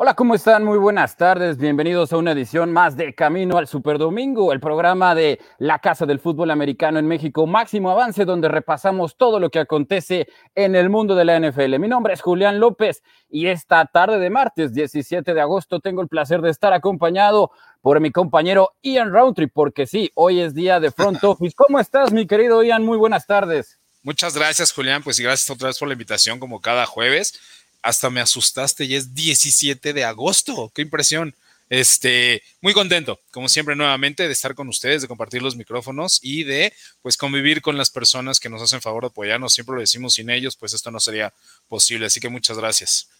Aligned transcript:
Hola, 0.00 0.14
¿cómo 0.14 0.36
están? 0.36 0.62
Muy 0.62 0.78
buenas 0.78 1.16
tardes. 1.16 1.56
Bienvenidos 1.58 2.12
a 2.12 2.18
una 2.18 2.30
edición 2.30 2.72
más 2.72 2.96
de 2.96 3.16
Camino 3.16 3.58
al 3.58 3.66
Superdomingo, 3.66 4.52
el 4.52 4.60
programa 4.60 5.12
de 5.12 5.40
la 5.58 5.80
Casa 5.80 6.06
del 6.06 6.20
Fútbol 6.20 6.52
Americano 6.52 7.00
en 7.00 7.06
México, 7.08 7.48
máximo 7.48 7.90
avance, 7.90 8.24
donde 8.24 8.46
repasamos 8.46 9.16
todo 9.16 9.40
lo 9.40 9.50
que 9.50 9.58
acontece 9.58 10.28
en 10.54 10.76
el 10.76 10.88
mundo 10.88 11.16
de 11.16 11.24
la 11.24 11.40
NFL. 11.40 11.80
Mi 11.80 11.88
nombre 11.88 12.14
es 12.14 12.20
Julián 12.20 12.60
López 12.60 13.02
y 13.28 13.48
esta 13.48 13.84
tarde 13.86 14.20
de 14.20 14.30
martes 14.30 14.72
17 14.72 15.34
de 15.34 15.40
agosto 15.40 15.80
tengo 15.80 16.00
el 16.00 16.06
placer 16.06 16.42
de 16.42 16.50
estar 16.50 16.72
acompañado 16.72 17.50
por 17.80 17.98
mi 17.98 18.12
compañero 18.12 18.76
Ian 18.82 19.12
Roundtree, 19.12 19.48
porque 19.48 19.88
sí, 19.88 20.12
hoy 20.14 20.38
es 20.38 20.54
día 20.54 20.78
de 20.78 20.92
Front 20.92 21.18
Office. 21.24 21.56
¿Cómo 21.56 21.80
estás, 21.80 22.12
mi 22.12 22.24
querido 22.28 22.62
Ian? 22.62 22.84
Muy 22.84 22.98
buenas 22.98 23.26
tardes. 23.26 23.80
Muchas 24.04 24.36
gracias, 24.36 24.70
Julián. 24.70 25.02
Pues 25.02 25.18
y 25.18 25.24
gracias 25.24 25.50
otra 25.50 25.66
vez 25.66 25.78
por 25.80 25.88
la 25.88 25.94
invitación, 25.94 26.38
como 26.38 26.60
cada 26.60 26.86
jueves 26.86 27.57
hasta 27.82 28.10
me 28.10 28.20
asustaste 28.20 28.84
y 28.84 28.94
es 28.94 29.14
17 29.14 29.92
de 29.92 30.04
agosto. 30.04 30.70
Qué 30.74 30.82
impresión. 30.82 31.34
Este, 31.70 32.42
muy 32.62 32.72
contento, 32.72 33.20
como 33.30 33.48
siempre, 33.48 33.76
nuevamente 33.76 34.26
de 34.26 34.32
estar 34.32 34.54
con 34.54 34.68
ustedes, 34.68 35.02
de 35.02 35.08
compartir 35.08 35.42
los 35.42 35.54
micrófonos 35.54 36.18
y 36.22 36.44
de 36.44 36.72
pues 37.02 37.18
convivir 37.18 37.60
con 37.60 37.76
las 37.76 37.90
personas 37.90 38.40
que 38.40 38.48
nos 38.48 38.62
hacen 38.62 38.80
favor 38.80 39.02
de 39.02 39.08
apoyarnos. 39.08 39.52
Siempre 39.52 39.74
lo 39.74 39.80
decimos, 39.80 40.14
sin 40.14 40.30
ellos, 40.30 40.56
pues 40.56 40.72
esto 40.72 40.90
no 40.90 40.98
sería 40.98 41.32
posible. 41.68 42.06
Así 42.06 42.20
que 42.20 42.30
muchas 42.30 42.58
gracias. 42.58 43.10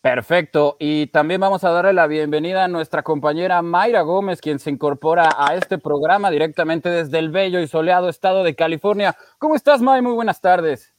Perfecto. 0.00 0.76
Y 0.78 1.08
también 1.08 1.40
vamos 1.40 1.62
a 1.64 1.70
darle 1.70 1.92
la 1.92 2.06
bienvenida 2.06 2.64
a 2.64 2.68
nuestra 2.68 3.02
compañera 3.02 3.60
Mayra 3.60 4.00
Gómez, 4.00 4.40
quien 4.40 4.58
se 4.58 4.70
incorpora 4.70 5.34
a 5.36 5.56
este 5.56 5.76
programa 5.76 6.30
directamente 6.30 6.88
desde 6.88 7.18
el 7.18 7.30
bello 7.30 7.60
y 7.60 7.66
soleado 7.66 8.08
estado 8.08 8.42
de 8.42 8.54
California. 8.54 9.14
¿Cómo 9.38 9.56
estás, 9.56 9.82
May? 9.82 10.00
Muy 10.00 10.12
buenas 10.12 10.40
tardes. 10.40 10.89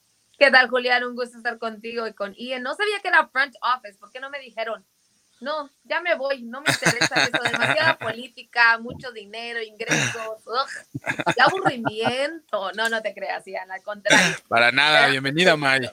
¿Qué 0.41 0.49
tal, 0.49 0.69
Julián? 0.71 1.03
Un 1.03 1.15
gusto 1.15 1.37
estar 1.37 1.59
contigo 1.59 2.07
y 2.07 2.15
con 2.15 2.33
Ian. 2.33 2.63
No 2.63 2.73
sabía 2.73 2.99
que 2.99 3.09
era 3.09 3.27
front 3.27 3.53
office, 3.61 3.99
¿por 3.99 4.09
qué 4.09 4.19
no 4.19 4.31
me 4.31 4.39
dijeron? 4.39 4.83
No, 5.39 5.69
ya 5.83 6.01
me 6.01 6.15
voy, 6.15 6.41
no 6.41 6.61
me 6.61 6.71
interesa 6.71 7.25
eso, 7.25 7.43
demasiada 7.43 7.95
política, 7.99 8.79
mucho 8.79 9.11
dinero, 9.11 9.61
ingresos, 9.61 10.41
ugh, 10.47 11.35
aburrimiento. 11.45 12.71
No, 12.71 12.89
no 12.89 13.03
te 13.03 13.13
creas, 13.13 13.45
Ian, 13.45 13.69
al 13.69 13.83
contrario. 13.83 14.35
Para 14.47 14.71
nada, 14.71 15.09
bienvenida, 15.09 15.55
May. 15.55 15.87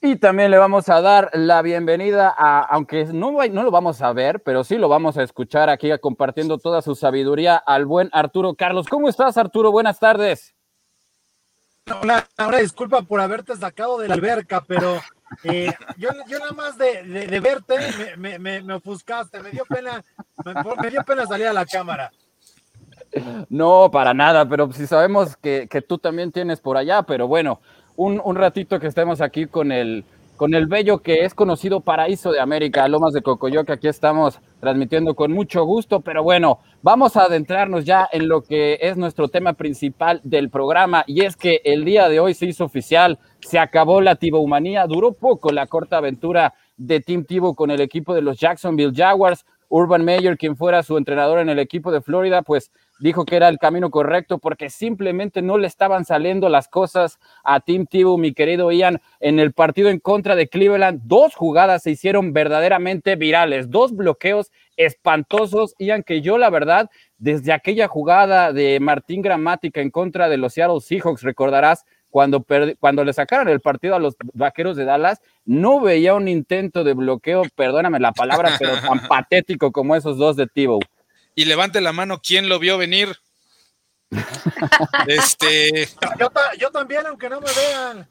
Y 0.00 0.16
también 0.16 0.50
le 0.50 0.56
vamos 0.56 0.88
a 0.88 1.02
dar 1.02 1.28
la 1.34 1.60
bienvenida 1.60 2.34
a, 2.34 2.60
aunque 2.60 3.04
no, 3.04 3.30
no 3.30 3.62
lo 3.62 3.70
vamos 3.70 4.00
a 4.00 4.14
ver, 4.14 4.42
pero 4.42 4.64
sí 4.64 4.78
lo 4.78 4.88
vamos 4.88 5.18
a 5.18 5.22
escuchar 5.22 5.68
aquí 5.68 5.90
compartiendo 6.00 6.56
toda 6.56 6.80
su 6.80 6.94
sabiduría 6.94 7.58
al 7.58 7.84
buen 7.84 8.08
Arturo 8.12 8.54
Carlos. 8.54 8.86
¿Cómo 8.88 9.10
estás, 9.10 9.36
Arturo? 9.36 9.70
Buenas 9.70 10.00
tardes. 10.00 10.55
Una, 12.02 12.26
una, 12.38 12.58
disculpa 12.58 13.02
por 13.02 13.20
haberte 13.20 13.54
sacado 13.54 13.98
de 13.98 14.08
la 14.08 14.14
alberca, 14.14 14.60
pero 14.66 15.00
eh, 15.44 15.72
yo, 15.96 16.08
yo, 16.26 16.40
nada 16.40 16.52
más 16.52 16.76
de, 16.76 17.04
de, 17.04 17.40
verte 17.40 17.76
me, 18.16 18.40
me, 18.40 18.60
me, 18.60 18.74
ofuscaste, 18.74 19.40
me 19.40 19.50
dio 19.50 19.64
pena, 19.66 20.04
me, 20.82 20.90
dio 20.90 21.04
pena 21.04 21.26
salir 21.26 21.46
a 21.46 21.52
la 21.52 21.64
cámara. 21.64 22.10
No, 23.48 23.88
para 23.92 24.12
nada, 24.12 24.48
pero 24.48 24.72
si 24.72 24.86
sabemos 24.88 25.36
que, 25.36 25.68
que 25.70 25.80
tú 25.80 25.96
también 25.98 26.32
tienes 26.32 26.60
por 26.60 26.76
allá, 26.76 27.04
pero 27.04 27.28
bueno, 27.28 27.60
un, 27.94 28.20
un 28.24 28.34
ratito 28.34 28.80
que 28.80 28.88
estemos 28.88 29.20
aquí 29.20 29.46
con 29.46 29.70
el, 29.70 30.04
con 30.36 30.54
el 30.54 30.66
bello 30.66 30.98
que 30.98 31.24
es 31.24 31.34
conocido 31.34 31.80
paraíso 31.80 32.30
de 32.30 32.40
América, 32.40 32.86
Lomas 32.88 33.12
de 33.12 33.22
Cocoyoc, 33.22 33.70
aquí 33.70 33.88
estamos 33.88 34.38
transmitiendo 34.60 35.14
con 35.14 35.32
mucho 35.32 35.64
gusto, 35.64 36.00
pero 36.00 36.22
bueno, 36.22 36.60
vamos 36.82 37.16
a 37.16 37.22
adentrarnos 37.22 37.84
ya 37.84 38.08
en 38.12 38.28
lo 38.28 38.42
que 38.42 38.78
es 38.80 38.96
nuestro 38.96 39.28
tema 39.28 39.54
principal 39.54 40.20
del 40.24 40.50
programa, 40.50 41.04
y 41.06 41.24
es 41.24 41.36
que 41.36 41.60
el 41.64 41.84
día 41.84 42.08
de 42.08 42.20
hoy 42.20 42.34
se 42.34 42.46
hizo 42.46 42.64
oficial, 42.64 43.18
se 43.40 43.58
acabó 43.58 44.00
la 44.00 44.16
tibohumanía, 44.16 44.86
duró 44.86 45.12
poco 45.12 45.50
la 45.50 45.66
corta 45.66 45.98
aventura 45.98 46.54
de 46.76 47.00
Team 47.00 47.24
Tibo 47.24 47.54
con 47.54 47.70
el 47.70 47.80
equipo 47.80 48.14
de 48.14 48.22
los 48.22 48.38
Jacksonville 48.38 48.92
Jaguars, 48.94 49.46
Urban 49.68 50.04
Meyer, 50.04 50.36
quien 50.36 50.56
fuera 50.56 50.82
su 50.82 50.96
entrenador 50.96 51.38
en 51.38 51.48
el 51.48 51.58
equipo 51.58 51.90
de 51.90 52.00
Florida, 52.00 52.42
pues 52.42 52.70
dijo 52.98 53.24
que 53.24 53.36
era 53.36 53.48
el 53.48 53.58
camino 53.58 53.90
correcto 53.90 54.38
porque 54.38 54.70
simplemente 54.70 55.42
no 55.42 55.58
le 55.58 55.66
estaban 55.66 56.04
saliendo 56.04 56.48
las 56.48 56.68
cosas 56.68 57.18
a 57.44 57.60
Tim 57.60 57.86
Tebow, 57.86 58.18
mi 58.18 58.32
querido 58.32 58.72
Ian, 58.72 59.00
en 59.20 59.38
el 59.38 59.52
partido 59.52 59.88
en 59.88 59.98
contra 59.98 60.36
de 60.36 60.48
Cleveland. 60.48 61.02
Dos 61.04 61.34
jugadas 61.34 61.82
se 61.82 61.90
hicieron 61.90 62.32
verdaderamente 62.32 63.16
virales, 63.16 63.70
dos 63.70 63.94
bloqueos 63.94 64.50
espantosos, 64.76 65.74
Ian, 65.78 66.02
que 66.02 66.20
yo 66.20 66.38
la 66.38 66.50
verdad, 66.50 66.90
desde 67.18 67.52
aquella 67.52 67.88
jugada 67.88 68.52
de 68.52 68.78
Martín 68.80 69.22
Gramática 69.22 69.80
en 69.80 69.90
contra 69.90 70.28
de 70.28 70.36
los 70.36 70.54
Seattle 70.54 70.80
Seahawks, 70.80 71.22
recordarás, 71.22 71.84
cuando, 72.10 72.46
cuando 72.80 73.04
le 73.04 73.12
sacaron 73.12 73.48
el 73.48 73.60
partido 73.60 73.94
a 73.94 73.98
los 73.98 74.16
vaqueros 74.32 74.76
de 74.76 74.86
Dallas, 74.86 75.20
no 75.44 75.80
veía 75.80 76.14
un 76.14 76.28
intento 76.28 76.82
de 76.82 76.94
bloqueo, 76.94 77.42
perdóname 77.54 78.00
la 78.00 78.12
palabra, 78.12 78.52
pero 78.58 78.72
tan 78.80 79.00
patético 79.08 79.70
como 79.70 79.94
esos 79.96 80.16
dos 80.16 80.36
de 80.36 80.46
Tebow 80.46 80.80
y 81.36 81.44
levante 81.44 81.80
la 81.80 81.92
mano 81.92 82.20
quién 82.20 82.48
lo 82.48 82.58
vio 82.58 82.78
venir. 82.78 83.16
este. 85.06 85.88
Yo, 86.18 86.32
yo, 86.58 86.70
también, 86.72 87.06
aunque 87.06 87.28
no 87.28 87.40
me 87.40 87.52
vean. 87.52 88.08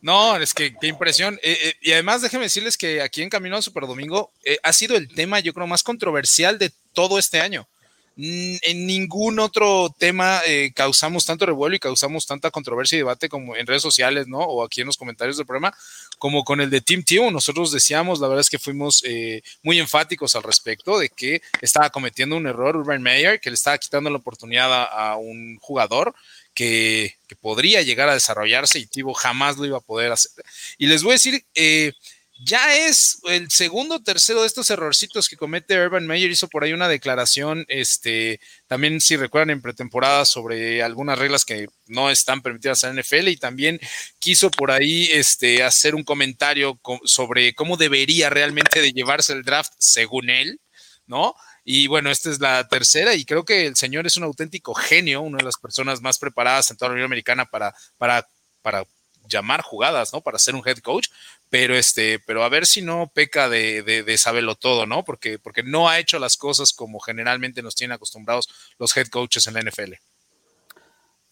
No, 0.00 0.36
es 0.36 0.52
que 0.52 0.74
qué 0.80 0.88
impresión. 0.88 1.38
Eh, 1.42 1.58
eh, 1.62 1.74
y 1.80 1.92
además, 1.92 2.22
déjenme 2.22 2.46
decirles 2.46 2.76
que 2.76 3.00
aquí 3.00 3.22
en 3.22 3.30
Camino 3.30 3.54
al 3.56 3.62
Super 3.62 3.86
Domingo 3.86 4.32
eh, 4.44 4.58
ha 4.62 4.72
sido 4.72 4.96
el 4.96 5.08
tema, 5.14 5.40
yo 5.40 5.54
creo, 5.54 5.66
más 5.66 5.82
controversial 5.82 6.58
de 6.58 6.72
todo 6.92 7.18
este 7.18 7.40
año 7.40 7.68
en 8.16 8.86
ningún 8.86 9.40
otro 9.40 9.92
tema 9.98 10.40
eh, 10.46 10.72
causamos 10.74 11.26
tanto 11.26 11.46
revuelo 11.46 11.74
y 11.74 11.80
causamos 11.80 12.26
tanta 12.26 12.50
controversia 12.50 12.96
y 12.96 12.98
debate 12.98 13.28
como 13.28 13.56
en 13.56 13.66
redes 13.66 13.82
sociales, 13.82 14.28
¿no? 14.28 14.38
O 14.38 14.64
aquí 14.64 14.82
en 14.82 14.86
los 14.86 14.96
comentarios 14.96 15.36
del 15.36 15.46
programa, 15.46 15.76
como 16.18 16.44
con 16.44 16.60
el 16.60 16.70
de 16.70 16.80
Team 16.80 17.02
Tio. 17.02 17.30
Nosotros 17.30 17.72
decíamos, 17.72 18.20
la 18.20 18.28
verdad 18.28 18.42
es 18.42 18.50
que 18.50 18.58
fuimos 18.58 19.02
eh, 19.04 19.42
muy 19.62 19.80
enfáticos 19.80 20.36
al 20.36 20.44
respecto 20.44 20.98
de 20.98 21.08
que 21.08 21.42
estaba 21.60 21.90
cometiendo 21.90 22.36
un 22.36 22.46
error 22.46 22.76
Urban 22.76 23.02
Meyer, 23.02 23.40
que 23.40 23.50
le 23.50 23.54
estaba 23.54 23.78
quitando 23.78 24.10
la 24.10 24.18
oportunidad 24.18 24.72
a, 24.72 24.84
a 24.84 25.16
un 25.16 25.58
jugador 25.60 26.14
que, 26.54 27.16
que, 27.26 27.34
podría 27.34 27.82
llegar 27.82 28.08
a 28.08 28.14
desarrollarse 28.14 28.78
y 28.78 28.86
Tibo 28.86 29.12
jamás 29.12 29.56
lo 29.56 29.66
iba 29.66 29.78
a 29.78 29.82
poder 29.82 30.12
hacer. 30.12 30.44
Y 30.78 30.86
les 30.86 31.02
voy 31.02 31.10
a 31.10 31.14
decir, 31.14 31.44
eh, 31.54 31.92
ya 32.36 32.76
es 32.76 33.20
el 33.24 33.50
segundo 33.50 33.96
o 33.96 34.02
tercero 34.02 34.40
de 34.40 34.48
estos 34.48 34.68
errorcitos 34.70 35.28
que 35.28 35.36
comete 35.36 35.78
Urban 35.78 36.06
Meyer. 36.06 36.30
Hizo 36.30 36.48
por 36.48 36.64
ahí 36.64 36.72
una 36.72 36.88
declaración, 36.88 37.64
este, 37.68 38.40
también 38.66 39.00
si 39.00 39.16
recuerdan 39.16 39.50
en 39.50 39.62
pretemporada 39.62 40.24
sobre 40.24 40.82
algunas 40.82 41.18
reglas 41.18 41.44
que 41.44 41.68
no 41.86 42.10
están 42.10 42.42
permitidas 42.42 42.82
en 42.84 42.98
NFL 42.98 43.28
y 43.28 43.36
también 43.36 43.80
quiso 44.18 44.50
por 44.50 44.72
ahí 44.72 45.08
este, 45.12 45.62
hacer 45.62 45.94
un 45.94 46.02
comentario 46.02 46.80
sobre 47.04 47.54
cómo 47.54 47.76
debería 47.76 48.30
realmente 48.30 48.80
de 48.80 48.92
llevarse 48.92 49.32
el 49.32 49.44
draft 49.44 49.72
según 49.78 50.28
él, 50.28 50.60
¿no? 51.06 51.34
Y 51.64 51.86
bueno, 51.86 52.10
esta 52.10 52.30
es 52.30 52.40
la 52.40 52.66
tercera 52.68 53.14
y 53.14 53.24
creo 53.24 53.44
que 53.44 53.66
el 53.66 53.76
señor 53.76 54.06
es 54.06 54.16
un 54.16 54.24
auténtico 54.24 54.74
genio, 54.74 55.22
una 55.22 55.38
de 55.38 55.44
las 55.44 55.56
personas 55.56 56.02
más 56.02 56.18
preparadas 56.18 56.70
en 56.70 56.76
toda 56.76 56.90
la 56.90 56.94
Unión 56.94 57.06
Americana 57.06 57.46
para, 57.46 57.74
para, 57.96 58.28
para 58.60 58.84
llamar 59.28 59.62
jugadas, 59.62 60.12
¿no? 60.12 60.20
Para 60.20 60.38
ser 60.38 60.54
un 60.54 60.62
head 60.66 60.78
coach, 60.78 61.08
pero 61.50 61.74
este, 61.74 62.18
pero 62.26 62.44
a 62.44 62.48
ver 62.48 62.66
si 62.66 62.82
no 62.82 63.10
peca 63.12 63.48
de, 63.48 63.82
de, 63.82 64.18
saberlo 64.18 64.54
todo, 64.54 64.86
¿no? 64.86 65.04
Porque, 65.04 65.38
porque 65.38 65.62
no 65.62 65.88
ha 65.88 65.98
hecho 65.98 66.18
las 66.18 66.36
cosas 66.36 66.72
como 66.72 67.00
generalmente 67.00 67.62
nos 67.62 67.74
tienen 67.74 67.94
acostumbrados 67.94 68.48
los 68.78 68.96
head 68.96 69.08
coaches 69.08 69.46
en 69.46 69.54
la 69.54 69.62
NFL. 69.62 69.94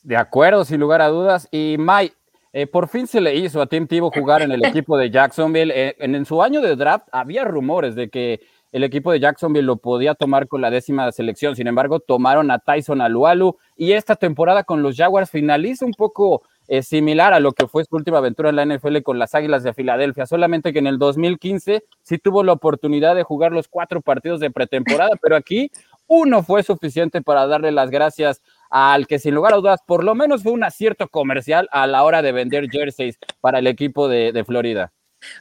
De 0.02 0.16
acuerdo, 0.16 0.64
sin 0.64 0.80
lugar 0.80 1.00
a 1.00 1.08
dudas. 1.08 1.48
Y 1.50 1.76
Mike, 1.78 2.14
eh, 2.52 2.66
por 2.66 2.88
fin 2.88 3.06
se 3.06 3.20
le 3.20 3.34
hizo 3.36 3.62
a 3.62 3.66
Tim 3.66 3.86
Tebow 3.86 4.10
jugar 4.10 4.42
en 4.42 4.52
el 4.52 4.64
equipo 4.64 4.98
de 4.98 5.10
Jacksonville. 5.10 5.72
Eh, 5.74 5.96
en, 5.98 6.14
en, 6.14 6.26
su 6.26 6.42
año 6.42 6.60
de 6.60 6.76
draft 6.76 7.06
había 7.12 7.44
rumores 7.44 7.94
de 7.94 8.10
que 8.10 8.40
el 8.72 8.84
equipo 8.84 9.12
de 9.12 9.20
Jacksonville 9.20 9.66
lo 9.66 9.76
podía 9.76 10.14
tomar 10.14 10.48
con 10.48 10.60
la 10.60 10.70
décima 10.70 11.12
selección. 11.12 11.54
Sin 11.54 11.66
embargo, 11.66 12.00
tomaron 12.00 12.50
a 12.50 12.58
Tyson 12.58 13.00
Alualu 13.00 13.56
y 13.76 13.92
esta 13.92 14.16
temporada 14.16 14.64
con 14.64 14.82
los 14.82 14.96
Jaguars 14.96 15.30
finaliza 15.30 15.84
un 15.84 15.92
poco 15.92 16.42
eh, 16.72 16.82
similar 16.82 17.34
a 17.34 17.38
lo 17.38 17.52
que 17.52 17.68
fue 17.68 17.84
su 17.84 17.94
última 17.94 18.16
aventura 18.16 18.48
en 18.48 18.56
la 18.56 18.64
NFL 18.64 19.02
con 19.02 19.18
las 19.18 19.34
Águilas 19.34 19.62
de 19.62 19.74
Filadelfia, 19.74 20.24
solamente 20.24 20.72
que 20.72 20.78
en 20.78 20.86
el 20.86 20.98
2015 20.98 21.84
sí 22.00 22.16
tuvo 22.16 22.42
la 22.44 22.52
oportunidad 22.52 23.14
de 23.14 23.24
jugar 23.24 23.52
los 23.52 23.68
cuatro 23.68 24.00
partidos 24.00 24.40
de 24.40 24.50
pretemporada, 24.50 25.10
pero 25.20 25.36
aquí 25.36 25.70
uno 26.06 26.42
fue 26.42 26.62
suficiente 26.62 27.20
para 27.20 27.46
darle 27.46 27.72
las 27.72 27.90
gracias 27.90 28.40
al 28.70 29.06
que 29.06 29.18
sin 29.18 29.34
lugar 29.34 29.52
a 29.52 29.56
dudas 29.56 29.80
por 29.86 30.02
lo 30.02 30.14
menos 30.14 30.44
fue 30.44 30.52
un 30.52 30.64
acierto 30.64 31.08
comercial 31.08 31.68
a 31.72 31.86
la 31.86 32.04
hora 32.04 32.22
de 32.22 32.32
vender 32.32 32.70
jerseys 32.70 33.18
para 33.42 33.58
el 33.58 33.66
equipo 33.66 34.08
de 34.08 34.42
Florida. 34.46 34.92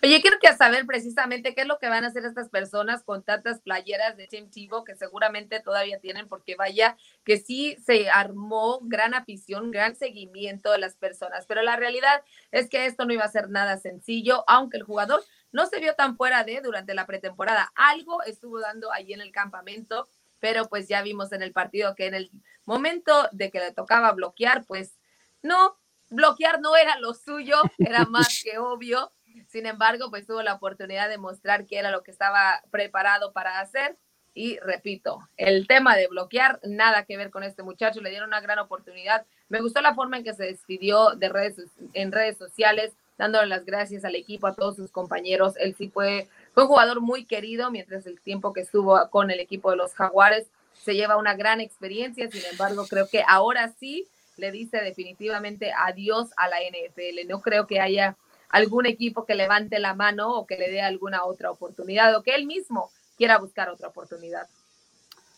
Oye, 0.04 0.22
quiero 0.22 0.38
que 0.40 0.54
saber 0.54 0.86
precisamente 0.86 1.56
qué 1.56 1.62
es 1.62 1.68
lo 1.68 1.80
que 1.80 1.90
van 1.90 2.04
a 2.04 2.08
hacer 2.08 2.26
estas 2.26 2.50
personas 2.50 3.04
con 3.04 3.24
tantas 3.24 3.62
playeras 3.62 4.18
de 4.18 4.28
Team 4.28 4.50
Tivo 4.50 4.84
que 4.84 4.96
seguramente 4.96 5.60
todavía 5.60 6.00
tienen, 6.00 6.28
porque 6.28 6.56
vaya 6.56 6.98
que 7.24 7.38
sí 7.38 7.78
se 7.86 8.10
armó 8.10 8.80
gran 8.84 9.14
afición, 9.14 9.72
gran 9.72 9.96
seguimiento 9.96 10.72
de 10.72 10.78
las 10.78 10.96
personas, 10.96 11.46
pero 11.48 11.62
la 11.62 11.76
realidad 11.76 12.24
es 12.52 12.70
que 12.70 12.86
esto 12.86 13.06
no 13.06 13.14
iba 13.14 13.24
a 13.24 13.32
ser 13.32 13.50
nada 13.50 13.78
sencillo, 13.78 14.44
aunque 14.48 14.78
el 14.78 14.84
jugador 14.84 15.24
no 15.52 15.66
se 15.66 15.80
vio 15.80 15.96
tan 15.96 16.16
fuera 16.16 16.44
de 16.44 16.62
durante 16.62 16.94
la 16.94 17.06
pretemporada. 17.06 17.72
Algo 17.76 18.24
estuvo 18.24 18.60
dando 18.60 18.92
allí 18.92 19.14
en 19.14 19.22
el 19.22 19.32
campamento, 19.32 20.08
pero 20.40 20.68
pues 20.68 20.88
ya 20.88 21.02
vimos 21.02 21.32
en 21.32 21.42
el 21.42 21.52
partido 21.52 21.96
que 21.96 22.08
en 22.08 22.16
el 22.16 22.32
momento 22.66 23.30
de 23.32 23.52
que 23.52 23.60
le 23.60 23.72
tocaba 23.72 24.12
bloquear, 24.12 24.66
pues 24.66 24.98
no, 25.42 25.78
bloquear 26.10 26.62
no 26.62 26.76
era 26.76 26.98
lo 27.00 27.14
suyo, 27.14 27.62
era 27.80 28.06
más 28.10 28.42
que 28.44 28.58
obvio 28.58 29.12
sin 29.48 29.66
embargo, 29.66 30.10
pues 30.10 30.26
tuvo 30.26 30.42
la 30.42 30.54
oportunidad 30.54 31.10
de 31.10 31.18
mostrar 31.18 31.66
qué 31.66 31.78
era 31.78 31.92
lo 31.92 32.04
que 32.04 32.12
estaba 32.12 32.62
preparado 32.72 33.34
para 33.34 33.60
hacer. 33.60 33.98
Y 34.34 34.58
repito, 34.60 35.28
el 35.38 35.68
tema 35.68 35.96
de 35.96 36.08
bloquear, 36.08 36.60
nada 36.64 37.04
que 37.04 37.18
ver 37.18 37.32
con 37.32 37.44
este 37.44 37.64
muchacho, 37.64 38.02
le 38.02 38.10
dieron 38.10 38.30
una 38.30 38.40
gran 38.40 38.60
oportunidad. 38.60 39.26
Me 39.50 39.62
gustó 39.62 39.82
la 39.82 39.94
forma 39.94 40.18
en 40.18 40.24
que 40.24 40.34
se 40.34 40.46
despidió 40.46 41.12
de 41.12 41.28
redes, 41.28 41.56
en 41.94 42.12
redes 42.12 42.38
sociales, 42.38 42.94
dándole 43.18 43.48
las 43.48 43.66
gracias 43.66 44.06
al 44.06 44.16
equipo, 44.16 44.48
a 44.48 44.56
todos 44.56 44.78
sus 44.78 44.92
compañeros. 44.92 45.56
Él 45.58 45.76
sí 45.78 45.90
fue, 45.90 46.30
fue 46.54 46.64
un 46.64 46.70
jugador 46.70 47.02
muy 47.02 47.26
querido 47.26 47.72
mientras 47.72 48.08
el 48.08 48.22
tiempo 48.22 48.54
que 48.54 48.62
estuvo 48.62 49.10
con 49.10 49.32
el 49.32 49.40
equipo 49.42 49.70
de 49.72 49.78
los 49.78 49.94
Jaguares. 49.94 50.48
Se 50.74 50.96
lleva 50.96 51.18
una 51.18 51.36
gran 51.36 51.60
experiencia, 51.60 52.32
sin 52.32 52.46
embargo, 52.50 52.86
creo 52.88 53.08
que 53.10 53.24
ahora 53.28 53.74
sí 53.80 54.08
le 54.38 54.52
dice 54.52 54.78
definitivamente 54.78 55.72
adiós 55.78 56.30
a 56.38 56.48
la 56.48 56.58
NFL. 56.62 57.28
No 57.28 57.42
creo 57.42 57.68
que 57.68 57.80
haya 57.80 58.16
algún 58.52 58.86
equipo 58.86 59.26
que 59.26 59.36
levante 59.36 59.80
la 59.80 59.94
mano 59.94 60.32
o 60.36 60.46
que 60.46 60.58
le 60.58 60.70
dé 60.70 60.82
alguna 60.82 61.24
otra 61.26 61.52
oportunidad 61.52 62.16
o 62.16 62.24
que 62.24 62.36
él 62.36 62.46
mismo 62.46 62.92
quiera 63.18 63.38
buscar 63.38 63.70
otra 63.70 63.88
oportunidad. 63.88 64.48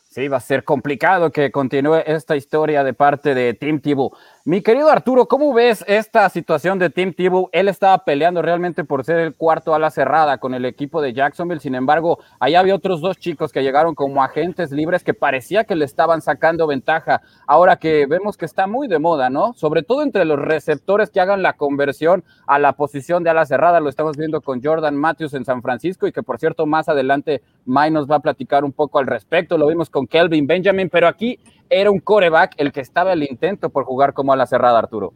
Sí, 0.09 0.27
va 0.27 0.37
a 0.37 0.41
ser 0.41 0.63
complicado 0.63 1.31
que 1.31 1.51
continúe 1.51 2.03
esta 2.05 2.35
historia 2.35 2.83
de 2.83 2.93
parte 2.93 3.33
de 3.33 3.55
Tim 3.55 3.79
Tebow. 3.79 4.15
Mi 4.45 4.61
querido 4.61 4.89
Arturo, 4.89 5.27
¿cómo 5.27 5.53
ves 5.53 5.85
esta 5.87 6.27
situación 6.27 6.77
de 6.77 6.89
Tim 6.89 7.13
Tebow? 7.13 7.47
Él 7.53 7.69
estaba 7.69 7.99
peleando 7.99 8.41
realmente 8.41 8.83
por 8.83 9.05
ser 9.05 9.19
el 9.19 9.37
cuarto 9.37 9.73
a 9.73 9.79
la 9.79 9.89
cerrada 9.89 10.37
con 10.37 10.53
el 10.53 10.65
equipo 10.65 11.01
de 11.01 11.13
Jacksonville. 11.13 11.61
Sin 11.61 11.75
embargo, 11.75 12.19
allá 12.41 12.59
había 12.59 12.75
otros 12.75 12.99
dos 12.99 13.17
chicos 13.17 13.53
que 13.53 13.63
llegaron 13.63 13.95
como 13.95 14.21
agentes 14.21 14.73
libres 14.73 15.05
que 15.05 15.13
parecía 15.13 15.63
que 15.63 15.77
le 15.77 15.85
estaban 15.85 16.21
sacando 16.21 16.67
ventaja. 16.67 17.21
Ahora 17.47 17.77
que 17.77 18.05
vemos 18.05 18.35
que 18.35 18.43
está 18.43 18.67
muy 18.67 18.89
de 18.89 18.99
moda, 18.99 19.29
¿no? 19.29 19.53
Sobre 19.53 19.81
todo 19.81 20.03
entre 20.03 20.25
los 20.25 20.37
receptores 20.37 21.09
que 21.09 21.21
hagan 21.21 21.41
la 21.41 21.53
conversión 21.53 22.25
a 22.45 22.59
la 22.59 22.73
posición 22.73 23.23
de 23.23 23.29
ala 23.29 23.45
cerrada. 23.45 23.79
Lo 23.79 23.87
estamos 23.87 24.17
viendo 24.17 24.41
con 24.41 24.61
Jordan 24.61 24.97
Matthews 24.97 25.35
en 25.35 25.45
San 25.45 25.61
Francisco 25.61 26.05
y 26.05 26.11
que 26.11 26.21
por 26.21 26.37
cierto 26.37 26.65
más 26.65 26.89
adelante 26.89 27.43
May 27.63 27.91
nos 27.91 28.11
va 28.11 28.17
a 28.17 28.19
platicar 28.19 28.65
un 28.65 28.73
poco 28.73 28.99
al 28.99 29.07
respecto. 29.07 29.57
Lo 29.57 29.67
vimos 29.67 29.89
con 29.89 30.05
Kelvin 30.05 30.47
Benjamin, 30.47 30.89
pero 30.89 31.07
aquí 31.07 31.39
era 31.73 31.91
un 31.91 31.99
coreback 31.99 32.53
el 32.57 32.71
que 32.71 32.81
estaba 32.81 33.13
el 33.13 33.23
intento 33.23 33.69
por 33.69 33.85
jugar 33.85 34.13
como 34.13 34.33
a 34.33 34.35
la 34.35 34.45
cerrada, 34.45 34.79
Arturo. 34.79 35.13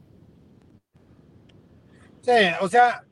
Sí, 2.21 2.31
o 2.61 2.67
sea, 2.67 3.03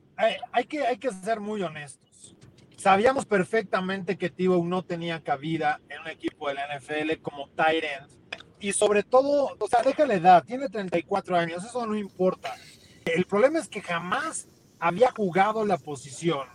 hay, 0.52 0.64
que, 0.64 0.86
hay 0.86 0.98
que 0.98 1.10
ser 1.10 1.40
muy 1.40 1.62
honestos. 1.62 2.36
Sabíamos 2.76 3.24
perfectamente 3.24 4.18
que 4.18 4.30
Tibo 4.30 4.62
no 4.64 4.84
tenía 4.84 5.22
cabida 5.22 5.80
en 5.88 6.00
un 6.02 6.08
equipo 6.08 6.48
de 6.48 6.54
la 6.54 6.78
NFL 6.78 7.20
como 7.22 7.48
tight 7.50 7.84
end. 7.84 8.10
Y 8.60 8.72
sobre 8.72 9.02
todo, 9.02 9.56
o 9.58 9.68
sea, 9.68 9.82
déjale 9.82 10.14
edad, 10.14 10.44
tiene 10.44 10.68
34 10.68 11.36
años, 11.36 11.64
eso 11.64 11.86
no 11.86 11.96
importa. 11.96 12.54
El 13.04 13.24
problema 13.24 13.58
es 13.58 13.68
que 13.68 13.80
jamás 13.80 14.48
había 14.78 15.10
jugado 15.12 15.64
la 15.64 15.78
posición, 15.78 16.46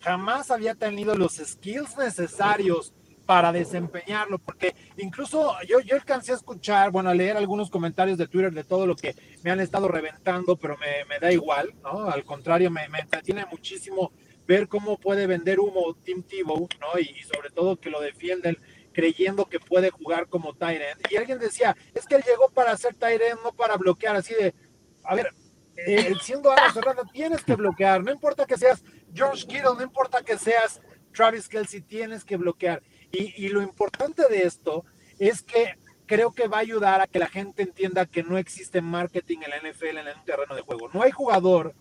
jamás 0.00 0.50
había 0.50 0.74
tenido 0.74 1.14
los 1.14 1.34
skills 1.34 1.96
necesarios 1.96 2.92
para 3.26 3.52
desempeñarlo, 3.52 4.38
porque 4.38 4.74
incluso 4.96 5.56
yo, 5.68 5.80
yo 5.80 5.96
alcancé 5.96 6.32
a 6.32 6.36
escuchar, 6.36 6.92
bueno, 6.92 7.10
a 7.10 7.14
leer 7.14 7.36
algunos 7.36 7.68
comentarios 7.68 8.16
de 8.16 8.28
Twitter 8.28 8.52
de 8.52 8.62
todo 8.62 8.86
lo 8.86 8.94
que 8.94 9.16
me 9.42 9.50
han 9.50 9.58
estado 9.58 9.88
reventando, 9.88 10.56
pero 10.56 10.76
me, 10.78 11.04
me 11.08 11.18
da 11.18 11.32
igual, 11.32 11.74
¿no? 11.82 12.08
Al 12.08 12.24
contrario, 12.24 12.70
me, 12.70 12.84
entretiene 12.84 13.44
muchísimo 13.50 14.12
ver 14.46 14.68
cómo 14.68 14.96
puede 14.96 15.26
vender 15.26 15.58
humo 15.58 15.96
Tim 16.04 16.22
Tebow, 16.22 16.68
¿no? 16.80 17.00
Y, 17.00 17.22
sobre 17.24 17.50
todo 17.50 17.80
que 17.80 17.90
lo 17.90 18.00
defienden 18.00 18.56
creyendo 18.92 19.44
que 19.46 19.58
puede 19.58 19.90
jugar 19.90 20.28
como 20.28 20.54
Tyrant. 20.54 21.00
Y 21.10 21.16
alguien 21.16 21.38
decía, 21.38 21.76
es 21.94 22.06
que 22.06 22.14
él 22.14 22.22
llegó 22.26 22.48
para 22.50 22.76
ser 22.76 22.94
Tyrant, 22.94 23.42
no 23.42 23.52
para 23.52 23.76
bloquear, 23.76 24.16
así 24.16 24.34
de, 24.34 24.54
a 25.02 25.16
ver, 25.16 25.34
eh, 25.76 26.14
siendo 26.22 26.50
Ana 26.50 26.72
Serrano, 26.72 27.02
tienes 27.12 27.42
que 27.44 27.56
bloquear, 27.56 28.02
no 28.02 28.12
importa 28.12 28.46
que 28.46 28.56
seas 28.56 28.82
George 29.12 29.46
Kittle, 29.46 29.74
no 29.76 29.82
importa 29.82 30.22
que 30.22 30.38
seas 30.38 30.80
Travis 31.12 31.48
Kelsey, 31.48 31.80
tienes 31.80 32.24
que 32.24 32.36
bloquear. 32.36 32.82
Y, 33.18 33.48
lo 33.48 33.62
importante 33.62 34.28
de 34.28 34.42
esto 34.42 34.84
es 35.18 35.42
que 35.42 35.76
creo 36.06 36.32
que 36.32 36.48
va 36.48 36.58
a 36.58 36.60
ayudar 36.60 37.00
a 37.00 37.06
que 37.06 37.18
la 37.18 37.28
gente 37.28 37.62
entienda 37.62 38.06
que 38.06 38.22
no 38.22 38.38
existe 38.38 38.80
marketing 38.80 39.38
en 39.44 39.50
la 39.50 39.70
NFL 39.70 39.98
en 39.98 40.18
un 40.18 40.24
terreno 40.24 40.54
de 40.54 40.62
juego. 40.62 40.88
No 40.92 41.02
hay 41.02 41.10
jugador, 41.10 41.74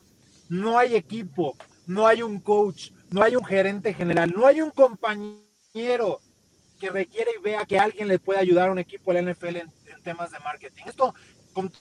no 0.50 0.78
hay 0.78 0.96
equipo, 0.96 1.56
no 1.88 2.08
hay 2.08 2.22
un 2.22 2.40
coach, 2.40 2.92
no 3.10 3.22
hay 3.22 3.36
un 3.36 3.46
gerente 3.46 3.94
general, 3.94 4.34
no 4.36 4.48
hay 4.48 4.62
un 4.62 4.72
compañero 4.72 6.22
que 6.80 6.90
requiere 6.90 7.32
y 7.38 7.42
vea 7.42 7.66
que 7.66 7.80
alguien 7.80 8.08
le 8.08 8.20
puede 8.20 8.40
ayudar 8.40 8.70
a 8.70 8.72
un 8.72 8.80
equipo 8.80 9.14
de 9.14 9.22
la 9.22 9.32
NFL 9.32 9.58
en, 9.58 9.74
temas 10.04 10.32
de 10.32 10.40
marketing. 10.40 10.84
Esto, 10.86 11.16
con 11.52 11.72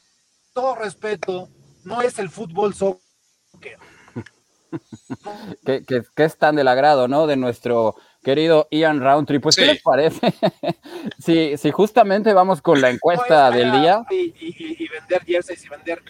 todo 0.55 0.77
respeto, 0.77 1.49
no 1.85 2.01
es 2.01 2.19
el 2.19 2.31
fútbol 2.31 2.75
soccer. 2.75 3.79
que, 5.67 5.85
que, 5.85 6.25
es 6.25 6.37
tan 6.37 6.57
del 6.57 6.69
agrado, 6.69 7.09
¿no? 7.09 7.27
De 7.27 7.37
nuestro 7.37 7.97
querido 8.23 8.69
Ian 8.71 9.01
Roundtree. 9.01 9.41
Pues, 9.41 9.57
¿qué 9.57 9.67
les 9.67 9.83
parece? 9.83 10.35
si, 11.19 11.57
si 11.57 11.71
justamente 11.71 12.33
vamos 12.33 12.63
con 12.63 12.81
la 12.81 12.91
encuesta 12.91 13.51
del 13.51 13.73
día. 13.73 14.05
Y, 14.11 14.89
vender 14.89 15.25
jerseys 15.25 15.65
y 15.65 15.69
vender. 15.69 16.03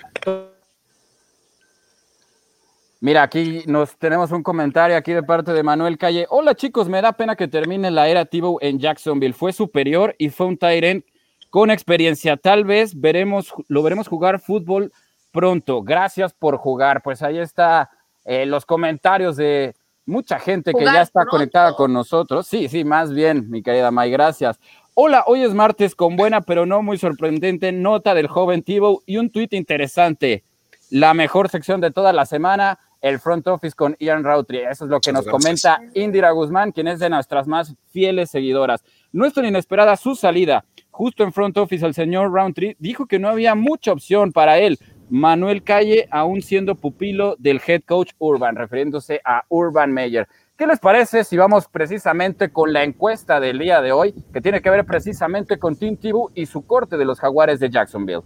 Mira, 3.01 3.23
aquí 3.23 3.63
nos 3.67 3.99
tenemos 3.99 4.33
un 4.33 4.43
comentario 4.43 4.97
aquí 4.97 5.13
de 5.13 5.23
parte 5.23 5.53
de 5.53 5.63
Manuel 5.63 5.99
Calle. 5.99 6.27
Hola 6.31 6.55
chicos, 6.55 6.89
me 6.89 7.03
da 7.03 7.13
pena 7.13 7.37
que 7.37 7.49
termine 7.49 7.91
la 7.91 8.09
era 8.09 8.25
Tibo 8.25 8.59
en 8.63 8.79
Jacksonville. 8.79 9.35
Fue 9.35 9.53
superior 9.53 10.15
y 10.17 10.31
fue 10.31 10.47
un 10.47 10.57
Tyrant 10.57 11.05
con 11.51 11.71
experiencia. 11.71 12.39
Tal 12.39 12.65
vez 12.65 12.99
veremos, 12.99 13.53
lo 13.69 13.83
veremos 13.83 14.09
jugar 14.09 14.41
fútbol 14.41 14.91
pronto. 15.33 15.83
Gracias 15.83 16.33
por 16.33 16.57
jugar. 16.57 17.03
Pues 17.03 17.23
ahí 17.23 17.39
está 17.39 17.91
eh, 18.25 18.47
los 18.47 18.65
comentarios 18.67 19.37
de 19.37 19.75
mucha 20.07 20.39
gente 20.39 20.73
que 20.73 20.85
ya 20.85 21.03
está 21.03 21.25
conectada 21.27 21.75
con 21.75 21.93
nosotros. 21.93 22.47
Sí, 22.47 22.69
sí, 22.69 22.85
más 22.85 23.13
bien, 23.13 23.51
mi 23.51 23.63
querida 23.63 23.91
May, 23.91 24.11
gracias. 24.11 24.59
Hola, 24.95 25.25
hoy 25.27 25.43
es 25.43 25.55
martes 25.55 25.95
con 25.95 26.17
buena, 26.17 26.41
pero 26.41 26.67
no 26.67 26.83
muy 26.83 26.99
sorprendente 26.99 27.73
nota 27.73 28.15
del 28.15 28.29
joven 28.29 28.63
Tibo 28.63 29.03
y 29.07 29.17
un 29.17 29.31
tuit 29.31 29.53
interesante. 29.53 30.45
La 30.91 31.15
mejor 31.15 31.49
sección 31.49 31.81
de 31.81 31.91
toda 31.91 32.13
la 32.13 32.27
semana, 32.27 32.79
el 33.01 33.19
front 33.19 33.47
office 33.49 33.75
con 33.75 33.97
Ian 33.99 34.23
Routry. 34.23 34.61
Eso 34.61 34.85
es 34.85 34.91
lo 34.91 35.01
que 35.01 35.13
nos 35.13 35.27
comenta 35.27 35.81
Indira 35.95 36.31
Guzmán, 36.31 36.73
quien 36.73 36.89
es 36.89 37.01
de 37.01 37.11
nuestras 37.11 37.47
más 37.47 37.75
fieles 37.91 38.31
seguidoras. 38.31 38.85
No 39.13 39.27
es 39.27 39.35
tan 39.35 39.45
inesperada 39.45 39.97
su 39.97 40.15
salida. 40.15 40.65
Justo 40.91 41.25
en 41.25 41.33
front 41.33 41.57
office, 41.59 41.85
el 41.85 41.93
señor 41.93 42.31
Roundtree 42.31 42.77
dijo 42.79 43.07
que 43.07 43.19
no 43.19 43.29
había 43.29 43.55
mucha 43.55 43.93
opción 43.93 44.33
para 44.33 44.59
él, 44.59 44.79
Manuel 45.11 45.63
Calle, 45.63 46.09
aún 46.11 46.43
siendo 46.43 46.75
pupilo 46.75 47.37
del 47.39 47.61
head 47.67 47.83
coach 47.87 48.13
Urban, 48.19 48.57
refiriéndose 48.57 49.21
a 49.25 49.45
Urban 49.49 49.93
Meyer. 49.93 50.29
¿Qué 50.57 50.67
les 50.67 50.79
parece 50.79 51.25
si 51.25 51.37
vamos 51.37 51.67
precisamente 51.69 52.51
con 52.51 52.73
la 52.73 52.85
encuesta 52.85 53.41
del 53.41 53.59
día 53.59 53.81
de 53.81 53.93
hoy, 53.93 54.15
que 54.33 54.41
tiene 54.41 54.63
que 54.63 54.71
ver 54.71 54.85
precisamente 54.85 55.59
con 55.59 55.77
Tim 55.77 55.97
Tebow 55.97 56.31
y 56.35 56.47
su 56.47 56.65
corte 56.65 56.97
de 56.97 57.05
los 57.05 57.19
Jaguares 57.19 57.59
de 57.61 57.71
Jacksonville? 57.71 58.23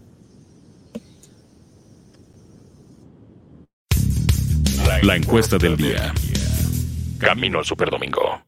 La 5.02 5.16
encuesta 5.16 5.56
del 5.58 5.76
día. 5.76 6.12
Camino 7.18 7.58
al 7.58 7.64
Superdomingo. 7.64 8.47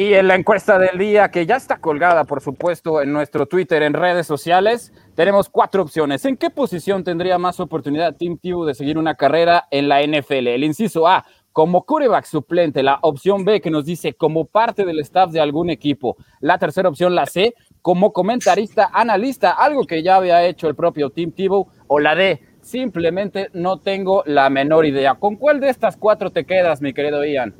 Y 0.00 0.14
en 0.14 0.28
la 0.28 0.34
encuesta 0.34 0.78
del 0.78 0.96
día, 0.96 1.30
que 1.30 1.44
ya 1.44 1.56
está 1.56 1.76
colgada, 1.76 2.24
por 2.24 2.40
supuesto, 2.40 3.02
en 3.02 3.12
nuestro 3.12 3.44
Twitter, 3.44 3.82
en 3.82 3.92
redes 3.92 4.26
sociales, 4.26 4.94
tenemos 5.14 5.50
cuatro 5.50 5.82
opciones. 5.82 6.24
¿En 6.24 6.38
qué 6.38 6.48
posición 6.48 7.04
tendría 7.04 7.36
más 7.36 7.60
oportunidad 7.60 8.16
Tim 8.16 8.38
Tebow 8.38 8.64
de 8.64 8.74
seguir 8.74 8.96
una 8.96 9.16
carrera 9.16 9.68
en 9.70 9.90
la 9.90 10.00
NFL? 10.00 10.46
El 10.46 10.64
inciso 10.64 11.06
A, 11.06 11.26
como 11.52 11.84
coreback 11.84 12.24
suplente. 12.24 12.82
La 12.82 12.98
opción 13.02 13.44
B, 13.44 13.60
que 13.60 13.70
nos 13.70 13.84
dice 13.84 14.14
como 14.14 14.46
parte 14.46 14.86
del 14.86 15.00
staff 15.00 15.32
de 15.32 15.40
algún 15.40 15.68
equipo. 15.68 16.16
La 16.40 16.56
tercera 16.56 16.88
opción, 16.88 17.14
la 17.14 17.26
C, 17.26 17.52
como 17.82 18.14
comentarista, 18.14 18.88
analista, 18.94 19.50
algo 19.50 19.84
que 19.84 20.02
ya 20.02 20.16
había 20.16 20.46
hecho 20.46 20.66
el 20.66 20.74
propio 20.74 21.10
Tim 21.10 21.30
Tebow. 21.30 21.68
O 21.88 22.00
la 22.00 22.14
D, 22.14 22.40
simplemente 22.62 23.50
no 23.52 23.80
tengo 23.80 24.22
la 24.24 24.48
menor 24.48 24.86
idea. 24.86 25.16
¿Con 25.16 25.36
cuál 25.36 25.60
de 25.60 25.68
estas 25.68 25.98
cuatro 25.98 26.30
te 26.30 26.46
quedas, 26.46 26.80
mi 26.80 26.94
querido 26.94 27.22
Ian? 27.22 27.54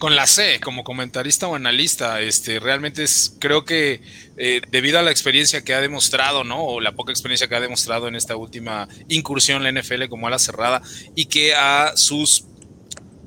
Con 0.00 0.16
la 0.16 0.26
C, 0.26 0.60
como 0.60 0.82
comentarista 0.82 1.46
o 1.46 1.54
analista, 1.54 2.22
este, 2.22 2.58
realmente 2.58 3.04
es, 3.04 3.36
creo 3.38 3.66
que 3.66 4.00
eh, 4.38 4.62
debido 4.70 4.98
a 4.98 5.02
la 5.02 5.10
experiencia 5.10 5.62
que 5.62 5.74
ha 5.74 5.80
demostrado, 5.82 6.42
¿no? 6.42 6.64
O 6.64 6.80
la 6.80 6.92
poca 6.92 7.12
experiencia 7.12 7.48
que 7.48 7.54
ha 7.54 7.60
demostrado 7.60 8.08
en 8.08 8.16
esta 8.16 8.34
última 8.34 8.88
incursión 9.08 9.64
en 9.64 9.74
la 9.74 9.80
NFL 9.80 10.08
como 10.08 10.26
a 10.26 10.30
la 10.30 10.38
cerrada 10.38 10.80
y 11.14 11.26
que 11.26 11.54
a 11.54 11.92
sus 11.96 12.46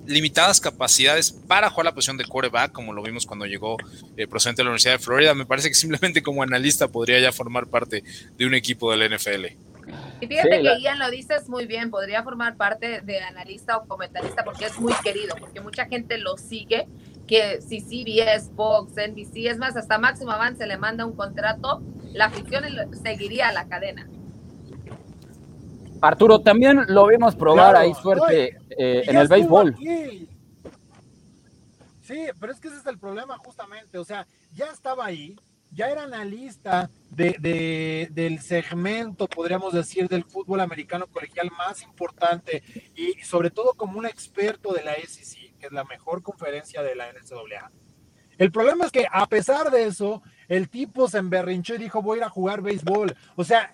limitadas 0.08 0.60
capacidades 0.60 1.32
para 1.32 1.70
jugar 1.70 1.86
la 1.86 1.94
posición 1.94 2.18
de 2.18 2.25
quarterback, 2.25 2.72
como 2.72 2.92
lo 2.92 3.03
vimos 3.03 3.27
cuando 3.27 3.46
llegó 3.46 3.77
eh, 4.18 4.25
procedente 4.25 4.62
de 4.62 4.63
la 4.63 4.72
Universidad 4.72 4.94
de 4.94 5.00
Florida, 5.00 5.36
me 5.36 5.46
parece 5.46 5.70
que 5.70 5.75
simplemente 5.75 6.24
como 6.24 6.42
analista 6.42 6.88
podría 6.88 7.20
ya 7.20 7.32
formar 7.32 7.68
parte 7.68 8.03
de 8.36 8.46
un 8.48 8.56
equipo 8.56 8.92
de 8.92 8.98
la 8.98 9.15
NFL. 9.15 9.73
Y 10.20 10.28
fíjate 10.28 10.62
que 10.62 10.82
Ian 10.82 11.00
lo 11.00 11.10
dices 11.10 11.50
muy 11.50 11.66
bien, 11.66 11.92
podría 11.92 12.24
formar 12.24 12.56
parte 12.56 13.02
de 13.02 13.20
analista 13.20 13.78
o 13.78 13.88
comentarista 13.88 14.44
porque 14.44 14.66
es 14.66 14.80
muy 14.80 14.94
querido, 15.04 15.36
porque 15.40 15.62
mucha 15.62 15.86
gente 15.86 16.18
lo 16.18 16.38
sigue, 16.38 16.88
que 17.28 17.62
si 17.62 17.82
CBS, 17.82 18.52
Fox, 18.56 18.94
NBC, 18.94 19.48
es 19.48 19.58
más, 19.58 19.75
hasta 19.75 19.98
Máximo 19.98 20.32
Avance 20.32 20.66
le 20.66 20.78
manda 20.78 21.06
un 21.06 21.13
contrato, 21.13 21.82
la 22.13 22.25
afición 22.25 22.63
seguiría 23.02 23.52
la 23.52 23.68
cadena. 23.68 24.08
Arturo, 26.02 26.40
también 26.40 26.82
lo 26.88 27.08
vimos 27.08 27.36
probar 27.36 27.78
ahí 27.78 27.94
suerte 27.94 28.58
eh, 28.78 29.04
en 29.06 29.18
el 29.18 29.28
béisbol. 29.28 29.75
Sí, 32.02 32.28
pero 32.38 32.52
es 32.52 32.60
que 32.60 32.68
ese 32.68 32.78
es 32.78 32.86
el 32.86 33.00
problema 33.00 33.38
justamente, 33.38 33.98
o 33.98 34.04
sea, 34.04 34.28
ya 34.54 34.66
estaba 34.66 35.06
ahí, 35.06 35.38
ya 35.74 35.89
era 35.89 36.03
analista 36.03 36.89
de, 37.10 38.10
del 38.12 38.39
segmento, 38.42 39.27
podríamos 39.27 39.74
decir, 39.74 40.08
del 40.08 40.24
fútbol 40.24 40.62
americano 40.62 41.08
colegial 41.08 41.51
más 41.58 41.82
importante 41.84 42.63
y 42.96 43.13
sobre 43.24 43.50
todo 43.50 43.74
como 43.74 44.00
un 44.00 44.06
experto 44.06 44.74
de 44.74 44.84
la 44.84 44.96
SEC, 44.96 45.58
que 45.58 45.68
es 45.68 45.72
la 45.72 45.84
mejor 45.84 46.22
conferencia 46.22 46.82
de 46.82 46.96
la 46.96 47.12
NCAA. 47.12 47.72
El 48.38 48.51
problema 48.51 48.86
es 48.86 48.92
que 48.92 49.06
a 49.12 49.27
pesar 49.27 49.70
de 49.72 49.86
eso, 49.86 50.24
el 50.48 50.70
tipo 50.70 51.08
se 51.08 51.20
emberrinchó 51.20 51.75
y 51.75 51.80
dijo 51.80 52.01
voy 52.01 52.18
a 52.18 52.22
ir 52.22 52.24
a 52.25 52.30
jugar 52.30 52.62
béisbol. 52.62 53.15
O 53.36 53.44
sea, 53.44 53.72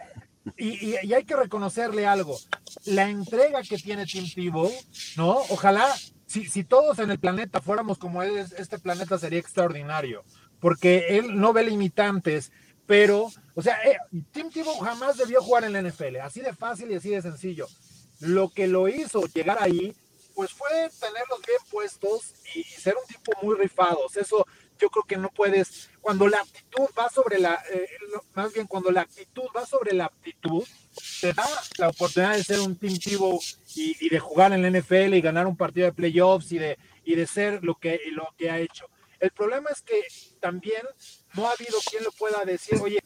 y, 0.58 0.96
hay 1.13 1.24
que 1.24 1.36
reconocerle 1.36 2.06
algo, 2.06 2.38
la 2.86 3.10
entrega 3.10 3.62
que 3.62 3.77
tiene 3.77 4.06
Tim 4.06 4.25
Tebow, 4.29 4.72
¿no? 5.15 5.38
Ojalá, 5.50 5.88
si, 6.25 6.46
si 6.46 6.63
todos 6.63 7.00
en 7.00 7.12
el 7.12 7.20
planeta 7.20 7.62
fuéramos 7.62 7.98
como 7.98 8.22
él, 8.24 8.38
este 8.38 8.79
planeta 8.79 9.18
sería 9.18 9.39
extraordinario 9.39 10.24
porque 10.60 11.18
él 11.18 11.39
no 11.39 11.54
ve 11.54 11.63
limitantes, 11.63 12.51
pero, 12.86 13.30
o 13.54 13.62
sea, 13.62 13.80
eh, 13.84 13.98
Tim 14.32 14.50
Tebow 14.50 14.80
jamás 14.80 15.18
debió 15.18 15.42
jugar 15.42 15.63
en 15.63 15.74
la 15.74 15.82
NFL, 15.82 16.18
así 16.18 16.42
de 16.42 16.54
fácil 16.54 16.92
y 16.92 16.96
así 16.96 17.10
de 17.10 17.22
sencillo. 17.22 17.68
Lo 18.20 18.50
que 18.50 18.68
lo 18.68 18.88
hizo 18.88 19.25
llegar 19.28 19.58
ahí, 19.62 19.96
pues 20.34 20.51
fue 20.51 20.70
tenerlos 21.00 21.39
bien 21.46 21.60
puestos 21.70 22.34
y, 22.56 22.63
ser 22.63 22.96
un 22.96 23.06
tipo 23.08 23.32
muy 23.42 23.56
rifados. 23.58 24.18
Eso 24.18 24.46
yo 24.80 24.89
creo 24.89 25.04
que 25.04 25.18
no 25.18 25.30
puedes, 25.30 25.89
cuando 26.01 26.28
la 26.28 26.39
actitud 26.39 26.88
va 26.98 27.10
sobre 27.10 27.39
la, 27.39 27.62
eh, 27.72 27.88
más 28.34 28.54
bien 28.54 28.66
cuando 28.66 28.89
la 28.89 29.01
actitud 29.01 29.44
va 29.56 29.66
sobre 29.66 29.94
la 29.94 30.06
aptitud, 30.06 30.63
te 31.22 31.34
da 31.34 31.46
la 31.78 31.89
oportunidad 31.89 32.38
de 32.38 32.44
ser 32.44 32.60
un 32.60 32.75
Tim 32.75 32.98
Tebow 32.98 33.39
y, 33.75 33.98
y, 34.04 34.10
de 34.10 34.20
jugar 34.20 34.51
en 34.54 34.62
la 34.62 34.80
NFL 34.80 35.13
y 35.13 35.22
ganar 35.22 35.46
un 35.46 35.58
partido 35.58 35.86
de 35.86 35.94
playoffs 35.94 36.51
y 36.54 36.58
de, 36.58 36.78
y 37.04 37.16
de 37.16 37.28
ser 37.28 37.63
lo 37.63 37.75
que, 37.75 38.00
lo 38.13 38.34
que 38.38 38.50
ha 38.50 38.60
hecho. 38.60 38.89
El 39.20 39.32
problema 39.32 39.70
es 39.70 39.82
que 39.82 40.02
también 40.40 40.82
no 41.34 41.48
ha 41.48 41.52
habido 41.52 41.78
quien 41.90 42.04
le 42.04 42.12
pueda 42.12 42.46
decir, 42.46 42.80
oye, 42.82 43.00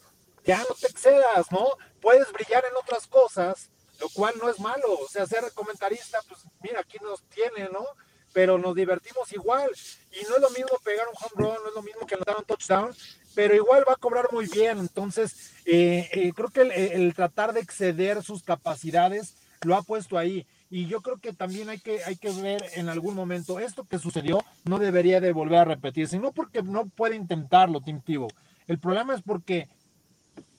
ya 0.46 0.60
no 0.60 0.76
te 0.80 0.88
excedas, 0.88 1.52
¿no? 1.52 1.68
Puedes 2.02 2.32
brillar 2.32 2.64
en 2.66 2.76
otras 2.76 3.08
cosas, 3.08 3.70
lo 4.00 4.10
cual 4.10 4.34
no 4.42 4.50
es 4.50 4.60
malo. 4.60 5.00
O 5.00 5.08
sea, 5.08 5.26
ser 5.26 5.44
comentarista, 5.54 6.20
pues 6.28 6.42
mira, 6.62 6.82
aquí 6.82 6.98
nos 7.02 7.24
tiene, 7.30 7.70
¿no? 7.70 7.86
Pero 8.34 8.58
nos 8.58 8.76
divertimos 8.76 9.32
igual. 9.32 9.72
Y 10.12 10.24
no 10.26 10.36
es 10.36 10.42
lo 10.42 10.50
mismo 10.50 10.78
pegar 10.84 11.08
un 11.08 11.16
home 11.16 11.32
run, 11.36 11.64
no 11.64 11.70
es 11.70 11.76
lo 11.76 11.82
mismo 11.82 12.06
que 12.06 12.16
anotar 12.16 12.38
un 12.38 12.46
touchdown, 12.46 12.96
pero 13.36 13.56
igual 13.56 13.86
va 13.88 13.94
a 13.94 13.98
cobrar 13.98 14.32
muy 14.32 14.48
bien. 14.48 14.80
Entonces, 14.80 15.54
eh, 15.66 16.10
eh, 16.12 16.34
creo 16.36 16.50
que 16.50 16.62
el, 16.62 17.14
tratar 17.14 17.54
de 17.54 17.62
exceder 17.62 18.24
sus 18.24 18.44
capacidades 18.44 19.36
lo 19.62 19.76
ha 19.76 19.82
puesto 19.84 20.18
ahí. 20.18 20.46
Y 20.76 20.88
yo 20.88 21.02
creo 21.02 21.20
que 21.20 21.34
también 21.34 21.70
hay 21.70 21.78
que, 21.78 22.04
hay 22.04 22.16
que 22.16 22.32
ver 22.32 22.66
en 22.74 22.90
algún 22.90 23.14
momento 23.14 23.60
esto 23.60 23.84
que 23.84 24.00
sucedió 24.00 24.44
no 24.64 24.80
debería 24.80 25.22
de 25.22 25.32
volver 25.32 25.60
a 25.60 25.66
repetirse, 25.66 26.18
no 26.18 26.32
porque 26.32 26.64
no 26.64 26.88
puede 26.88 27.16
intentarlo 27.16 27.80
Tim 27.80 28.02
Tebow. 28.02 28.28
El 28.66 28.80
problema 28.80 29.14
es 29.14 29.22
porque 29.22 29.70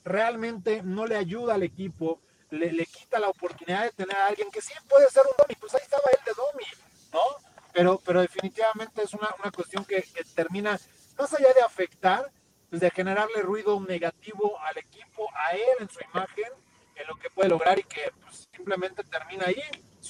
realmente 0.05 0.83
no 0.85 1.05
le 1.05 1.17
ayuda 1.17 1.55
al 1.55 1.65
equipo, 1.65 2.21
le, 2.51 2.71
le, 2.73 2.87
quita 2.87 3.19
la 3.19 3.29
oportunidad 3.29 3.83
de 3.83 3.91
tener 3.91 4.15
a 4.15 4.29
alguien 4.29 4.53
que 4.53 4.61
sí 4.61 4.73
puede 4.89 5.11
ser 5.11 5.25
un 5.27 5.33
Domi, 5.37 5.57
pues 5.59 5.75
ahí 5.75 5.81
estaba 5.83 6.05
él 6.13 6.25
de 6.25 6.33
Domi, 6.33 6.65
¿no? 7.13 7.49
Pero, 7.73 8.01
pero 8.07 8.21
definitivamente 8.21 9.03
es 9.03 9.15
una, 9.15 9.35
una 9.43 9.51
cuestión 9.51 9.85
que, 9.85 10.01
que, 10.03 10.23
termina, 10.33 10.79
más 11.19 11.35
allá 11.35 11.53
de 11.55 11.63
afectar, 11.63 12.31
pues 12.71 12.81
de 12.81 12.91
generarle 12.93 13.43
ruido 13.43 13.81
negativo 13.81 14.61
al 14.61 14.79
equipo, 14.79 15.29
a 15.35 15.57
él 15.57 15.77
en 15.81 15.89
su 15.89 15.99
imagen, 16.05 16.53
en 16.95 17.07
lo 17.09 17.17
que 17.17 17.31
puede 17.31 17.49
lograr 17.49 17.81
y 17.81 17.83
que 17.83 18.13
pues, 18.23 18.49
simplemente 18.55 19.03
termina 19.03 19.47
ahí 19.47 19.61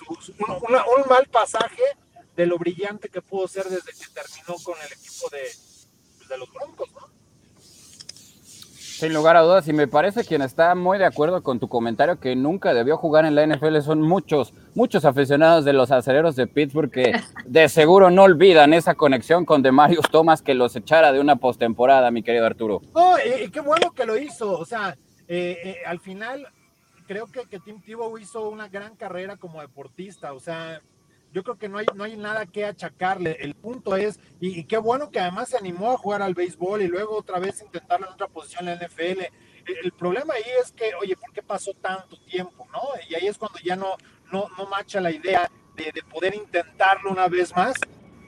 un, 0.02 1.08
mal 1.08 1.26
pasaje 1.30 1.82
de 2.36 2.46
lo 2.46 2.58
brillante 2.58 3.08
que 3.08 3.22
pudo 3.22 3.46
ser 3.46 3.64
desde 3.64 3.92
que 3.92 4.06
terminó 4.12 4.62
con 4.62 4.74
el 4.80 4.92
equipo 4.92 5.28
de, 5.30 5.42
pues, 6.18 6.28
de 6.28 6.38
los 6.38 6.52
Broncos, 6.52 6.92
¿no? 6.92 7.14
Sin 8.94 9.12
lugar 9.12 9.36
a 9.36 9.40
dudas, 9.40 9.66
y 9.66 9.72
me 9.72 9.88
parece 9.88 10.24
quien 10.24 10.40
está 10.40 10.72
muy 10.76 10.98
de 10.98 11.04
acuerdo 11.04 11.42
con 11.42 11.58
tu 11.58 11.68
comentario 11.68 12.20
que 12.20 12.36
nunca 12.36 12.72
debió 12.72 12.96
jugar 12.96 13.24
en 13.24 13.34
la 13.34 13.44
NFL 13.44 13.80
son 13.80 14.00
muchos, 14.00 14.54
muchos 14.76 15.04
aficionados 15.04 15.64
de 15.64 15.72
los 15.72 15.90
acereros 15.90 16.36
de 16.36 16.46
Pittsburgh 16.46 16.92
que 16.92 17.12
de 17.44 17.68
seguro 17.68 18.10
no 18.10 18.22
olvidan 18.22 18.72
esa 18.72 18.94
conexión 18.94 19.44
con 19.44 19.62
Demarius 19.62 20.08
Thomas 20.12 20.42
que 20.42 20.54
los 20.54 20.76
echara 20.76 21.12
de 21.12 21.18
una 21.18 21.34
postemporada, 21.36 22.12
mi 22.12 22.22
querido 22.22 22.46
Arturo. 22.46 22.82
No, 22.94 23.16
y, 23.18 23.50
qué 23.50 23.60
bueno 23.60 23.90
que 23.90 24.06
lo 24.06 24.16
hizo, 24.16 24.56
o 24.56 24.64
sea, 24.64 24.96
eh, 25.26 25.58
eh, 25.64 25.76
al 25.86 25.98
final 25.98 26.46
creo 27.06 27.26
que, 27.26 27.46
que 27.46 27.60
Tim 27.60 27.80
Tebow 27.80 28.18
hizo 28.18 28.48
una 28.48 28.68
gran 28.68 28.96
carrera 28.96 29.36
como 29.36 29.60
deportista, 29.60 30.32
o 30.32 30.40
sea, 30.40 30.80
yo 31.34 31.42
creo 31.42 31.58
que 31.58 31.68
no 31.68 31.78
hay, 31.78 31.86
no 31.96 32.04
hay 32.04 32.16
nada 32.16 32.46
que 32.46 32.64
achacarle. 32.64 33.36
El 33.40 33.54
punto 33.54 33.96
es, 33.96 34.20
y, 34.38 34.62
qué 34.64 34.78
bueno 34.78 35.10
que 35.10 35.18
además 35.18 35.48
se 35.48 35.56
animó 35.56 35.90
a 35.90 35.96
jugar 35.96 36.22
al 36.22 36.32
béisbol 36.32 36.82
y 36.82 36.86
luego 36.86 37.16
otra 37.16 37.40
vez 37.40 37.60
intentarlo 37.60 38.06
en 38.06 38.12
otra 38.12 38.28
posición 38.28 38.68
en 38.68 38.78
la 38.78 38.86
NFL. 38.86 39.24
El, 39.82 39.92
problema 39.92 40.34
ahí 40.34 40.44
es 40.62 40.70
que, 40.70 40.94
oye, 40.94 41.16
¿por 41.16 41.32
qué 41.32 41.42
pasó 41.42 41.74
tanto 41.74 42.16
tiempo? 42.20 42.68
¿no? 42.72 42.82
Y 43.08 43.16
ahí 43.16 43.26
es 43.26 43.36
cuando 43.36 43.58
ya 43.58 43.74
no, 43.74 43.96
no, 44.30 44.48
no 44.56 44.66
macha 44.66 45.00
la 45.00 45.10
idea 45.10 45.50
de, 45.74 45.90
de 45.92 46.02
poder 46.04 46.36
intentarlo 46.36 47.10
una 47.10 47.26
vez 47.26 47.54
más, 47.56 47.74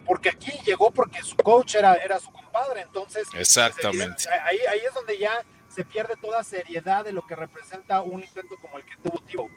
porque 0.05 0.31
aquí 0.31 0.51
llegó 0.65 0.91
porque 0.91 1.23
su 1.23 1.37
coach 1.37 1.77
era, 1.77 1.95
era 1.95 2.19
su 2.19 2.33
compadre, 2.33 2.81
entonces... 2.81 3.29
Exactamente. 3.35 4.25
ahí, 4.45 4.59
ahí 4.69 4.81
es 4.81 4.95
donde 4.95 5.17
ya 5.17 5.45
se 5.77 5.85
pierde 5.85 6.15
toda 6.17 6.43
seriedad 6.43 7.05
de 7.05 7.13
lo 7.13 7.27
que 7.27 7.37
representa 7.37 8.01
un 8.01 8.23
intento 8.23 8.57
como 8.63 8.79
el 8.79 8.85
que 8.85 8.97
tuvo 9.03 9.21
Tibo. 9.27 9.51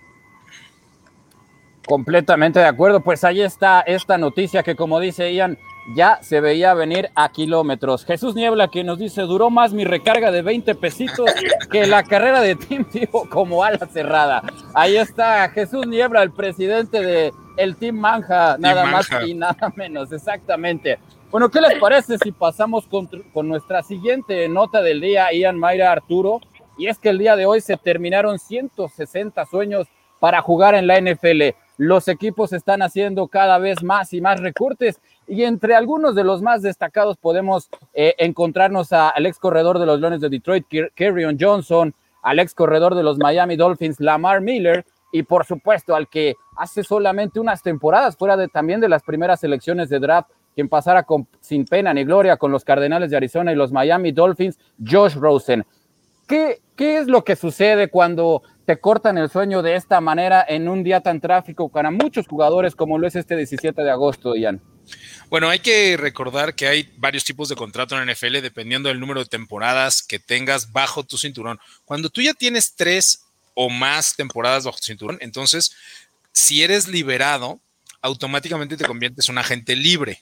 Completamente 1.88 2.60
de 2.60 2.66
acuerdo. 2.66 3.00
Pues 3.00 3.24
ahí 3.24 3.42
está 3.42 3.80
esta 3.80 4.18
noticia 4.18 4.62
que, 4.62 4.76
como 4.76 5.00
dice 5.00 5.34
Ian, 5.34 5.58
ya 5.96 6.20
se 6.22 6.42
veía 6.42 6.74
venir 6.74 7.10
a 7.16 7.30
kilómetros. 7.30 8.04
Jesús 8.06 8.36
Niebla, 8.36 8.68
que 8.68 8.84
nos 8.84 9.00
dice, 9.00 9.22
duró 9.22 9.50
más 9.50 9.72
mi 9.72 9.86
recarga 9.86 10.30
de 10.30 10.42
20 10.42 10.76
pesitos 10.76 11.32
que 11.72 11.88
la 11.88 12.04
carrera 12.04 12.42
de 12.42 12.56
Tim 12.56 12.84
Tebow 12.84 13.30
como 13.30 13.64
ala 13.64 13.88
cerrada. 13.88 14.44
Ahí 14.74 14.98
está 14.98 15.50
Jesús 15.50 15.88
Niebla, 15.88 16.22
el 16.22 16.32
presidente 16.32 17.00
de 17.00 17.32
el 17.56 17.78
Team 17.78 17.96
Manja, 17.96 18.58
nada 18.60 18.86
más 18.86 19.10
y 19.26 19.34
nada 19.34 19.72
menos, 19.76 20.12
exactamente. 20.12 21.00
Bueno, 21.32 21.52
¿qué 21.52 21.62
les 21.62 21.78
parece 21.78 22.18
si 22.18 22.32
pasamos 22.32 22.88
con, 22.88 23.08
nuestra 23.48 23.84
siguiente 23.84 24.50
nota 24.50 24.82
del 24.82 25.00
día, 25.00 25.32
Ian 25.32 25.60
Mayra 25.60 25.92
Arturo? 25.92 26.42
Y 26.76 26.88
es 26.88 26.98
que 26.98 27.10
el 27.10 27.20
día 27.20 27.36
de 27.36 27.46
hoy 27.46 27.62
se 27.62 27.78
terminaron 27.78 28.40
160 28.40 29.46
sueños 29.46 29.86
para 30.20 30.42
jugar 30.42 30.74
en 30.74 30.88
la 30.88 31.00
NFL. 31.00 31.56
Los 31.78 32.08
equipos 32.08 32.52
están 32.52 32.82
haciendo 32.82 33.28
cada 33.28 33.60
vez 33.60 33.84
más 33.84 34.12
y 34.14 34.22
más 34.22 34.40
recurtes 34.40 35.02
y 35.28 35.44
entre 35.44 35.76
algunos 35.76 36.16
de 36.16 36.24
los 36.24 36.42
más 36.42 36.64
destacados 36.64 37.18
podemos 37.18 37.70
eh, 37.94 38.16
encontrarnos 38.18 38.92
al 38.92 39.24
ex 39.28 39.38
corredor 39.38 39.78
de 39.78 39.86
los 39.86 40.00
Leones 40.00 40.22
de 40.22 40.30
Detroit, 40.30 40.66
Kerryon 40.96 41.38
Johnson, 41.40 41.94
al 42.24 42.40
ex 42.40 42.56
corredor 42.56 42.96
de 42.96 43.04
los 43.04 43.20
Miami 43.20 43.56
Dolphins, 43.56 44.00
Lamar 44.00 44.42
Miller, 44.42 44.84
y 45.12 45.22
por 45.22 45.46
supuesto 45.46 45.96
al 45.96 46.08
que 46.08 46.36
hace 46.58 46.84
solamente 46.84 47.40
unas 47.40 47.62
temporadas 47.62 48.18
fuera 48.18 48.36
de, 48.36 48.48
también 48.48 48.80
de 48.80 48.90
las 48.90 49.04
primeras 49.04 49.40
selecciones 49.40 49.90
de 49.90 50.00
draft 50.00 50.32
quien 50.56 50.70
pasara 50.70 51.04
con, 51.04 51.28
sin 51.42 51.66
pena 51.66 51.94
ni 51.94 52.04
gloria 52.04 52.38
con 52.38 52.52
los 52.52 52.64
Cardenales 52.64 53.10
de 53.10 53.18
Arizona 53.18 53.52
y 53.52 53.56
los 53.56 53.72
Miami 53.72 54.12
Dolphins, 54.12 54.58
Josh 54.86 55.16
Rosen. 55.16 55.66
¿Qué, 56.28 56.62
¿Qué 56.76 56.98
es 57.00 57.08
lo 57.08 57.24
que 57.24 57.36
sucede 57.36 57.90
cuando 57.90 58.44
te 58.66 58.80
cortan 58.80 59.18
el 59.18 59.30
sueño 59.30 59.62
de 59.62 59.76
esta 59.76 60.00
manera 60.00 60.46
en 60.48 60.70
un 60.70 60.84
día 60.84 61.02
tan 61.02 61.20
tráfico 61.20 61.70
para 61.70 61.92
muchos 61.92 62.28
jugadores 62.28 62.76
como 62.76 63.00
lo 63.00 63.08
es 63.08 63.16
este 63.16 63.36
17 63.36 63.82
de 63.82 63.90
agosto, 63.90 64.36
Ian? 64.36 64.62
Bueno, 65.30 65.50
hay 65.50 65.60
que 65.60 65.98
recordar 65.98 66.56
que 66.56 66.68
hay 66.68 66.90
varios 66.98 67.24
tipos 67.24 67.50
de 67.50 67.56
contrato 67.56 67.98
en 67.98 68.06
la 68.06 68.14
NFL 68.14 68.42
dependiendo 68.42 68.90
del 68.90 69.00
número 69.00 69.22
de 69.22 69.26
temporadas 69.26 70.04
que 70.04 70.20
tengas 70.20 70.72
bajo 70.72 71.04
tu 71.04 71.18
cinturón. 71.18 71.60
Cuando 71.86 72.10
tú 72.10 72.22
ya 72.22 72.34
tienes 72.34 72.76
tres 72.76 73.26
o 73.56 73.70
más 73.70 74.16
temporadas 74.16 74.66
bajo 74.66 74.78
tu 74.78 74.86
cinturón, 74.86 75.18
entonces, 75.22 75.76
si 76.32 76.64
eres 76.64 76.88
liberado, 76.88 77.60
automáticamente 78.02 78.78
te 78.78 78.86
conviertes 78.86 79.28
en 79.28 79.34
un 79.34 79.40
agente 79.40 79.76
libre 79.76 80.22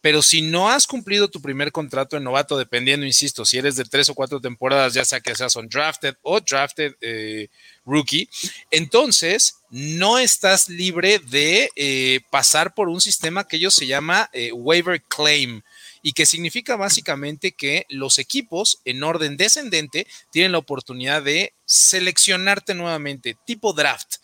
pero 0.00 0.22
si 0.22 0.42
no 0.42 0.70
has 0.70 0.86
cumplido 0.86 1.28
tu 1.28 1.42
primer 1.42 1.72
contrato 1.72 2.16
de 2.16 2.22
novato, 2.22 2.56
dependiendo, 2.56 3.04
insisto, 3.04 3.44
si 3.44 3.58
eres 3.58 3.76
de 3.76 3.84
tres 3.84 4.08
o 4.08 4.14
cuatro 4.14 4.40
temporadas, 4.40 4.94
ya 4.94 5.04
sea 5.04 5.20
que 5.20 5.34
seas 5.34 5.56
un 5.56 5.68
drafted 5.68 6.14
o 6.22 6.40
drafted 6.40 6.94
eh, 7.00 7.48
rookie, 7.84 8.28
entonces 8.70 9.56
no 9.70 10.18
estás 10.18 10.68
libre 10.68 11.18
de 11.18 11.70
eh, 11.76 12.20
pasar 12.30 12.74
por 12.74 12.88
un 12.88 13.00
sistema 13.00 13.46
que 13.46 13.56
ellos 13.56 13.74
se 13.74 13.86
llama 13.86 14.30
eh, 14.32 14.52
waiver 14.52 15.02
claim 15.02 15.62
y 16.02 16.12
que 16.12 16.26
significa 16.26 16.76
básicamente 16.76 17.52
que 17.52 17.84
los 17.90 18.18
equipos 18.18 18.80
en 18.84 19.02
orden 19.02 19.36
descendente 19.36 20.06
tienen 20.32 20.52
la 20.52 20.58
oportunidad 20.58 21.22
de 21.22 21.52
seleccionarte 21.66 22.74
nuevamente, 22.74 23.36
tipo 23.44 23.72
draft 23.72 24.16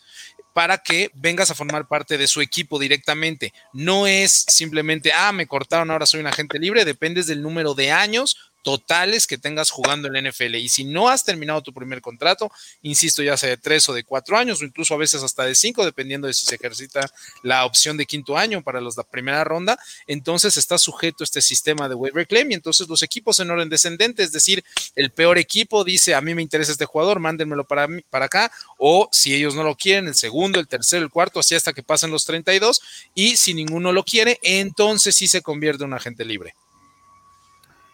para 0.57 0.79
que 0.79 1.11
vengas 1.13 1.51
a 1.51 1.53
formar 1.53 1.87
parte 1.87 2.17
de 2.17 2.25
su 2.25 2.41
equipo 2.41 2.79
directamente. 2.79 3.53
No 3.73 4.07
es 4.07 4.43
simplemente, 4.47 5.13
ah, 5.13 5.31
me 5.31 5.45
cortaron, 5.45 5.91
ahora 5.91 6.07
soy 6.07 6.19
un 6.19 6.25
agente 6.25 6.57
libre, 6.57 6.83
dependes 6.83 7.27
del 7.27 7.43
número 7.43 7.75
de 7.75 7.91
años 7.91 8.46
totales 8.67 9.27
que 9.27 9.37
tengas 9.37 9.71
jugando 9.71 10.09
en 10.09 10.13
la 10.21 10.29
NFL. 10.29 10.55
Y 10.55 10.67
si 10.67 10.83
no 10.83 11.07
has 11.07 11.23
terminado 11.23 11.61
tu 11.61 11.73
primer 11.73 12.01
contrato, 12.01 12.51
insisto, 12.81 13.23
ya 13.23 13.37
sea 13.37 13.47
de 13.47 13.55
tres 13.55 13.87
o 13.87 13.93
de 13.93 14.03
cuatro 14.03 14.37
años, 14.37 14.61
o 14.61 14.65
incluso 14.65 14.93
a 14.93 14.97
veces 14.97 15.23
hasta 15.23 15.45
de 15.45 15.55
cinco, 15.55 15.85
dependiendo 15.85 16.27
de 16.27 16.33
si 16.33 16.45
se 16.45 16.55
ejercita 16.55 17.09
la 17.43 17.63
opción 17.63 17.95
de 17.95 18.05
quinto 18.05 18.37
año 18.37 18.61
para 18.61 18.81
los, 18.81 18.97
la 18.97 19.05
primera 19.05 19.45
ronda, 19.45 19.79
entonces 20.05 20.57
está 20.57 20.77
sujeto 20.77 21.23
este 21.23 21.41
sistema 21.41 21.87
de 21.87 21.95
waiver 21.95 22.27
claim. 22.27 22.51
Y 22.51 22.55
entonces 22.55 22.89
los 22.89 23.03
equipos 23.03 23.39
en 23.39 23.49
orden 23.51 23.69
descendente, 23.69 24.21
es 24.21 24.33
decir, 24.33 24.65
el 24.97 25.11
peor 25.11 25.37
equipo 25.37 25.85
dice, 25.85 26.13
a 26.13 26.19
mí 26.19 26.35
me 26.35 26.41
interesa 26.41 26.73
este 26.73 26.83
jugador, 26.83 27.21
mándenmelo 27.21 27.63
para, 27.63 27.87
mí, 27.87 28.01
para 28.09 28.25
acá, 28.25 28.51
o 28.77 29.07
si 29.13 29.33
ellos 29.33 29.55
no 29.55 29.63
lo 29.63 29.77
quieren, 29.77 30.09
el 30.09 30.15
segundo, 30.15 30.59
el 30.59 30.67
tercero, 30.67 31.05
el 31.05 31.09
cuarto, 31.09 31.39
así 31.39 31.55
hasta 31.55 31.71
que 31.71 31.83
pasen 31.83 32.11
los 32.11 32.25
32. 32.25 32.81
Y 33.15 33.37
si 33.37 33.53
ninguno 33.53 33.93
lo 33.93 34.03
quiere, 34.03 34.39
entonces 34.43 35.15
sí 35.15 35.29
se 35.29 35.41
convierte 35.41 35.85
en 35.85 35.91
un 35.91 35.93
agente 35.93 36.25
libre. 36.25 36.53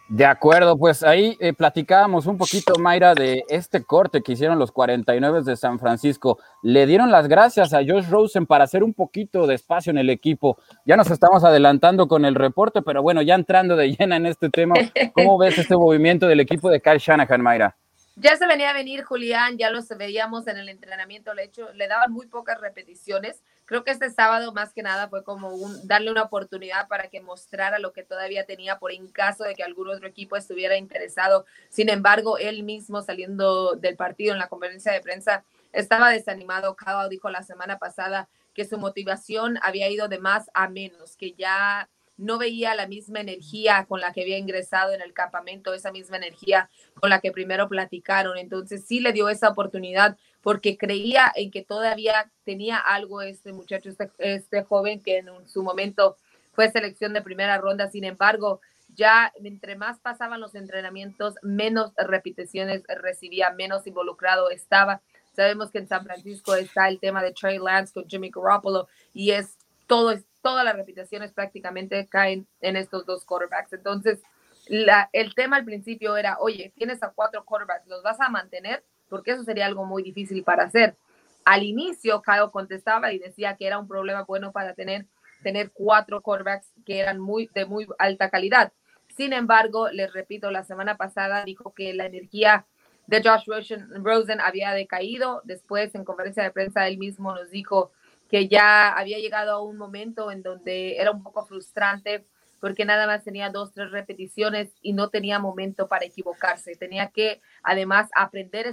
De 0.08 0.26
acuerdo, 0.26 0.76
pues 0.76 1.02
ahí 1.02 1.34
eh, 1.40 1.54
platicábamos 1.54 2.26
un 2.26 2.36
poquito, 2.36 2.78
Mayra, 2.78 3.14
de 3.14 3.42
este 3.48 3.82
corte 3.82 4.22
que 4.22 4.32
hicieron 4.32 4.58
los 4.58 4.70
49 4.70 5.42
de 5.42 5.56
San 5.56 5.78
Francisco. 5.78 6.38
Le 6.62 6.86
dieron 6.86 7.10
las 7.10 7.26
gracias 7.26 7.72
a 7.72 7.78
Josh 7.78 8.10
Rosen 8.10 8.44
para 8.44 8.64
hacer 8.64 8.84
un 8.84 8.92
poquito 8.92 9.46
de 9.46 9.54
espacio 9.54 9.90
en 9.90 9.96
el 9.96 10.10
equipo. 10.10 10.58
Ya 10.84 10.96
nos 10.96 11.10
estamos 11.10 11.42
adelantando 11.42 12.06
con 12.06 12.26
el 12.26 12.34
reporte, 12.34 12.82
pero 12.82 13.02
bueno, 13.02 13.22
ya 13.22 13.34
entrando 13.34 13.76
de 13.76 13.96
llena 13.96 14.16
en 14.16 14.26
este 14.26 14.50
tema, 14.50 14.74
¿cómo 15.14 15.38
ves 15.38 15.56
este 15.56 15.74
movimiento 15.74 16.26
del 16.26 16.40
equipo 16.40 16.68
de 16.68 16.82
Kyle 16.82 16.98
Shanahan, 16.98 17.40
Mayra? 17.40 17.74
Ya 18.16 18.36
se 18.36 18.46
venía 18.46 18.70
a 18.70 18.74
venir 18.74 19.04
Julián, 19.04 19.56
ya 19.56 19.70
los 19.70 19.88
veíamos 19.88 20.46
en 20.46 20.58
el 20.58 20.68
entrenamiento, 20.68 21.32
le, 21.32 21.44
hecho, 21.44 21.72
le 21.72 21.88
daban 21.88 22.12
muy 22.12 22.26
pocas 22.26 22.60
repeticiones 22.60 23.42
creo 23.66 23.84
que 23.84 23.90
este 23.90 24.10
sábado 24.10 24.52
más 24.52 24.72
que 24.72 24.82
nada 24.82 25.08
fue 25.08 25.24
como 25.24 25.52
darle 25.84 26.10
una 26.10 26.22
oportunidad 26.22 26.88
para 26.88 27.08
que 27.08 27.20
mostrara 27.20 27.78
lo 27.78 27.92
que 27.92 28.02
todavía 28.02 28.44
tenía 28.44 28.78
por 28.78 28.92
en 28.92 29.08
caso 29.08 29.44
de 29.44 29.54
que 29.54 29.62
algún 29.62 29.88
otro 29.88 30.06
equipo 30.06 30.36
estuviera 30.36 30.76
interesado. 30.76 31.46
Sin 31.70 31.88
embargo, 31.88 32.38
él 32.38 32.62
mismo 32.62 33.02
saliendo 33.02 33.74
del 33.74 33.96
partido 33.96 34.32
en 34.32 34.38
la 34.38 34.48
conferencia 34.48 34.92
de 34.92 35.00
prensa 35.00 35.44
estaba 35.72 36.10
desanimado. 36.10 36.76
Cao 36.76 37.08
dijo 37.08 37.30
la 37.30 37.42
semana 37.42 37.78
pasada 37.78 38.28
que 38.54 38.64
su 38.64 38.78
motivación 38.78 39.58
había 39.62 39.88
ido 39.90 40.08
de 40.08 40.18
más 40.18 40.50
a 40.54 40.68
menos, 40.68 41.16
que 41.16 41.32
ya 41.32 41.88
no 42.16 42.38
veía 42.38 42.74
la 42.74 42.86
misma 42.86 43.20
energía 43.20 43.86
con 43.88 44.00
la 44.00 44.12
que 44.12 44.22
había 44.22 44.38
ingresado 44.38 44.92
en 44.92 45.02
el 45.02 45.12
campamento, 45.12 45.74
esa 45.74 45.90
misma 45.90 46.16
energía 46.16 46.70
con 47.00 47.10
la 47.10 47.20
que 47.20 47.32
primero 47.32 47.68
platicaron. 47.68 48.38
Entonces 48.38 48.84
sí 48.86 49.00
le 49.00 49.12
dio 49.12 49.28
esa 49.28 49.48
oportunidad 49.48 50.16
porque 50.44 50.76
creía 50.76 51.32
en 51.34 51.50
que 51.50 51.64
todavía 51.64 52.30
tenía 52.44 52.76
algo 52.76 53.22
este 53.22 53.54
muchacho, 53.54 53.88
este, 53.88 54.10
este 54.18 54.62
joven 54.62 55.02
que 55.02 55.16
en 55.18 55.48
su 55.48 55.62
momento 55.62 56.18
fue 56.52 56.70
selección 56.70 57.14
de 57.14 57.22
primera 57.22 57.56
ronda. 57.56 57.88
Sin 57.88 58.04
embargo, 58.04 58.60
ya 58.94 59.32
entre 59.42 59.74
más 59.74 60.00
pasaban 60.00 60.42
los 60.42 60.54
entrenamientos, 60.54 61.36
menos 61.40 61.92
repeticiones 61.96 62.82
recibía, 63.00 63.50
menos 63.52 63.86
involucrado 63.86 64.50
estaba. 64.50 65.00
Sabemos 65.32 65.70
que 65.70 65.78
en 65.78 65.88
San 65.88 66.04
Francisco 66.04 66.54
está 66.54 66.88
el 66.90 67.00
tema 67.00 67.22
de 67.22 67.32
Trey 67.32 67.58
Lance 67.58 67.94
con 67.94 68.06
Jimmy 68.06 68.30
Garoppolo 68.30 68.86
y 69.14 69.30
es 69.30 69.56
todo, 69.86 70.12
todas 70.42 70.62
las 70.62 70.76
repeticiones 70.76 71.32
prácticamente 71.32 72.06
caen 72.06 72.46
en 72.60 72.76
estos 72.76 73.06
dos 73.06 73.24
quarterbacks. 73.24 73.72
Entonces, 73.72 74.20
el 74.66 75.34
tema 75.34 75.56
al 75.56 75.64
principio 75.64 76.18
era, 76.18 76.36
oye, 76.38 76.70
tienes 76.76 77.02
a 77.02 77.12
cuatro 77.12 77.46
quarterbacks, 77.46 77.88
¿los 77.88 78.02
vas 78.02 78.20
a 78.20 78.28
mantener? 78.28 78.84
Porque 79.14 79.30
eso 79.30 79.44
sería 79.44 79.66
algo 79.66 79.84
muy 79.84 80.02
difícil 80.02 80.42
para 80.42 80.64
hacer. 80.64 80.96
Al 81.44 81.62
inicio, 81.62 82.20
Kyle 82.20 82.50
contestaba 82.50 83.12
y 83.12 83.20
decía 83.20 83.54
que 83.56 83.64
era 83.64 83.78
un 83.78 83.86
problema 83.86 84.24
bueno 84.24 84.50
para 84.50 84.74
tener, 84.74 85.06
tener 85.44 85.70
cuatro 85.70 86.20
quarterbacks 86.20 86.72
que 86.84 86.98
eran 86.98 87.20
muy, 87.20 87.48
de 87.54 87.64
muy 87.64 87.86
alta 88.00 88.28
calidad. 88.28 88.72
Sin 89.16 89.32
embargo, 89.32 89.88
les 89.88 90.12
repito, 90.12 90.50
la 90.50 90.64
semana 90.64 90.96
pasada 90.96 91.44
dijo 91.44 91.72
que 91.74 91.94
la 91.94 92.06
energía 92.06 92.66
de 93.06 93.22
Josh 93.22 93.44
Rosen, 93.46 94.04
Rosen 94.04 94.40
había 94.40 94.72
decaído. 94.72 95.42
Después, 95.44 95.94
en 95.94 96.04
conferencia 96.04 96.42
de 96.42 96.50
prensa, 96.50 96.88
él 96.88 96.98
mismo 96.98 97.36
nos 97.36 97.52
dijo 97.52 97.92
que 98.28 98.48
ya 98.48 98.94
había 98.94 99.20
llegado 99.20 99.52
a 99.52 99.62
un 99.62 99.76
momento 99.76 100.32
en 100.32 100.42
donde 100.42 100.96
era 100.96 101.12
un 101.12 101.22
poco 101.22 101.46
frustrante 101.46 102.26
porque 102.64 102.86
nada 102.86 103.06
más 103.06 103.22
tenía 103.22 103.50
dos, 103.50 103.74
tres 103.74 103.90
repeticiones 103.90 104.72
y 104.80 104.94
no 104.94 105.10
tenía 105.10 105.38
momento 105.38 105.86
para 105.86 106.06
equivocarse. 106.06 106.74
Tenía 106.76 107.08
que 107.10 107.42
además 107.62 108.08
aprender 108.16 108.66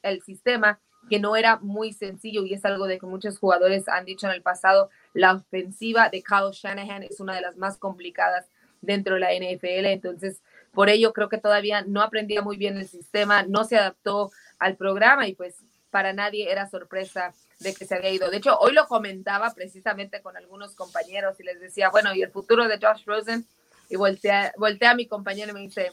el 0.00 0.22
sistema 0.22 0.80
que 1.10 1.18
no 1.18 1.36
era 1.36 1.58
muy 1.58 1.92
sencillo 1.92 2.46
y 2.46 2.54
es 2.54 2.64
algo 2.64 2.86
de 2.86 2.98
que 2.98 3.04
muchos 3.04 3.38
jugadores 3.38 3.86
han 3.86 4.06
dicho 4.06 4.26
en 4.26 4.32
el 4.32 4.40
pasado, 4.40 4.88
la 5.12 5.34
ofensiva 5.34 6.08
de 6.08 6.22
Kyle 6.22 6.52
Shanahan 6.52 7.02
es 7.02 7.20
una 7.20 7.34
de 7.34 7.42
las 7.42 7.58
más 7.58 7.76
complicadas 7.76 8.46
dentro 8.80 9.16
de 9.16 9.20
la 9.20 9.34
NFL, 9.34 9.88
entonces 9.88 10.40
por 10.72 10.88
ello 10.88 11.12
creo 11.12 11.28
que 11.28 11.36
todavía 11.36 11.82
no 11.82 12.00
aprendía 12.00 12.40
muy 12.40 12.56
bien 12.56 12.78
el 12.78 12.88
sistema, 12.88 13.42
no 13.42 13.64
se 13.64 13.76
adaptó 13.76 14.30
al 14.58 14.78
programa 14.78 15.28
y 15.28 15.34
pues 15.34 15.63
para 15.94 16.12
nadie 16.12 16.50
era 16.50 16.68
sorpresa 16.68 17.32
de 17.60 17.72
que 17.72 17.84
se 17.84 17.94
había 17.94 18.10
ido. 18.10 18.28
De 18.28 18.38
hecho, 18.38 18.58
hoy 18.58 18.72
lo 18.72 18.88
comentaba 18.88 19.54
precisamente 19.54 20.20
con 20.22 20.36
algunos 20.36 20.74
compañeros 20.74 21.38
y 21.38 21.44
les 21.44 21.60
decía, 21.60 21.88
bueno, 21.88 22.12
¿y 22.12 22.20
el 22.20 22.32
futuro 22.32 22.66
de 22.66 22.80
Josh 22.82 23.04
Rosen? 23.06 23.46
Y 23.88 23.94
volteé, 23.94 24.50
volteé 24.56 24.88
a 24.88 24.96
mi 24.96 25.06
compañero 25.06 25.52
y 25.52 25.54
me 25.54 25.60
dice, 25.60 25.92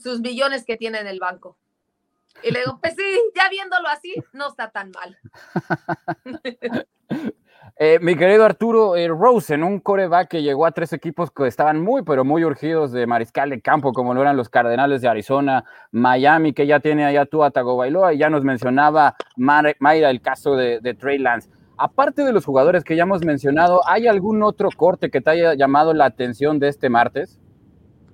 sus 0.00 0.20
millones 0.20 0.64
que 0.64 0.76
tiene 0.76 1.00
en 1.00 1.08
el 1.08 1.18
banco. 1.18 1.56
Y 2.44 2.52
le 2.52 2.60
digo, 2.60 2.78
pues 2.80 2.94
sí, 2.94 3.20
ya 3.34 3.48
viéndolo 3.48 3.88
así, 3.88 4.14
no 4.32 4.50
está 4.50 4.70
tan 4.70 4.92
mal. 4.92 5.18
Eh, 7.82 7.98
mi 7.98 8.14
querido 8.14 8.44
Arturo 8.44 8.94
eh, 8.94 9.08
Rosen, 9.08 9.64
un 9.64 9.80
coreback 9.80 10.28
que 10.28 10.42
llegó 10.42 10.66
a 10.66 10.70
tres 10.70 10.92
equipos 10.92 11.30
que 11.30 11.46
estaban 11.46 11.80
muy, 11.80 12.02
pero 12.02 12.26
muy 12.26 12.44
urgidos 12.44 12.92
de 12.92 13.06
mariscal 13.06 13.48
de 13.48 13.62
campo, 13.62 13.94
como 13.94 14.12
lo 14.12 14.20
eran 14.20 14.36
los 14.36 14.50
Cardenales 14.50 15.00
de 15.00 15.08
Arizona, 15.08 15.64
Miami, 15.90 16.52
que 16.52 16.66
ya 16.66 16.80
tiene 16.80 17.06
allá 17.06 17.24
tú 17.24 17.42
a 17.42 17.48
Bailoa, 17.48 18.12
y 18.12 18.18
ya 18.18 18.28
nos 18.28 18.44
mencionaba 18.44 19.16
Mayra 19.34 20.10
el 20.10 20.20
caso 20.20 20.56
de, 20.56 20.80
de 20.80 20.92
Trey 20.92 21.16
Lance. 21.16 21.48
Aparte 21.78 22.22
de 22.22 22.34
los 22.34 22.44
jugadores 22.44 22.84
que 22.84 22.96
ya 22.96 23.04
hemos 23.04 23.24
mencionado, 23.24 23.80
¿hay 23.88 24.08
algún 24.08 24.42
otro 24.42 24.68
corte 24.76 25.08
que 25.08 25.22
te 25.22 25.30
haya 25.30 25.54
llamado 25.54 25.94
la 25.94 26.04
atención 26.04 26.58
de 26.58 26.68
este 26.68 26.90
martes? 26.90 27.40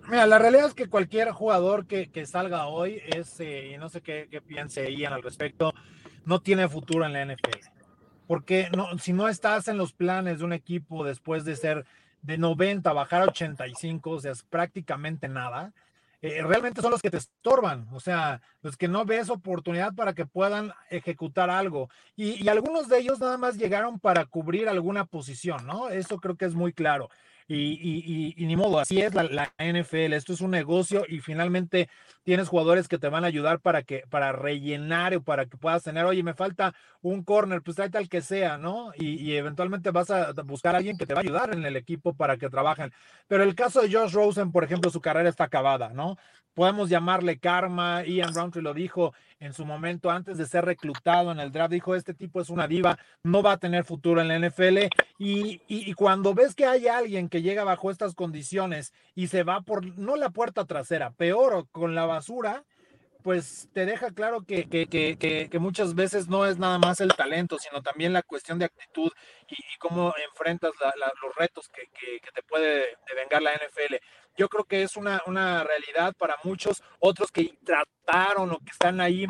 Mira, 0.09 0.29
la 0.29 0.38
realidad 0.38 0.66
es 0.66 0.74
que 0.74 0.88
cualquier 0.88 1.33
jugador 1.33 1.88
que, 1.88 2.09
salga 2.24 2.68
hoy 2.68 3.02
es, 3.16 3.40
eh, 3.40 3.74
no 3.81 3.88
sé 3.88 4.00
qué, 4.00 4.29
qué 4.31 4.40
piense 4.40 4.87
al 5.09 5.24
respecto, 5.24 5.72
no 6.24 6.38
tiene 6.38 6.68
futuro 6.68 7.05
en 7.05 7.14
la 7.14 7.35
NFL 7.35 7.75
porque 8.26 8.68
no, 8.76 8.98
si 8.98 9.12
no 9.12 9.28
estás 9.28 9.68
en 9.68 9.78
los 9.78 9.92
planes 9.92 10.38
de 10.38 10.44
un 10.44 10.52
equipo 10.52 11.04
después 11.04 11.44
de 11.44 11.56
ser 11.56 11.86
de 12.22 12.38
90 12.38 12.92
bajar 12.92 13.22
a 13.22 13.26
85, 13.26 14.10
o 14.10 14.20
sea, 14.20 14.32
es 14.32 14.42
prácticamente 14.42 15.28
nada, 15.28 15.72
eh, 16.22 16.42
realmente 16.42 16.80
son 16.80 16.90
los 16.90 17.02
que 17.02 17.10
te 17.10 17.18
estorban, 17.18 17.86
o 17.92 18.00
sea, 18.00 18.40
los 18.62 18.76
que 18.76 18.88
no 18.88 19.04
ves 19.04 19.30
oportunidad 19.30 19.94
para 19.94 20.14
que 20.14 20.26
puedan 20.26 20.72
ejecutar 20.90 21.50
algo. 21.50 21.88
Y, 22.16 22.42
y 22.42 22.48
algunos 22.48 22.88
de 22.88 22.98
ellos 22.98 23.20
nada 23.20 23.38
más 23.38 23.56
llegaron 23.56 24.00
para 24.00 24.24
cubrir 24.24 24.68
alguna 24.68 25.04
posición, 25.04 25.66
¿no? 25.66 25.88
Eso 25.90 26.18
creo 26.18 26.36
que 26.36 26.46
es 26.46 26.54
muy 26.54 26.72
claro. 26.72 27.10
Y, 27.48 28.35
y, 28.37 28.46
ni 28.46 28.56
modo, 28.56 28.80
así 28.80 29.00
es 29.00 29.14
la, 29.14 29.52
NFL, 29.59 30.14
esto 30.14 30.32
es 30.32 30.40
un 30.40 30.50
negocio 30.50 31.04
y 31.09 31.20
finalmente 31.20 31.88
tienes 32.24 32.48
jugadores 32.48 32.88
que 32.88 32.98
te 32.98 33.09
van 33.09 33.22
a 33.22 33.28
ayudar 33.28 33.61
para 33.61 33.85
que, 33.85 34.02
para 34.11 34.32
rellenar 34.32 35.14
o 35.14 35.22
para 35.22 35.46
que 35.46 35.56
puedas 35.56 35.85
tener, 35.85 36.04
oye, 36.04 36.24
me 36.24 36.35
falta 36.35 36.74
un 37.02 37.22
corner, 37.22 37.62
pues 37.62 37.76
trae 37.76 37.88
tal 37.88 38.09
que 38.09 38.20
sea, 38.20 38.59
¿no? 38.59 38.90
Y, 38.96 39.37
eventualmente 39.37 39.92
vas 39.92 40.11
a 40.11 40.32
buscar 40.44 40.74
a 40.74 40.78
alguien 40.78 40.96
que 40.96 41.06
te 41.06 41.14
va 41.14 41.20
a 41.20 41.22
ayudar 41.22 41.54
en 41.54 41.64
el 41.64 41.76
equipo 41.76 42.14
para 42.14 42.37
que 42.37 42.50
trabajen. 42.50 42.92
Pero 43.28 43.44
el 43.44 43.54
caso 43.54 43.80
de 43.80 43.92
Josh 43.92 44.12
Rosen, 44.12 44.50
por 44.50 44.64
ejemplo, 44.64 44.90
su 44.90 45.00
carrera 45.00 45.28
está 45.28 45.44
acabada, 45.44 45.90
¿no? 45.90 46.16
Podemos 46.56 46.88
llamarle 46.88 47.38
karma, 47.38 48.02
Ian 48.06 48.32
Roundtree 48.34 48.62
lo 48.62 48.72
dijo 48.72 49.12
en 49.40 49.52
su 49.52 49.66
momento 49.66 50.10
antes 50.10 50.38
de 50.38 50.46
ser 50.46 50.64
reclutado 50.64 51.30
en 51.30 51.38
el 51.38 51.52
draft, 51.52 51.70
dijo, 51.70 51.94
este 51.94 52.14
tipo 52.14 52.40
es 52.40 52.48
una 52.48 52.66
diva, 52.66 52.98
no 53.22 53.42
va 53.42 53.52
a 53.52 53.58
tener 53.58 53.84
futuro 53.84 54.22
en 54.22 54.28
la 54.28 54.38
NFL. 54.38 54.78
Y, 55.18 55.60
y, 55.68 55.92
cuando 55.92 56.32
ves 56.32 56.54
que 56.54 56.64
hay 56.64 56.88
alguien 56.88 57.28
que 57.28 57.42
llega 57.42 57.62
bajo 57.62 57.90
estas 57.90 58.14
condiciones 58.14 58.94
y 59.14 59.26
se 59.26 59.42
va 59.42 59.60
por, 59.60 59.84
no 59.98 60.16
la 60.16 60.30
puerta 60.30 60.64
trasera, 60.64 61.10
peor 61.10 61.68
con 61.72 61.94
la 61.94 62.06
basura, 62.06 62.64
pues 63.22 63.68
te 63.74 63.84
deja 63.84 64.12
claro 64.12 64.46
que, 64.46 64.66
que, 64.66 64.86
que, 64.86 65.18
que, 65.18 65.58
muchas 65.58 65.94
veces 65.94 66.28
no 66.28 66.46
es 66.46 66.58
nada 66.58 66.78
más 66.78 67.00
el 67.00 67.12
talento, 67.12 67.58
sino 67.58 67.82
también 67.82 68.14
la 68.14 68.22
cuestión 68.22 68.58
de 68.58 68.64
actitud 68.64 69.10
y, 69.48 69.56
cómo 69.78 70.14
enfrentas 70.30 70.70
los 71.22 71.34
retos 71.36 71.68
que, 71.68 71.82
te 72.32 72.42
puede 72.44 72.96
devengar 73.08 73.42
la 73.42 73.50
NFL. 73.52 73.96
Yo 74.37 74.49
creo 74.49 74.64
que 74.64 74.83
es 74.83 74.96
una, 74.96 75.22
una 75.27 75.64
realidad 75.64 76.12
para 76.18 76.37
muchos, 76.44 76.83
otros 76.99 77.31
que 77.31 77.57
trataron 77.64 78.51
o 78.53 78.59
que 78.59 78.70
están 78.70 79.01
ahí, 79.01 79.27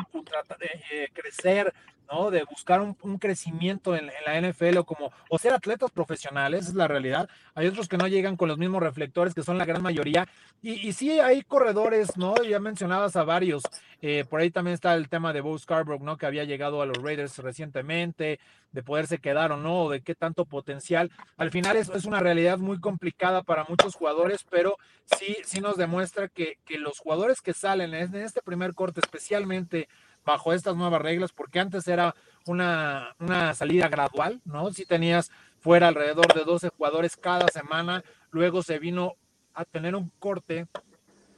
de 0.59 0.69
eh, 0.91 1.09
crecer, 1.13 1.73
¿no? 2.11 2.31
De 2.31 2.43
buscar 2.43 2.81
un, 2.81 3.17
crecimiento 3.17 3.95
en, 3.95 4.09
la 4.25 4.41
NFL 4.41 4.77
o 4.77 4.83
como, 4.83 5.11
o 5.29 5.37
ser 5.37 5.53
atletas 5.53 5.91
profesionales, 5.91 6.67
es 6.67 6.73
la 6.73 6.87
realidad. 6.87 7.29
Hay 7.55 7.67
otros 7.67 7.87
que 7.87 7.97
no 7.97 8.07
llegan 8.07 8.37
con 8.37 8.47
los 8.47 8.57
mismos 8.57 8.81
reflectores, 8.81 9.33
que 9.33 9.43
son 9.43 9.57
la 9.57 9.65
gran 9.65 9.81
mayoría. 9.81 10.27
Y, 10.61 10.87
y 10.87 10.93
sí, 10.93 11.19
hay 11.19 11.41
corredores, 11.41 12.17
¿no? 12.17 12.35
Ya 12.43 12.59
mencionabas 12.59 13.15
a 13.15 13.23
varios. 13.23 13.63
Eh, 14.01 14.25
por 14.29 14.41
ahí 14.41 14.51
también 14.51 14.75
está 14.75 14.93
el 14.93 15.09
tema 15.09 15.33
de 15.33 15.41
Bo 15.41 15.57
Scarborough, 15.57 16.03
¿no? 16.03 16.17
Que 16.17 16.27
había 16.27 16.43
llegado 16.43 16.81
a 16.81 16.85
los 16.85 16.97
Raiders 17.01 17.37
recientemente, 17.39 18.39
de 18.71 18.83
poderse 18.83 19.17
quedar 19.17 19.51
o 19.51 19.57
no, 19.57 19.89
de 19.89 20.01
qué 20.01 20.13
tanto 20.13 20.45
potencial. 20.45 21.11
Al 21.35 21.51
final 21.51 21.77
es, 21.77 21.89
es 21.89 22.05
una 22.05 22.19
realidad 22.19 22.59
muy 22.59 22.79
complicada 22.79 23.41
para 23.41 23.65
muchos 23.67 23.95
jugadores, 23.95 24.45
pero 24.49 24.77
sí, 25.17 25.37
sí 25.43 25.61
nos 25.61 25.77
demuestra 25.77 26.27
que, 26.27 26.59
que 26.65 26.77
los 26.77 26.99
jugadores 26.99 27.41
que 27.41 27.53
salen 27.53 27.93
en 27.95 28.15
este 28.15 28.41
primer 28.41 28.75
corte, 28.75 28.99
especialmente 28.99 29.87
bajo 30.27 30.51
estas 30.51 30.75
nuevas 30.75 31.01
reglas, 31.01 31.31
porque 31.31 31.61
antes 31.61 31.87
era 31.87 32.13
una, 32.45 33.15
una 33.17 33.53
salida 33.53 33.87
gradual, 33.87 34.41
¿no? 34.43 34.71
Si 34.73 34.85
tenías 34.85 35.31
fuera 35.57 35.87
alrededor 35.87 36.33
de 36.33 36.43
12 36.43 36.67
jugadores 36.69 37.15
cada 37.15 37.47
semana, 37.47 38.03
luego 38.29 38.61
se 38.61 38.77
vino 38.77 39.15
a 39.53 39.63
tener 39.63 39.95
un 39.95 40.11
corte 40.19 40.67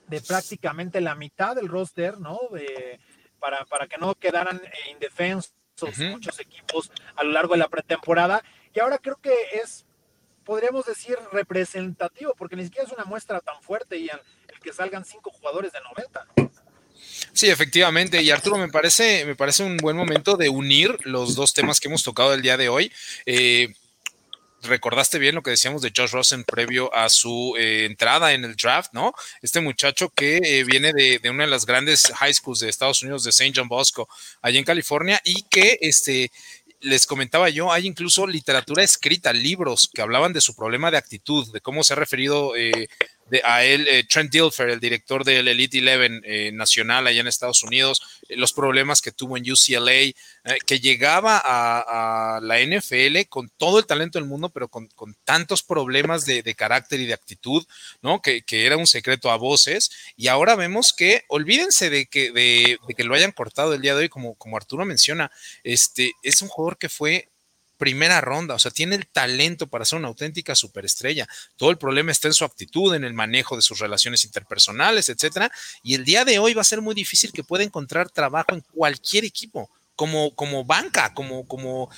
de 0.08 0.22
prácticamente 0.22 1.02
la 1.02 1.14
mitad 1.14 1.56
del 1.56 1.68
roster, 1.68 2.18
¿no? 2.18 2.40
para, 3.40 3.64
para 3.66 3.86
que 3.88 4.00
no 4.00 4.16
quedaran 4.16 4.58
eh, 4.58 4.92
indefensos 4.92 5.54
muchos 6.12 6.40
equipos 6.40 6.92
a 7.16 7.24
lo 7.24 7.32
largo 7.32 7.54
de 7.54 7.60
la 7.60 7.70
pretemporada. 7.70 8.44
Y 8.74 8.80
ahora 8.80 8.98
creo 8.98 9.18
que 9.18 9.34
es, 9.54 9.86
podríamos 10.44 10.86
decir, 10.86 11.18
representativo, 11.32 12.34
porque 12.36 12.56
ni 12.56 12.64
siquiera 12.64 12.88
es 12.88 12.92
una 12.92 13.06
muestra 13.06 13.40
tan 13.40 13.62
fuerte, 13.62 13.98
y 13.98 14.10
el 14.10 14.60
que 14.62 14.74
salgan 14.74 15.06
cinco 15.06 15.30
jugadores 15.30 15.72
de 15.72 15.80
90. 15.82 16.28
Sí, 17.34 17.50
efectivamente. 17.50 18.22
Y 18.22 18.32
Arturo, 18.32 18.58
me 18.58 18.70
parece, 18.70 19.26
me 19.26 19.36
parece 19.36 19.64
un 19.64 19.78
buen 19.78 19.96
momento 19.96 20.38
de 20.38 20.50
unir 20.50 20.98
los 21.04 21.36
dos 21.36 21.54
temas 21.54 21.80
que 21.80 21.88
hemos 21.88 22.04
tocado 22.04 22.34
el 22.34 22.42
día 22.42 22.58
de 22.58 22.70
hoy. 22.70 22.92
Eh, 23.26 23.74
recordaste 24.64 25.20
bien 25.20 25.36
lo 25.36 25.44
que 25.44 25.52
decíamos 25.52 25.82
de 25.82 25.92
Josh 25.96 26.12
Rosen 26.12 26.44
previo 26.44 26.94
a 26.94 27.10
su 27.10 27.56
eh, 27.58 27.86
entrada 27.86 28.34
en 28.34 28.44
el 28.44 28.56
draft, 28.56 28.92
¿no? 28.94 29.14
Este 29.42 29.62
muchacho 29.62 30.10
que 30.10 30.38
eh, 30.44 30.64
viene 30.64 30.92
de, 30.94 31.22
una 31.30 31.46
de 31.46 31.50
las 31.50 31.66
grandes 31.66 32.12
high 32.16 32.34
schools 32.34 32.60
de 32.60 32.70
Estados 32.70 33.02
Unidos, 33.02 33.24
de 33.24 33.30
St. 33.30 33.54
John 33.56 33.68
Bosco, 33.68 34.10
allá 34.42 34.60
en 34.60 34.66
California, 34.66 35.22
y 35.24 35.44
que 35.44 35.78
este, 35.82 36.32
les 36.82 37.06
comentaba 37.06 37.50
yo, 37.50 37.72
hay 37.72 37.88
incluso 37.88 38.28
literatura 38.28 38.84
escrita, 38.84 39.34
libros 39.34 39.90
que 39.94 40.02
hablaban 40.02 40.34
de 40.34 40.42
su 40.42 40.56
problema 40.56 40.92
de 40.92 40.98
actitud, 40.98 41.52
de 41.52 41.62
cómo 41.62 41.84
se 41.84 41.94
ha 41.94 41.98
referido 41.98 42.56
eh, 42.56 42.90
a 43.44 43.64
él 43.64 43.88
eh, 43.88 44.04
Trent 44.04 44.32
Dilfer, 44.32 44.70
el 44.70 44.80
director 44.80 45.24
del 45.24 45.48
Elite 45.48 45.80
Eleven 45.80 46.22
eh, 46.26 46.52
nacional 46.52 47.08
allá 47.08 47.22
en 47.22 47.28
Estados 47.28 47.64
Unidos, 47.64 48.02
eh, 48.28 48.36
los 48.36 48.54
problemas 48.54 49.02
que 49.02 49.12
tuvo 49.12 49.38
en 49.38 49.50
UCLA, 49.50 50.14
que 50.66 50.80
llegaba 50.80 51.42
a, 51.44 52.40
la 52.42 52.60
NFL 52.60 53.28
con 53.28 53.50
todo 53.58 53.80
el 53.80 53.86
talento 53.86 54.18
del 54.18 54.28
mundo, 54.28 54.50
pero 54.50 54.68
con, 54.68 54.90
tantos 55.24 55.64
problemas 55.64 56.26
de, 56.26 56.44
carácter 56.56 57.00
y 57.00 57.06
de 57.06 57.14
actitud, 57.14 57.66
¿no? 58.02 58.22
Que, 58.22 58.44
era 58.50 58.78
un 58.78 58.88
secreto 58.88 59.30
a 59.30 59.38
voces. 59.38 59.92
Y 60.16 60.28
ahora 60.28 60.56
vemos 60.56 60.94
que, 60.94 61.24
olvídense 61.28 61.90
de 61.90 62.08
que, 62.08 62.32
de, 62.32 62.78
de 62.88 62.94
que 62.96 63.04
lo 63.04 63.16
hayan 63.16 63.32
cortado 63.32 63.74
el 63.74 63.82
día 63.82 63.96
de 63.96 64.02
hoy, 64.02 64.10
como, 64.10 64.36
como 64.36 64.58
Arturo 64.58 64.86
menciona, 64.86 65.32
este, 65.64 66.14
es 66.24 66.42
un 66.42 66.48
jugador 66.48 66.78
que 66.78 66.90
fue 66.90 67.30
primera 67.80 68.20
ronda, 68.20 68.56
o 68.56 68.60
sea, 68.60 68.72
tiene 68.72 68.98
el 68.98 69.08
talento 69.08 69.68
para 69.68 69.86
ser 69.86 69.98
una 69.98 70.10
auténtica 70.10 70.54
superestrella. 70.54 71.28
Todo 71.56 71.72
el 71.72 71.78
problema 71.78 72.12
está 72.12 72.28
en 72.28 72.34
su 72.34 72.44
actitud, 72.44 72.94
en 72.94 73.06
el 73.06 73.14
manejo 73.14 73.56
de 73.56 73.62
sus 73.62 73.80
relaciones 73.80 74.26
interpersonales, 74.26 75.08
etcétera. 75.08 75.50
Y 75.82 75.96
el 75.96 76.04
día 76.04 76.26
de 76.26 76.40
hoy 76.40 76.54
va 76.54 76.62
a 76.62 76.66
ser 76.66 76.82
muy 76.82 76.94
difícil 76.94 77.32
que 77.32 77.44
pueda 77.44 77.64
encontrar 77.64 78.12
trabajo 78.12 78.54
en 78.54 78.62
cualquier 78.74 79.24
equipo, 79.24 79.72
como, 79.96 80.36
como 80.36 80.66
banca, 80.66 81.14
como, 81.14 81.48
como 81.48 81.90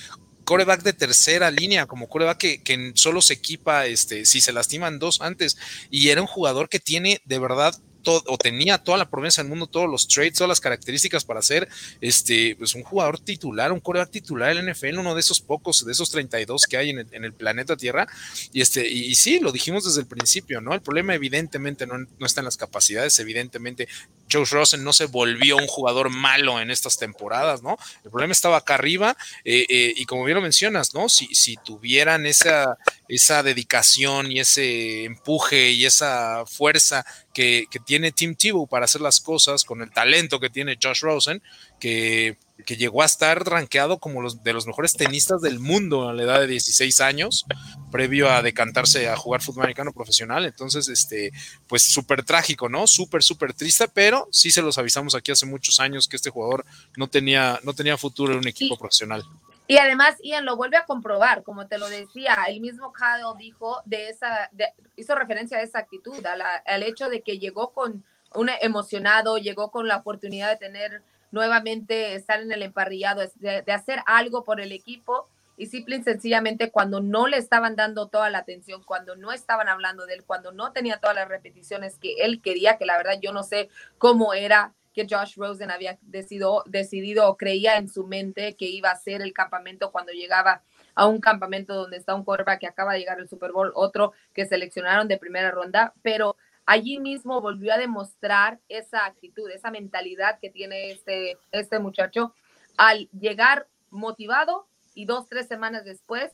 coreback 0.46 0.84
de 0.84 0.94
tercera 0.94 1.50
línea, 1.50 1.88
como 1.88 2.08
coreback 2.08 2.38
que, 2.38 2.64
que 2.64 2.92
solo 2.94 3.22
se 3.22 3.34
equipa 3.34 3.88
este, 3.88 4.26
si 4.26 4.40
se 4.40 4.54
lastiman 4.54 5.00
dos 5.00 5.20
antes. 5.20 5.58
Y 5.90 6.10
era 6.10 6.22
un 6.22 6.28
jugador 6.28 6.70
que 6.70 6.80
tiene 6.80 7.22
de 7.26 7.40
verdad 7.40 7.76
o 8.06 8.38
tenía 8.38 8.78
toda 8.78 8.98
la 8.98 9.10
promesa 9.10 9.42
del 9.42 9.50
mundo, 9.50 9.68
todos 9.68 9.90
los 9.90 10.08
traits, 10.08 10.38
todas 10.38 10.50
las 10.50 10.60
características 10.60 11.24
para 11.24 11.42
ser 11.42 11.68
este, 12.00 12.56
pues 12.58 12.76
un 12.76 12.84
jugador 12.84 13.20
titular, 13.20 13.72
un 13.72 13.80
coreback 13.80 14.12
titular 14.12 14.56
del 14.56 14.72
NFL, 14.72 15.00
uno 15.00 15.14
de 15.14 15.22
esos 15.22 15.40
pocos, 15.40 15.86
de 15.86 15.92
esos 15.92 16.10
32 16.10 16.66
que 16.66 16.78
hay 16.78 16.90
en 16.90 17.24
el, 17.24 17.34
planeta 17.34 17.78
Tierra. 17.78 18.08
Y, 18.52 18.62
este, 18.62 18.88
y, 18.88 19.16
sí, 19.16 19.40
lo 19.40 19.52
dijimos 19.52 19.86
desde 19.86 20.02
el 20.02 20.08
principio, 20.08 20.62
¿no? 20.62 20.74
El 20.74 20.82
problema 20.82 21.16
evidentemente 21.16 21.88
no, 21.88 21.98
no 21.98 22.26
está 22.26 22.42
en 22.42 22.46
las 22.46 22.58
capacidades, 22.58 23.18
evidentemente 23.20 23.88
Joe 24.32 24.46
Rosen 24.46 24.84
no 24.84 24.94
se 24.94 25.06
volvió 25.06 25.58
un 25.58 25.68
jugador 25.68 26.10
malo 26.10 26.60
en 26.62 26.72
estas 26.72 26.98
temporadas, 26.98 27.62
¿no? 27.62 27.78
El 28.04 28.12
problema 28.12 28.32
estaba 28.32 28.58
acá 28.58 28.76
arriba 28.76 29.18
eh, 29.44 29.66
eh, 29.70 29.94
y 29.96 30.06
como 30.06 30.24
bien 30.24 30.36
lo 30.36 30.42
mencionas, 30.42 30.94
¿no? 30.94 31.10
Si, 31.10 31.28
si 31.34 31.58
tuvieran 31.58 32.26
esa, 32.26 32.78
esa 33.16 33.44
dedicación 33.44 34.32
y 34.32 34.40
ese 34.40 35.04
empuje 35.04 35.72
y 35.72 35.86
esa 35.86 36.46
fuerza 36.46 37.06
que, 37.34 37.66
que 37.70 37.80
tiene 37.80 38.12
Tim 38.12 38.36
Tebow 38.36 38.68
para 38.68 38.86
hacer 38.86 39.02
las 39.02 39.20
cosas 39.20 39.64
con 39.64 39.82
el 39.82 39.92
talento 39.92 40.40
que 40.40 40.50
tiene 40.50 40.78
Josh 40.82 41.02
Rosen, 41.02 41.42
que 41.80 42.38
que 42.66 42.78
llegó 42.78 43.02
a 43.02 43.06
estar 43.06 43.44
rankeado 43.48 44.00
como 44.00 44.22
los 44.22 44.44
de 44.44 44.54
los 44.54 44.68
mejores 44.68 44.94
tenistas 44.94 45.42
del 45.42 45.60
mundo 45.60 46.10
a 46.10 46.14
la 46.14 46.24
edad 46.24 46.40
de 46.40 46.48
16 46.48 47.02
años, 47.02 47.46
previo 47.92 48.30
a 48.30 48.42
decantarse 48.42 49.10
a 49.10 49.18
jugar 49.18 49.42
fútbol 49.42 49.64
americano 49.64 49.94
profesional. 49.94 50.46
Entonces, 50.46 50.88
este, 50.88 51.32
pues 51.68 51.84
súper 51.84 52.24
trágico, 52.24 52.70
¿no? 52.70 52.88
Súper, 52.88 53.24
súper 53.24 53.54
triste, 53.54 53.88
pero 53.88 54.28
sí 54.32 54.52
se 54.52 54.62
los 54.62 54.78
avisamos 54.78 55.16
aquí 55.16 55.32
hace 55.32 55.46
muchos 55.46 55.80
años 55.80 56.08
que 56.08 56.16
este 56.16 56.30
jugador 56.30 56.66
no 56.98 57.08
tenía, 57.08 57.60
no 57.64 57.74
tenía 57.74 57.98
futuro 57.98 58.34
en 58.34 58.40
un 58.40 58.48
equipo 58.48 58.78
profesional. 58.78 59.24
Y 59.72 59.78
además, 59.78 60.18
Ian 60.22 60.44
lo 60.44 60.58
vuelve 60.58 60.76
a 60.76 60.84
comprobar, 60.84 61.44
como 61.44 61.66
te 61.66 61.78
lo 61.78 61.88
decía, 61.88 62.36
el 62.50 62.60
mismo 62.60 62.92
Kyle 62.92 63.38
dijo 63.38 63.82
de 63.86 64.10
esa, 64.10 64.52
hizo 64.98 65.16
referencia 65.16 65.60
a 65.60 65.62
esa 65.62 65.80
actitud, 65.80 66.22
al 66.26 66.84
hecho 66.84 67.08
de 67.08 67.22
que 67.22 67.40
llegó 67.40 67.72
con 67.72 68.04
un 68.36 68.50
emocionado, 68.60 69.38
llegó 69.38 69.72
con 69.72 69.88
la 69.88 69.96
oportunidad 69.96 70.50
de 70.50 70.58
tener 70.58 71.04
nuevamente 71.32 72.16
estar 72.16 72.42
en 72.42 72.52
el 72.52 72.64
emparrillado, 72.64 73.22
de, 73.36 73.62
de 73.62 73.72
hacer 73.72 74.02
algo 74.08 74.44
por 74.44 74.60
el 74.60 74.74
equipo 74.74 75.30
y 75.56 75.68
simple 75.68 76.04
sencillamente 76.04 76.70
cuando 76.70 77.00
no 77.00 77.28
le 77.28 77.38
estaban 77.38 77.78
dando 77.78 78.10
toda 78.10 78.30
la 78.30 78.40
atención, 78.40 78.84
cuando 78.84 79.16
no 79.16 79.32
estaban 79.32 79.70
hablando 79.70 80.06
de 80.06 80.16
él, 80.16 80.26
cuando 80.26 80.52
no 80.52 80.74
tenía 80.74 81.00
todas 81.00 81.16
las 81.16 81.30
repeticiones 81.30 81.98
que 81.98 82.16
él 82.26 82.42
quería, 82.42 82.78
que 82.78 82.86
la 82.86 82.98
verdad 82.98 83.22
yo 83.22 83.32
no 83.32 83.44
sé 83.44 83.70
cómo 83.98 84.34
era 84.34 84.74
que 84.94 85.08
Josh 85.10 85.36
Rosen 85.38 85.72
había 85.72 85.98
decidido, 86.02 86.64
decidido 86.66 87.28
o 87.28 87.38
creía 87.38 87.78
en 87.78 87.88
su 87.88 88.06
mente 88.06 88.56
que 88.56 88.66
iba 88.66 88.92
a 88.92 88.96
ser 88.96 89.22
el 89.22 89.34
campamento 89.34 89.92
cuando 89.92 90.12
llegaba 90.12 90.64
a 90.96 91.08
un 91.08 91.22
campamento 91.22 91.74
donde 91.74 91.98
está 91.98 92.16
un 92.16 92.24
quarterback 92.24 92.60
que 92.60 92.68
acaba 92.68 92.94
de 92.94 93.00
llegar 93.00 93.20
al 93.20 93.30
Super 93.30 93.52
Bowl, 93.52 93.72
otro 93.76 94.14
que 94.34 94.46
seleccionaron 94.46 95.08
de 95.08 95.18
primera 95.18 95.52
ronda, 95.52 95.94
pero 96.02 96.36
allí 96.66 97.00
mismo 97.00 97.42
volvió 97.42 97.74
a 97.74 97.78
demostrar 97.78 98.60
esa 98.70 99.06
actitud, 99.06 99.50
esa 99.50 99.72
mentalidad 99.72 100.40
que 100.40 100.50
tiene 100.50 100.92
este, 100.92 101.38
este 101.52 101.80
muchacho 101.80 102.34
al 102.78 103.10
llegar 103.12 103.68
motivado 103.90 104.68
y 104.94 105.06
dos, 105.06 105.28
tres 105.28 105.48
semanas 105.48 105.86
después 105.86 106.32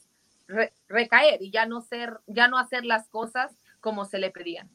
recaer 0.87 1.41
y 1.41 1.51
ya 1.51 1.65
no 1.65 1.81
ser, 1.81 2.19
ya 2.25 2.47
no 2.47 2.57
hacer 2.57 2.85
las 2.85 3.09
cosas 3.09 3.55
como 3.81 4.05
se 4.05 4.17
le 4.17 4.31
pedían. 4.31 4.69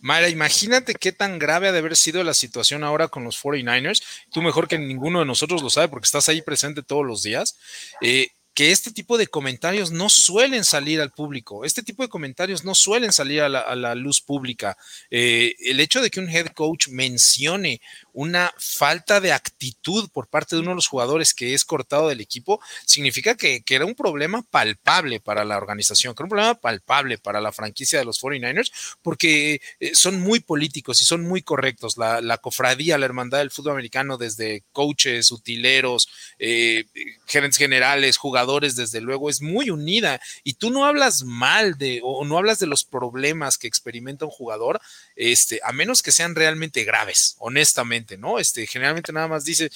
Mara, 0.00 0.28
imagínate 0.28 0.94
qué 0.94 1.12
tan 1.12 1.38
grave 1.38 1.68
ha 1.68 1.72
de 1.72 1.78
haber 1.78 1.96
sido 1.96 2.22
la 2.24 2.34
situación 2.34 2.84
ahora 2.84 3.08
con 3.08 3.24
los 3.24 3.42
49ers. 3.42 4.02
Tú 4.32 4.42
mejor 4.42 4.68
que 4.68 4.78
ninguno 4.78 5.20
de 5.20 5.26
nosotros 5.26 5.62
lo 5.62 5.70
sabe 5.70 5.88
porque 5.88 6.06
estás 6.06 6.28
ahí 6.28 6.42
presente 6.42 6.82
todos 6.82 7.04
los 7.04 7.22
días. 7.22 7.58
Eh, 8.00 8.30
que 8.56 8.72
este 8.72 8.90
tipo 8.90 9.18
de 9.18 9.26
comentarios 9.26 9.90
no 9.90 10.08
suelen 10.08 10.64
salir 10.64 11.02
al 11.02 11.10
público, 11.10 11.66
este 11.66 11.82
tipo 11.82 12.02
de 12.02 12.08
comentarios 12.08 12.64
no 12.64 12.74
suelen 12.74 13.12
salir 13.12 13.42
a 13.42 13.50
la, 13.50 13.94
luz 13.94 14.22
pública. 14.22 14.78
Eh, 15.10 15.54
el 15.66 15.78
hecho 15.78 16.00
de 16.00 16.08
que 16.08 16.20
un 16.20 16.30
head 16.30 16.46
coach 16.54 16.88
mencione 16.88 17.82
una 18.16 18.52
falta 18.56 19.20
de 19.20 19.32
actitud 19.32 20.08
por 20.10 20.28
parte 20.28 20.56
de 20.56 20.62
uno 20.62 20.70
de 20.70 20.76
los 20.76 20.86
jugadores 20.86 21.34
que 21.34 21.54
es 21.54 21.64
cortado 21.64 22.08
del 22.08 22.20
equipo, 22.20 22.60
significa 22.84 23.34
que, 23.34 23.62
era 23.68 23.84
un 23.84 23.94
problema 23.94 24.42
palpable 24.42 25.20
para 25.20 25.44
la 25.44 25.58
organización, 25.58 26.14
que 26.14 26.22
era 26.22 26.26
un 26.26 26.30
problema 26.30 26.54
palpable 26.54 27.18
para 27.18 27.42
la 27.42 27.52
franquicia 27.52 27.98
de 27.98 28.06
los 28.06 28.22
49ers, 28.22 28.70
porque 29.02 29.60
eh, 29.80 29.94
son 29.94 30.20
muy 30.20 30.40
políticos 30.40 31.02
y 31.02 31.04
son 31.04 31.22
muy 31.22 31.42
correctos. 31.42 31.96
La, 31.98 32.38
cofradía, 32.38 32.96
la 32.96 33.06
hermandad 33.06 33.38
del 33.38 33.50
fútbol 33.50 33.72
americano, 33.72 34.16
desde 34.16 34.62
coaches, 34.72 35.30
utileros, 35.30 36.08
eh, 36.38 36.84
gerentes 37.26 37.58
generales, 37.58 38.16
jugadores, 38.16 38.36
jugadores, 38.36 38.76
desde 38.76 39.00
luego, 39.00 39.30
es 39.30 39.40
muy 39.40 39.70
unida 39.70 40.20
y 40.44 40.54
tú 40.54 40.68
no 40.70 40.84
hablas 40.84 41.24
mal 41.24 41.78
de 41.78 42.00
o 42.02 42.22
no 42.26 42.36
hablas 42.36 42.58
de 42.58 42.66
los 42.66 42.84
problemas 42.84 43.56
que 43.56 43.66
experimenta 43.66 44.26
un 44.26 44.30
jugador, 44.30 44.78
este, 45.14 45.58
a 45.64 45.72
menos 45.72 46.02
que 46.02 46.12
sean 46.12 46.34
realmente 46.34 46.84
graves, 46.84 47.34
honestamente, 47.38 48.05
¿no? 48.16 48.38
Este, 48.38 48.66
generalmente 48.66 49.12
nada 49.12 49.28
más 49.28 49.44
dice, 49.44 49.70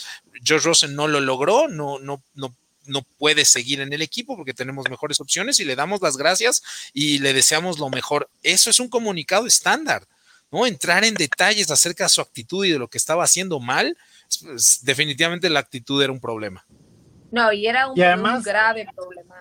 Josh 0.47 0.63
Rosen 0.63 0.95
no 0.95 1.09
lo 1.09 1.21
logró, 1.21 1.69
no, 1.69 1.99
no, 1.99 2.23
no 2.35 2.55
no 2.87 3.03
puede 3.19 3.45
seguir 3.45 3.81
en 3.81 3.93
el 3.93 4.03
equipo 4.03 4.37
porque 4.37 4.55
tenemos 4.55 4.89
mejores 4.89 5.21
opciones 5.21 5.61
y 5.61 5.65
le 5.65 5.77
damos 5.77 6.01
las 6.03 6.17
gracias 6.17 6.63
y 6.93 7.19
le 7.19 7.33
deseamos 7.33 7.79
lo 7.79 7.89
mejor. 7.91 8.29
Eso 8.43 8.71
es 8.71 8.81
un 8.81 8.89
comunicado 8.89 9.47
estándar, 9.47 10.07
¿no? 10.51 10.67
Entrar 10.67 11.05
en 11.05 11.15
detalles 11.15 11.71
acerca 11.71 12.05
de 12.05 12.11
su 12.11 12.21
actitud 12.21 12.65
y 12.65 12.73
de 12.73 12.79
lo 12.79 12.89
que 12.89 12.99
estaba 12.99 13.25
haciendo 13.25 13.61
mal, 13.61 13.97
pues, 14.43 14.81
definitivamente 14.83 15.51
la 15.51 15.61
actitud 15.61 16.03
era 16.03 16.13
un 16.13 16.21
problema. 16.21 16.65
No, 17.31 17.53
y 17.53 17.67
era 17.67 17.87
un, 17.87 17.95
grave 17.95 18.89
problema. 18.95 19.37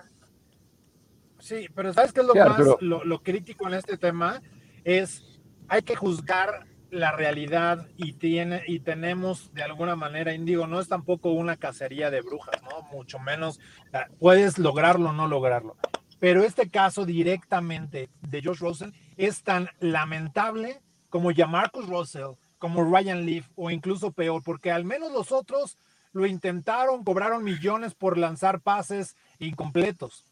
Sí, 1.40 1.66
pero 1.74 1.92
¿sabes 1.92 2.12
qué 2.12 2.20
es 2.20 2.26
lo 2.26 2.34
más 2.34 2.60
lo, 2.80 3.22
crítico 3.22 3.66
en 3.66 3.74
este 3.74 3.96
tema? 3.96 4.40
Es 4.84 5.22
hay 5.68 5.82
que 5.82 5.96
juzgar 5.96 6.66
la 6.90 7.12
realidad 7.12 7.86
y 7.96 8.14
tiene 8.14 8.62
y 8.66 8.80
tenemos 8.80 9.52
de 9.54 9.62
alguna 9.62 9.96
manera 9.96 10.34
indigo 10.34 10.66
no 10.66 10.80
es 10.80 10.88
tampoco 10.88 11.30
una 11.30 11.56
cacería 11.56 12.10
de 12.10 12.20
brujas 12.20 12.60
no 12.62 12.82
mucho 12.92 13.18
menos 13.18 13.60
ah, 13.92 14.06
puedes 14.18 14.58
lograrlo 14.58 15.10
o 15.10 15.12
no 15.12 15.28
lograrlo. 15.28 15.76
Pero 16.18 16.44
este 16.44 16.68
caso 16.68 17.06
directamente 17.06 18.10
de 18.20 18.42
Josh 18.42 18.58
Rosen 18.58 18.92
es 19.16 19.42
tan 19.42 19.68
lamentable 19.78 20.82
como 21.08 21.30
ya 21.30 21.46
Marcus 21.46 21.88
Russell 21.88 22.34
como 22.58 22.84
Ryan 22.84 23.24
Leaf 23.24 23.48
o 23.54 23.70
incluso 23.70 24.12
peor 24.12 24.42
porque 24.42 24.70
al 24.70 24.84
menos 24.84 25.12
los 25.12 25.32
otros 25.32 25.78
lo 26.12 26.26
intentaron 26.26 27.04
cobraron 27.04 27.44
millones 27.44 27.94
por 27.94 28.18
lanzar 28.18 28.60
pases 28.60 29.16
incompletos. 29.38 30.24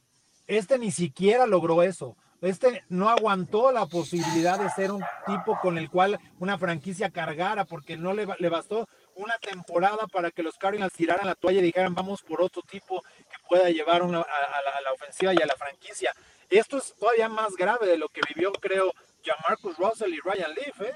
Este 0.47 0.79
ni 0.79 0.91
siquiera 0.91 1.47
logró 1.47 1.83
eso 1.83 2.17
este 2.41 2.85
no 2.89 3.09
aguantó 3.09 3.73
la 3.73 3.87
posibilidad 3.87 4.59
de 4.59 4.71
ser 4.71 4.93
un 4.93 5.03
tipo 5.27 5.59
con 5.61 5.79
el 5.79 5.91
cual 5.91 6.19
una 6.39 6.59
franquicia 6.59 7.11
cargara, 7.11 7.65
porque 7.65 7.97
no 7.97 8.15
le, 8.15 8.27
le 8.39 8.49
bastó 8.49 8.89
una 9.19 9.37
temporada 9.39 10.07
para 10.07 10.31
que 10.31 10.43
los 10.43 10.57
Cardinals 10.57 10.93
tiraran 10.93 11.27
la 11.27 11.35
toalla 11.35 11.59
y 11.59 11.65
dijeran 11.65 11.95
vamos 11.95 12.23
por 12.23 12.41
otro 12.41 12.63
tipo 12.63 13.03
que 13.03 13.37
pueda 13.49 13.69
llevar 13.69 14.03
una, 14.03 14.21
a, 14.21 14.81
la, 14.83 14.93
ofensiva 14.93 15.35
y 15.35 15.43
a 15.43 15.47
la 15.47 15.57
franquicia. 15.57 16.15
Esto 16.49 16.79
es 16.79 16.95
todavía 16.95 17.29
más 17.29 17.55
grave 17.57 17.87
de 17.87 17.99
lo 17.99 18.09
que 18.09 18.21
vivió, 18.33 18.53
creo, 18.53 18.93
ya 19.25 19.35
Marcus 19.49 19.77
Russell 19.77 20.15
y 20.15 20.21
Ryan 20.21 20.55
Leaf. 20.55 20.81
¿eh? 20.83 20.95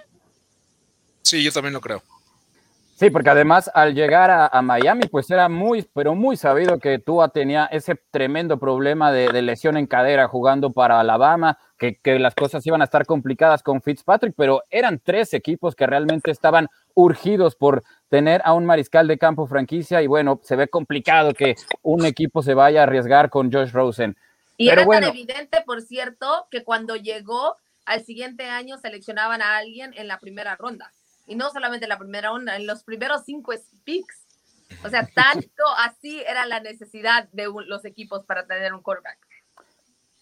Sí, 1.23 1.43
yo 1.43 1.53
también 1.53 1.75
lo 1.75 1.81
creo. 1.81 2.03
Sí, 2.95 3.11
porque 3.11 3.31
además 3.31 3.71
al 3.75 3.95
llegar 3.95 4.31
a, 4.31 4.63
Miami, 4.63 5.07
pues 5.11 5.31
era 5.31 5.49
muy, 5.49 5.83
pero 5.95 6.15
muy 6.15 6.37
sabido 6.37 6.79
que 6.79 6.99
Tua 6.99 7.31
tenía 7.31 7.65
ese 7.67 7.97
tremendo 8.11 8.59
problema 8.59 9.11
de, 9.11 9.43
lesión 9.43 9.77
en 9.77 9.87
cadera 9.87 10.29
jugando 10.29 10.73
para 10.73 11.01
Alabama, 11.01 11.59
que, 11.79 11.97
que, 11.97 12.19
las 12.19 12.35
cosas 12.35 12.65
iban 12.67 12.81
a 12.81 12.85
estar 12.85 13.07
complicadas 13.07 13.63
con 13.63 13.83
Fitzpatrick, 13.83 14.35
pero 14.37 14.63
eran 14.71 15.01
tres 15.03 15.33
equipos 15.33 15.75
que 15.75 15.87
realmente 15.87 16.31
estaban 16.31 16.69
urgidos 16.95 17.57
por 17.57 17.83
tener 18.09 18.43
a 18.45 18.53
un 18.53 18.67
mariscal 18.67 19.09
de 19.09 19.19
campo 19.19 19.47
franquicia 19.47 20.03
y 20.03 20.07
bueno, 20.07 20.39
se 20.43 20.55
ve 20.55 20.69
complicado 20.69 21.33
que 21.33 21.57
un 21.81 22.05
equipo 22.05 22.43
se 22.43 22.55
vaya 22.55 22.81
a 22.81 22.83
arriesgar 22.85 23.31
con 23.31 23.51
Josh 23.51 23.73
Rosen. 23.73 24.17
Y 24.59 24.69
era 24.69 24.87
tan 24.87 25.05
evidente, 25.05 25.63
por 25.65 25.81
cierto, 25.81 26.47
que 26.51 26.63
cuando 26.63 26.95
llegó 26.95 27.57
al 27.87 28.05
siguiente 28.05 28.45
año 28.45 28.77
seleccionaban 28.79 29.41
a 29.43 29.57
alguien 29.57 29.93
en 29.97 30.07
la 30.07 30.21
primera 30.21 30.55
ronda 30.57 30.93
y 31.27 31.35
no 31.35 31.51
solamente 31.51 31.87
la 31.87 31.99
primera 31.99 32.33
onda, 32.33 32.57
en 32.57 32.67
los 32.67 32.85
primeros 32.85 33.25
cinco 33.25 33.53
picks. 33.85 34.27
O 34.85 34.89
sea, 34.89 35.07
tanto 35.07 35.63
así 35.79 36.23
era 36.27 36.47
la 36.47 36.61
necesidad 36.61 37.29
de 37.33 37.49
los 37.67 37.85
equipos 37.85 38.25
para 38.25 38.47
tener 38.47 38.73
un 38.73 38.83
quarterback. 38.83 39.19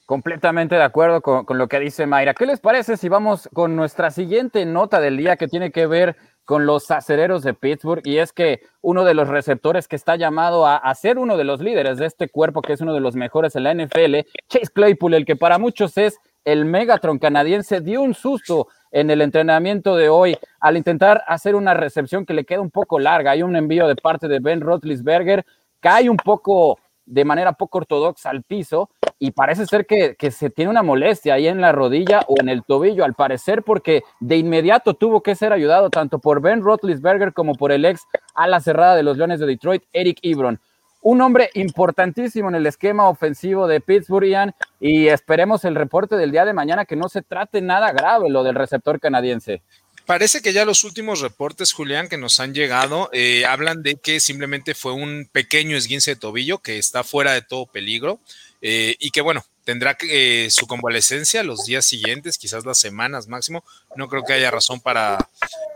Completamente 0.06 0.74
de 0.74 0.82
acuerdo 0.82 1.20
con, 1.20 1.44
con, 1.44 1.56
lo 1.56 1.68
que 1.68 1.78
dice 1.78 2.04
Mayra. 2.04 2.34
¿Qué 2.34 2.44
les 2.44 2.58
parece 2.58 2.96
si 2.96 3.08
vamos 3.08 3.48
con 3.54 3.76
nuestra 3.76 4.10
siguiente 4.10 4.66
nota 4.66 5.00
del 5.00 5.16
día 5.16 5.36
que 5.36 5.46
tiene 5.46 5.70
que 5.70 5.86
ver 5.86 6.16
con 6.44 6.66
los 6.66 6.90
acereros 6.90 7.44
de 7.44 7.54
Pittsburgh? 7.54 8.04
Y 8.04 8.18
es 8.18 8.32
que 8.32 8.60
uno 8.80 9.04
de 9.04 9.14
los 9.14 9.28
receptores 9.28 9.86
que 9.86 9.94
está 9.94 10.16
llamado 10.16 10.66
a, 10.66 10.78
a, 10.78 10.92
ser 10.96 11.16
uno 11.16 11.36
de 11.36 11.44
los 11.44 11.60
líderes 11.60 11.98
de 11.98 12.06
este 12.06 12.28
cuerpo, 12.28 12.60
que 12.60 12.72
es 12.72 12.80
uno 12.80 12.92
de 12.92 12.98
los 12.98 13.14
mejores 13.14 13.54
en 13.54 13.62
la 13.62 13.72
NFL, 13.72 14.28
Chase 14.48 14.72
Claypool, 14.74 15.14
el 15.14 15.24
que 15.24 15.36
para 15.36 15.58
muchos 15.58 15.96
es 15.96 16.18
el 16.44 16.64
Megatron 16.64 17.20
canadiense, 17.20 17.80
dio 17.80 18.02
un 18.02 18.14
susto 18.14 18.66
en 18.90 19.10
el 19.10 19.22
entrenamiento 19.22 19.96
de 19.96 20.08
hoy 20.08 20.36
al 20.60 20.76
intentar 20.76 21.22
hacer 21.26 21.54
una 21.54 21.74
recepción 21.74 22.26
que 22.26 22.34
le 22.34 22.44
queda 22.44 22.60
un 22.60 22.70
poco 22.70 22.98
larga. 22.98 23.32
Hay 23.32 23.42
un 23.42 23.56
envío 23.56 23.86
de 23.86 23.96
parte 23.96 24.28
de 24.28 24.40
Ben 24.40 24.60
Roethlisberger, 24.60 25.44
cae 25.80 26.10
un 26.10 26.16
poco 26.16 26.78
de 27.06 27.24
manera 27.24 27.52
poco 27.52 27.78
ortodoxa 27.78 28.30
al 28.30 28.42
piso 28.44 28.90
y 29.18 29.32
parece 29.32 29.66
ser 29.66 29.84
que, 29.84 30.16
se 30.30 30.48
tiene 30.48 30.70
una 30.70 30.82
molestia 30.82 31.34
ahí 31.34 31.48
en 31.48 31.60
la 31.60 31.72
rodilla 31.72 32.20
o 32.28 32.36
en 32.40 32.48
el 32.48 32.62
tobillo, 32.64 33.04
al 33.04 33.14
parecer, 33.14 33.62
porque 33.62 34.02
de 34.20 34.36
inmediato 34.36 34.94
tuvo 34.94 35.22
que 35.22 35.34
ser 35.34 35.52
ayudado 35.52 35.90
tanto 35.90 36.20
por 36.20 36.40
Ben 36.40 36.62
Roethlisberger 36.62 37.32
como 37.32 37.54
por 37.54 37.72
el 37.72 37.84
ex 37.84 38.06
a 38.34 38.46
la 38.46 38.60
cerrada 38.60 38.96
de 38.96 39.02
los 39.02 39.18
Leones 39.18 39.40
de 39.40 39.46
Detroit, 39.46 39.82
Eric 39.92 40.20
Ebron 40.22 40.60
un 41.02 41.20
hombre 41.20 41.50
importantísimo 41.54 42.48
en 42.48 42.56
el 42.56 42.66
esquema 42.66 43.08
ofensivo 43.08 43.66
de 43.66 43.80
Pittsburgh, 43.80 44.26
Ian, 44.26 44.54
y 44.80 45.08
esperemos 45.08 45.64
el 45.64 45.74
reporte 45.74 46.16
del 46.16 46.30
día 46.30 46.44
de 46.44 46.52
mañana 46.52 46.84
que 46.84 46.96
no 46.96 47.08
se 47.08 47.22
trate 47.22 47.60
nada 47.60 47.92
grave 47.92 48.28
lo 48.28 48.42
del 48.42 48.54
receptor 48.54 49.00
canadiense. 49.00 49.62
Parece 50.06 50.42
que 50.42 50.52
ya 50.52 50.64
los 50.64 50.82
últimos 50.82 51.20
reportes, 51.20 51.72
Julián, 51.72 52.08
que 52.08 52.18
nos 52.18 52.40
han 52.40 52.52
llegado, 52.52 53.10
eh, 53.12 53.44
hablan 53.46 53.82
de 53.82 53.94
que 53.94 54.18
simplemente 54.18 54.74
fue 54.74 54.92
un 54.92 55.28
pequeño 55.30 55.76
esguince 55.76 56.12
de 56.12 56.20
tobillo 56.20 56.58
que 56.58 56.78
está 56.78 57.04
fuera 57.04 57.32
de 57.32 57.42
todo 57.42 57.66
peligro 57.66 58.18
eh, 58.60 58.96
y 58.98 59.10
que, 59.10 59.20
bueno, 59.20 59.44
tendrá 59.64 59.96
eh, 60.02 60.48
su 60.50 60.66
convalecencia 60.66 61.42
los 61.42 61.64
días 61.64 61.86
siguientes, 61.86 62.38
quizás 62.38 62.64
las 62.64 62.78
semanas 62.78 63.28
máximo. 63.28 63.64
No 63.96 64.08
creo 64.08 64.22
que 64.24 64.32
haya 64.32 64.50
razón 64.50 64.80
para, 64.80 65.28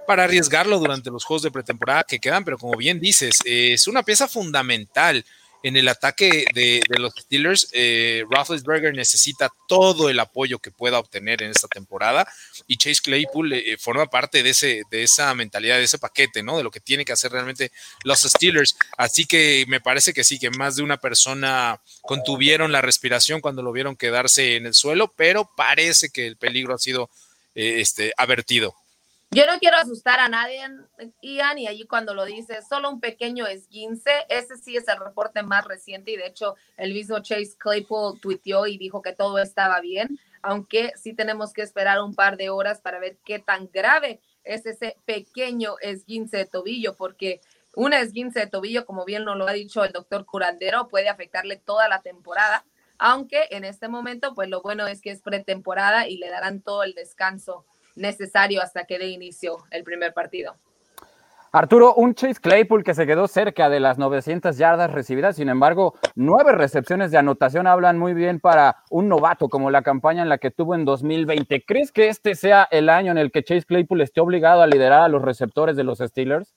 para 0.07 0.25
arriesgarlo 0.25 0.79
durante 0.79 1.11
los 1.11 1.25
juegos 1.25 1.42
de 1.42 1.51
pretemporada 1.51 2.05
que 2.05 2.18
quedan, 2.18 2.44
pero 2.44 2.59
como 2.59 2.77
bien 2.77 3.01
dices, 3.01 3.38
es 3.44 3.87
una 3.87 4.03
pieza 4.03 4.29
fundamental 4.29 5.25
en 5.64 5.79
el 5.79 5.88
ataque 5.88 6.44
de, 6.55 6.83
los 6.98 7.14
Steelers. 7.14 7.68
Eh, 7.72 8.24
Roethlisberger 8.31 8.94
necesita 8.94 9.50
todo 9.66 10.11
el 10.11 10.20
apoyo 10.20 10.59
que 10.59 10.70
pueda 10.70 10.98
obtener 10.98 11.42
en 11.42 11.50
esta 11.50 11.68
temporada 11.68 12.29
y 12.66 12.77
Chase 12.77 13.00
Claypool 13.03 13.55
eh, 13.55 13.77
forma 13.79 14.07
parte 14.07 14.42
de, 14.42 14.50
ese, 14.50 14.83
de 14.90 15.03
esa 15.03 15.35
mentalidad, 15.35 15.79
de 15.79 15.85
ese 15.85 15.98
paquete, 15.98 16.42
¿no? 16.42 16.59
De 16.59 16.62
lo 16.62 16.70
que 16.70 16.81
tiene 16.81 17.07
que 17.07 17.12
hacer 17.12 17.33
realmente 17.33 17.72
los 18.05 18.20
Steelers. 18.20 18.77
Así 18.98 19.24
que 19.24 19.64
me 19.66 19.81
parece 19.81 20.12
que 20.12 20.22
sí, 20.22 20.38
que 20.38 20.50
más 20.50 20.77
de 20.77 20.83
una 20.83 20.98
persona 20.98 21.81
contuvieron 22.03 22.70
la 22.70 22.83
respiración 22.83 23.40
cuando 23.40 23.62
lo 23.62 23.72
vieron 23.72 23.96
quedarse 23.96 24.57
en 24.57 24.66
el 24.66 24.74
suelo, 24.74 25.14
pero 25.16 25.50
parece 25.57 26.11
que 26.11 26.27
el 26.27 26.37
peligro 26.37 26.74
ha 26.74 26.79
sido 26.79 27.09
eh, 27.55 27.81
este, 27.81 28.12
avertido. 28.18 28.74
Yo 29.35 29.47
no 29.47 29.59
quiero 29.59 29.77
asustar 29.79 30.20
a 30.20 30.29
nadie, 30.29 30.61
Ian, 31.20 31.59
y 31.59 31.66
allí 31.66 31.88
cuando 31.88 32.14
lo 32.14 32.25
dice, 32.25 32.62
solo 32.62 32.88
un 32.88 33.01
pequeño 33.01 33.49
esguince, 33.49 34.12
ese 34.29 34.57
sí 34.57 34.77
es 34.77 34.87
el 34.87 35.01
reporte 35.01 35.42
más 35.42 35.64
reciente 35.64 36.12
y 36.12 36.16
de 36.16 36.29
hecho 36.29 36.55
el 36.77 36.94
mismo 36.94 37.18
Chase 37.18 37.57
Claypool 37.59 38.20
tuiteó 38.20 38.68
y 38.68 38.79
dijo 38.79 39.03
que 39.03 39.12
todo 39.12 39.40
estaba 39.40 39.81
bien, 39.81 40.20
aunque 40.40 40.92
sí 40.94 41.14
tenemos 41.14 41.53
que 41.53 41.62
esperar 41.62 42.01
un 42.01 42.14
par 42.14 42.37
de 42.37 42.49
horas 42.51 42.81
para 42.81 43.01
ver 43.01 43.18
qué 43.25 43.40
tan 43.40 43.68
grave 43.73 44.20
es 44.44 44.66
ese 44.66 44.99
pequeño 45.05 45.75
esguince 45.81 46.37
de 46.37 46.47
tobillo, 46.47 46.94
porque 46.94 47.40
un 47.75 47.92
esguince 47.92 48.38
de 48.38 48.47
tobillo, 48.47 48.87
como 48.87 49.05
bien 49.05 49.25
nos 49.25 49.37
lo 49.37 49.49
ha 49.49 49.53
dicho 49.53 49.83
el 49.83 49.90
doctor 49.90 50.27
Curandero, 50.27 50.87
puede 50.87 51.09
afectarle 51.09 51.57
toda 51.57 51.88
la 51.88 52.03
temporada, 52.03 52.64
aunque 52.99 53.49
en 53.51 53.64
este 53.64 53.88
momento, 53.88 54.33
pues 54.33 54.49
lo 54.49 54.62
bueno 54.62 54.87
es 54.87 55.01
que 55.01 55.11
es 55.11 55.23
pretemporada 55.23 56.07
y 56.07 56.18
le 56.18 56.31
darán 56.31 56.62
todo 56.62 56.85
el 56.85 56.94
descanso 56.94 57.66
necesario 57.94 58.62
hasta 58.62 58.85
que 58.85 58.98
dé 58.98 59.09
inicio 59.09 59.59
el 59.70 59.85
primer 59.85 60.12
partido. 60.12 60.57
Arturo, 61.54 61.94
un 61.94 62.16
Chase 62.16 62.40
Claypool 62.40 62.83
que 62.83 62.94
se 62.94 63.07
quedó 63.07 63.28
cerca 63.28 63.70
de 63.70 63.78
las 63.78 63.96
900 63.96 64.59
yardas 64.59 64.90
recibidas, 64.90 65.37
sin 65.37 65.48
embargo, 65.48 65.94
nueve 66.16 66.50
recepciones 66.50 67.12
de 67.12 67.18
anotación 67.18 67.68
hablan 67.68 67.96
muy 67.96 68.12
bien 68.12 68.40
para 68.40 68.78
un 68.90 69.09
novato 69.09 69.48
como 69.48 69.70
la 69.70 69.83
campaña 69.83 70.22
en 70.22 70.28
la 70.28 70.38
que 70.38 70.50
tuvo 70.50 70.74
en 70.74 70.85
2020. 70.85 71.64
¿Crees 71.64 71.92
que 71.92 72.09
este 72.09 72.35
sea 72.35 72.66
el 72.72 72.88
año 72.88 73.12
en 73.12 73.18
el 73.18 73.30
que 73.30 73.44
Chase 73.44 73.66
Claypool 73.66 74.00
esté 74.00 74.20
obligado 74.20 74.62
a 74.62 74.66
liderar 74.66 75.02
a 75.02 75.09
los 75.09 75.22
receptores 75.22 75.76
de 75.76 75.85
los 75.85 75.98
Steelers? 75.98 76.52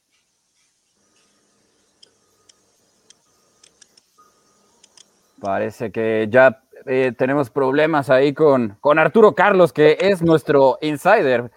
Parece 5.40 5.92
que 5.92 6.26
ya 6.32 6.64
eh, 6.86 7.14
tenemos 7.18 7.50
problemas 7.50 8.10
ahí 8.10 8.34
con, 8.34 8.78
con 8.82 9.00
Arturo 9.00 9.34
Carlos, 9.36 9.74
que 9.74 9.98
es 10.00 10.22
nuestro 10.22 10.78
insider 10.82 11.52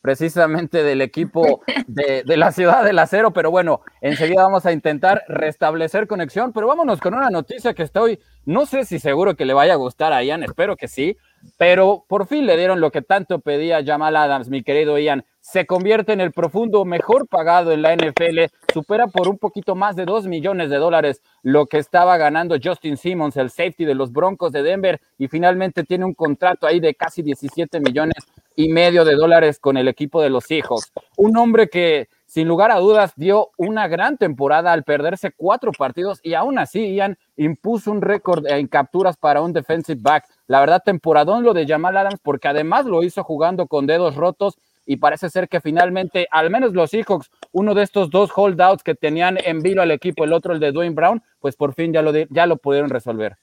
precisamente 0.00 0.82
del 0.82 1.00
equipo 1.00 1.62
de, 1.86 2.22
de, 2.24 2.36
la 2.36 2.52
ciudad 2.52 2.84
del 2.84 2.98
acero, 2.98 3.32
pero 3.32 3.50
bueno, 3.50 3.82
enseguida 4.00 4.42
vamos 4.42 4.64
a 4.64 4.72
intentar 4.72 5.24
restablecer 5.28 6.06
conexión, 6.06 6.52
pero 6.52 6.66
vámonos 6.66 7.00
con 7.00 7.14
una 7.14 7.30
noticia 7.30 7.74
que 7.74 7.82
estoy, 7.82 8.20
no 8.44 8.64
sé 8.66 8.84
si 8.84 9.00
seguro 9.00 9.34
que 9.34 9.44
le 9.44 9.54
vaya 9.54 9.72
a 9.72 9.76
gustar 9.76 10.12
a 10.12 10.22
Ian, 10.22 10.44
espero 10.44 10.76
que 10.76 10.88
sí, 10.88 11.16
pero 11.56 12.04
por 12.08 12.26
fin 12.26 12.46
le 12.46 12.56
dieron 12.56 12.80
lo 12.80 12.90
que 12.90 13.02
tanto 13.02 13.40
pedía 13.40 13.84
Jamal 13.84 14.16
Adams, 14.16 14.48
mi 14.48 14.62
querido 14.62 14.98
Ian. 14.98 15.24
Se 15.40 15.66
convierte 15.66 16.12
en 16.12 16.20
el 16.20 16.32
profundo 16.32 16.84
mejor 16.84 17.26
pagado 17.26 17.72
en 17.72 17.82
la 17.82 17.94
NFL, 17.94 18.46
supera 18.72 19.06
por 19.06 19.28
un 19.28 19.38
poquito 19.38 19.74
más 19.74 19.96
de 19.96 20.04
2 20.04 20.26
millones 20.26 20.68
de 20.70 20.76
dólares 20.76 21.22
lo 21.42 21.66
que 21.66 21.78
estaba 21.78 22.16
ganando 22.18 22.56
Justin 22.62 22.96
Simmons, 22.96 23.36
el 23.36 23.50
safety 23.50 23.84
de 23.84 23.94
los 23.94 24.12
Broncos 24.12 24.52
de 24.52 24.62
Denver, 24.62 25.00
y 25.16 25.28
finalmente 25.28 25.84
tiene 25.84 26.04
un 26.04 26.14
contrato 26.14 26.66
ahí 26.66 26.80
de 26.80 26.94
casi 26.94 27.22
17 27.22 27.80
millones 27.80 28.24
y 28.56 28.68
medio 28.68 29.04
de 29.04 29.14
dólares 29.14 29.58
con 29.58 29.76
el 29.76 29.88
equipo 29.88 30.20
de 30.20 30.30
los 30.30 30.44
Seahawks. 30.44 30.92
Un 31.16 31.36
hombre 31.36 31.68
que 31.68 32.08
sin 32.28 32.46
lugar 32.46 32.70
a 32.70 32.78
dudas 32.78 33.14
dio 33.16 33.50
una 33.56 33.88
gran 33.88 34.18
temporada 34.18 34.72
al 34.72 34.84
perderse 34.84 35.32
cuatro 35.32 35.72
partidos 35.72 36.20
y 36.22 36.34
aún 36.34 36.58
así 36.58 36.94
Ian 36.94 37.18
impuso 37.38 37.90
un 37.90 38.02
récord 38.02 38.46
en 38.46 38.68
capturas 38.68 39.16
para 39.16 39.40
un 39.40 39.54
defensive 39.54 39.98
back. 40.02 40.26
La 40.46 40.60
verdad, 40.60 40.82
temporadón 40.84 41.42
lo 41.42 41.54
de 41.54 41.66
Jamal 41.66 41.96
Adams 41.96 42.20
porque 42.22 42.46
además 42.46 42.84
lo 42.84 43.02
hizo 43.02 43.24
jugando 43.24 43.66
con 43.66 43.86
dedos 43.86 44.14
rotos 44.14 44.58
y 44.84 44.96
parece 44.96 45.30
ser 45.30 45.48
que 45.48 45.62
finalmente, 45.62 46.28
al 46.30 46.50
menos 46.50 46.74
los 46.74 46.90
Seahawks, 46.90 47.30
uno 47.52 47.74
de 47.74 47.82
estos 47.82 48.10
dos 48.10 48.30
holdouts 48.34 48.82
que 48.82 48.94
tenían 48.94 49.38
en 49.42 49.60
vilo 49.60 49.80
al 49.80 49.90
equipo, 49.90 50.24
el 50.24 50.34
otro 50.34 50.52
el 50.52 50.60
de 50.60 50.70
Dwayne 50.70 50.94
Brown, 50.94 51.22
pues 51.40 51.56
por 51.56 51.72
fin 51.72 51.94
ya 51.94 52.02
lo, 52.02 52.12
ya 52.12 52.46
lo 52.46 52.58
pudieron 52.58 52.90
resolver. 52.90 53.38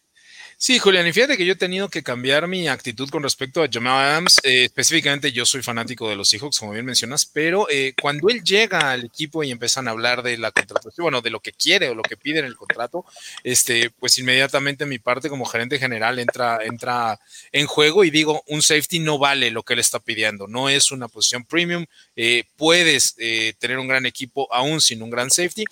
Sí, 0.58 0.80
Julián, 0.80 1.06
y 1.06 1.12
fíjate 1.12 1.36
que 1.36 1.46
yo 1.46 1.52
he 1.52 1.58
tenido 1.58 1.90
que 1.90 2.02
cambiar 2.02 2.48
mi 2.48 2.70
actitud 2.70 3.10
con 3.10 3.22
respecto 3.22 3.62
a 3.62 3.68
Jamal 3.70 4.06
Adams. 4.06 4.40
Eh, 4.42 4.64
específicamente, 4.64 5.34
yo 5.34 5.46
soy 5.46 5.62
fanático 5.62 6.10
de 6.10 6.16
los 6.16 6.30
Seahawks, 6.30 6.60
como 6.60 6.72
bien 6.72 6.86
mencionas, 6.86 7.26
pero 7.26 7.68
eh, 7.70 7.94
cuando 8.02 8.30
él 8.30 8.42
llega 8.42 8.92
al 8.92 9.04
equipo 9.04 9.44
y 9.44 9.52
empiezan 9.52 9.88
a 9.88 9.92
hablar 9.92 10.24
de 10.24 10.38
la 10.38 10.52
contratación, 10.52 11.04
bueno, 11.04 11.22
de 11.22 11.30
lo 11.30 11.42
que 11.42 11.52
quiere 11.52 11.90
o 11.90 11.96
lo 11.96 12.04
que 12.04 12.16
pide 12.16 12.40
en 12.40 12.46
el 12.46 12.56
contrato, 12.56 13.06
este, 13.44 13.90
pues 13.90 14.18
inmediatamente 14.18 14.86
mi 14.86 14.98
parte 14.98 15.28
como 15.30 15.46
gerente 15.46 15.78
general 15.78 16.20
entra, 16.20 16.60
entra 16.64 17.20
en 17.52 17.68
juego 17.68 18.06
y 18.06 18.10
digo, 18.10 18.42
un 18.48 18.62
safety 18.62 19.00
no 19.00 19.18
vale 19.18 19.52
lo 19.52 19.64
que 19.64 19.74
él 19.74 19.80
está 19.80 20.00
pidiendo, 20.00 20.48
no 20.48 20.70
es 20.70 20.90
una 20.90 21.10
posición 21.10 21.44
premium, 21.44 21.86
eh, 22.16 22.46
puedes 22.56 23.16
tener 23.60 23.78
un 23.78 23.90
gran 23.90 24.06
equipo 24.06 24.48
aún 24.54 24.80
sin 24.80 25.04
un 25.04 25.10
gran 25.10 25.30
safety, 25.30 25.66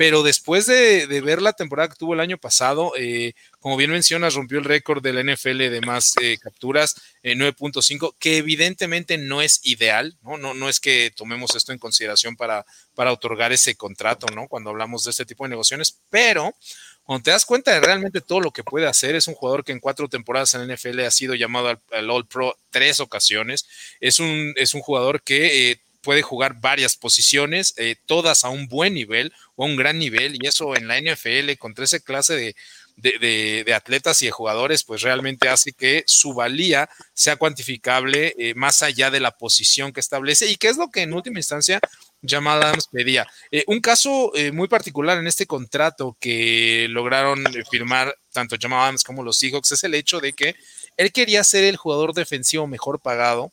pero 0.00 0.22
después 0.22 0.64
de, 0.64 1.20
ver 1.22 1.42
la 1.42 1.52
temporada 1.52 1.90
que 1.90 1.94
tuvo 1.94 2.14
el 2.14 2.20
año 2.20 2.38
pasado, 2.38 2.94
eh, 2.96 3.34
como 3.60 3.76
bien 3.76 3.90
mencionas, 3.90 4.34
rompió 4.34 4.58
el 4.58 4.64
récord 4.64 5.02
del 5.02 5.24
NFL 5.24 5.58
de 5.58 5.80
más 5.82 6.14
eh, 6.20 6.38
capturas, 6.38 6.96
9.5, 7.22 8.08
eh, 8.08 8.16
que 8.18 8.36
evidentemente 8.38 9.18
no 9.18 9.42
es 9.42 9.60
ideal, 9.64 10.16
¿no? 10.22 10.38
¿no? 10.38 10.54
No 10.54 10.68
es 10.68 10.80
que 10.80 11.12
tomemos 11.14 11.54
esto 11.54 11.72
en 11.72 11.78
consideración 11.78 12.36
para, 12.36 12.64
para 12.94 13.12
otorgar 13.12 13.52
ese 13.52 13.74
contrato, 13.74 14.26
¿no? 14.34 14.48
Cuando 14.48 14.70
hablamos 14.70 15.04
de 15.04 15.10
este 15.10 15.26
tipo 15.26 15.44
de 15.44 15.50
negociaciones, 15.50 15.98
pero 16.08 16.54
cuando 17.04 17.24
te 17.24 17.32
das 17.32 17.44
cuenta 17.44 17.72
de 17.72 17.80
realmente 17.80 18.20
todo 18.20 18.40
lo 18.40 18.50
que 18.50 18.64
puede 18.64 18.86
hacer, 18.86 19.14
es 19.14 19.26
un 19.26 19.34
jugador 19.34 19.62
que 19.62 19.72
en 19.72 19.80
cuatro 19.80 20.08
temporadas 20.08 20.54
en 20.54 20.66
la 20.66 20.74
NFL 20.74 21.00
ha 21.00 21.10
sido 21.10 21.34
llamado 21.34 21.80
al, 21.90 22.10
All 22.10 22.26
Pro 22.26 22.56
tres 22.70 22.98
ocasiones, 23.00 23.66
es 24.00 24.20
un, 24.20 24.54
es 24.56 24.72
un 24.72 24.80
jugador 24.80 25.22
que 25.22 25.80
puede 26.00 26.22
jugar 26.22 26.60
varias 26.60 26.96
posiciones, 26.96 27.74
eh, 27.76 27.96
todas 28.06 28.44
a 28.44 28.48
un 28.48 28.68
buen 28.68 28.94
nivel 28.94 29.32
o 29.56 29.64
a 29.64 29.66
un 29.66 29.76
gran 29.76 29.98
nivel, 29.98 30.36
y 30.40 30.46
eso 30.46 30.74
en 30.76 30.88
la 30.88 30.98
NFL 30.98 31.56
con 31.58 31.74
esa 31.78 32.00
clase 32.00 32.34
de, 32.36 32.56
atletas 33.74 34.22
y 34.22 34.26
de 34.26 34.30
jugadores, 34.30 34.84
pues 34.84 35.02
realmente 35.02 35.48
hace 35.48 35.72
que 35.72 36.04
su 36.06 36.34
valía 36.34 36.88
sea 37.14 37.36
cuantificable 37.36 38.34
eh, 38.38 38.54
más 38.54 38.82
allá 38.82 39.10
de 39.10 39.20
la 39.20 39.32
posición 39.32 39.92
que 39.92 40.00
establece 40.00 40.50
y 40.50 40.56
que 40.56 40.68
es 40.68 40.76
lo 40.76 40.90
que 40.90 41.02
en 41.02 41.12
última 41.12 41.38
instancia 41.38 41.80
Jamal 42.22 42.62
Adams 42.62 42.88
pedía. 42.90 43.26
Eh, 43.50 43.64
un 43.66 43.80
caso 43.80 44.32
muy 44.52 44.68
particular 44.68 45.18
en 45.18 45.26
este 45.26 45.46
contrato 45.46 46.16
que 46.20 46.86
lograron 46.90 47.44
firmar 47.70 48.14
tanto 48.32 48.56
Jamal 48.60 48.82
Adams 48.82 49.04
como 49.04 49.22
los 49.22 49.38
Seahawks 49.38 49.72
es 49.72 49.84
el 49.84 49.94
hecho 49.94 50.20
de 50.20 50.32
que 50.32 50.54
él 50.96 51.12
quería 51.12 51.42
ser 51.44 51.64
el 51.64 51.76
jugador 51.76 52.12
defensivo 52.14 52.66
mejor 52.66 53.00
pagado 53.00 53.52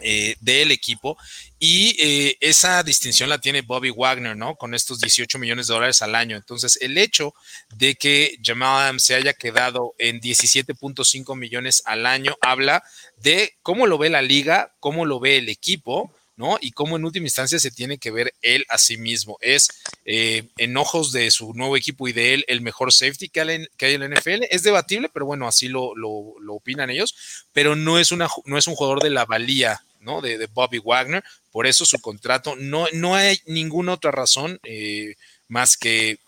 eh, 0.00 0.36
del 0.40 0.72
equipo 0.72 1.16
y 1.58 1.96
eh, 1.98 2.36
esa 2.40 2.82
distinción 2.82 3.30
la 3.30 3.38
tiene 3.38 3.62
Bobby 3.62 3.90
Wagner, 3.90 4.36
¿no? 4.36 4.56
Con 4.56 4.74
estos 4.74 5.00
18 5.00 5.38
millones 5.38 5.66
de 5.66 5.74
dólares 5.74 6.02
al 6.02 6.14
año. 6.14 6.36
Entonces, 6.36 6.78
el 6.82 6.98
hecho 6.98 7.34
de 7.74 7.94
que 7.94 8.36
Jamal 8.44 9.00
se 9.00 9.14
haya 9.14 9.32
quedado 9.32 9.94
en 9.98 10.20
17.5 10.20 11.36
millones 11.36 11.82
al 11.86 12.04
año 12.04 12.36
habla 12.42 12.82
de 13.16 13.56
cómo 13.62 13.86
lo 13.86 13.96
ve 13.96 14.10
la 14.10 14.22
liga, 14.22 14.74
cómo 14.80 15.06
lo 15.06 15.18
ve 15.18 15.38
el 15.38 15.48
equipo, 15.48 16.12
¿no? 16.36 16.58
Y 16.60 16.72
cómo 16.72 16.96
en 16.96 17.04
última 17.04 17.26
instancia 17.26 17.58
se 17.58 17.70
tiene 17.70 17.98
que 17.98 18.10
ver 18.10 18.34
él 18.42 18.64
a 18.68 18.78
sí 18.78 18.98
mismo. 18.98 19.38
Es 19.40 19.68
eh, 20.04 20.44
en 20.58 20.76
ojos 20.76 21.12
de 21.12 21.30
su 21.30 21.54
nuevo 21.54 21.76
equipo 21.76 22.06
y 22.08 22.12
de 22.12 22.34
él 22.34 22.44
el 22.48 22.60
mejor 22.60 22.92
safety 22.92 23.28
que 23.28 23.40
hay, 23.40 23.94
en 23.94 24.00
la 24.00 24.08
NFL. 24.08 24.44
Es 24.50 24.62
debatible, 24.62 25.08
pero 25.12 25.26
bueno, 25.26 25.48
así 25.48 25.68
lo, 25.68 25.94
opinan 26.48 26.90
ellos, 26.90 27.44
pero 27.52 27.74
no 27.74 27.98
es, 27.98 28.12
un 28.12 28.26
jugador 28.74 29.02
de 29.02 29.10
la 29.10 29.24
valía. 29.24 29.82
De, 30.22 30.48
Bobby 30.54 30.78
Wagner. 30.78 31.24
Por 31.50 31.66
eso 31.66 31.84
su 31.84 31.98
contrato, 31.98 32.54
no, 32.54 32.86
no 32.92 33.16
hay 33.16 33.40
ninguna 33.46 33.94
otra 33.94 34.12
razón 34.12 34.60
eh, 34.62 35.16
más 35.48 35.76
que 35.76 36.20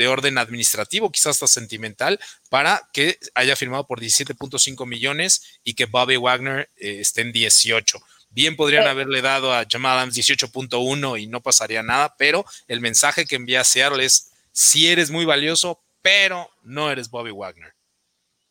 de 0.00 0.08
orden 0.08 0.38
administrativo, 0.38 1.12
quizás 1.12 1.36
hasta 1.36 1.46
sentimental, 1.46 2.18
para 2.48 2.88
que 2.92 3.18
haya 3.34 3.54
firmado 3.54 3.86
por 3.86 4.00
17.5 4.00 4.86
millones 4.86 5.60
y 5.62 5.74
que 5.74 5.84
Bobby 5.84 6.16
Wagner 6.16 6.70
eh, 6.78 7.00
esté 7.00 7.20
en 7.20 7.32
18. 7.32 8.00
Bien 8.30 8.54
podrían 8.54 8.86
haberle 8.86 9.22
dado 9.22 9.52
a 9.52 9.66
Jamal 9.68 9.98
Adams 9.98 10.16
18.1 10.16 11.20
y 11.20 11.26
no 11.26 11.42
pasaría 11.42 11.82
nada, 11.82 12.14
pero 12.16 12.44
el 12.68 12.80
mensaje 12.80 13.26
que 13.26 13.34
envía 13.34 13.64
Seattle 13.64 14.04
es, 14.04 14.32
si 14.52 14.88
eres 14.88 15.10
muy 15.10 15.24
valioso, 15.24 15.80
pero 16.00 16.48
no 16.62 16.90
eres 16.90 17.10
Bobby 17.10 17.32
Wagner. 17.32 17.74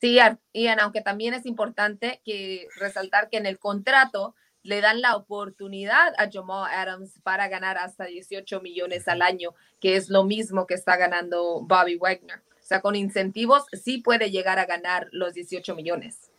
Sí, 0.02 0.18
Ian, 0.54 0.80
aunque 0.80 1.02
también 1.02 1.34
es 1.34 1.46
importante 1.46 2.22
que 2.26 2.68
resaltar 2.76 3.30
que 3.30 3.38
en 3.38 3.46
el 3.46 3.58
contrato 3.58 4.36
le 4.64 4.82
dan 4.82 5.02
la 5.02 5.16
oportunidad 5.16 6.14
a 6.18 6.30
Jamal 6.32 6.70
Adams 6.72 7.20
para 7.24 7.48
ganar 7.48 7.78
hasta 7.78 8.06
18 8.06 8.62
millones 8.62 9.08
al 9.08 9.22
año, 9.22 9.56
que 9.80 9.96
es 9.96 10.10
lo 10.10 10.24
mismo 10.26 10.68
que 10.68 10.74
está 10.74 10.98
ganando 10.98 11.62
Bobby 11.62 11.96
Wagner. 11.96 12.40
O 12.40 12.66
sea, 12.70 12.82
con 12.82 12.96
incentivos 12.96 13.64
sí 13.82 14.00
puede 14.00 14.30
llegar 14.30 14.60
a 14.60 14.66
ganar 14.66 15.08
los 15.12 15.34
18 15.34 15.74
millones. 15.76 16.30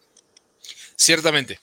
Ciertamente. 0.97 1.59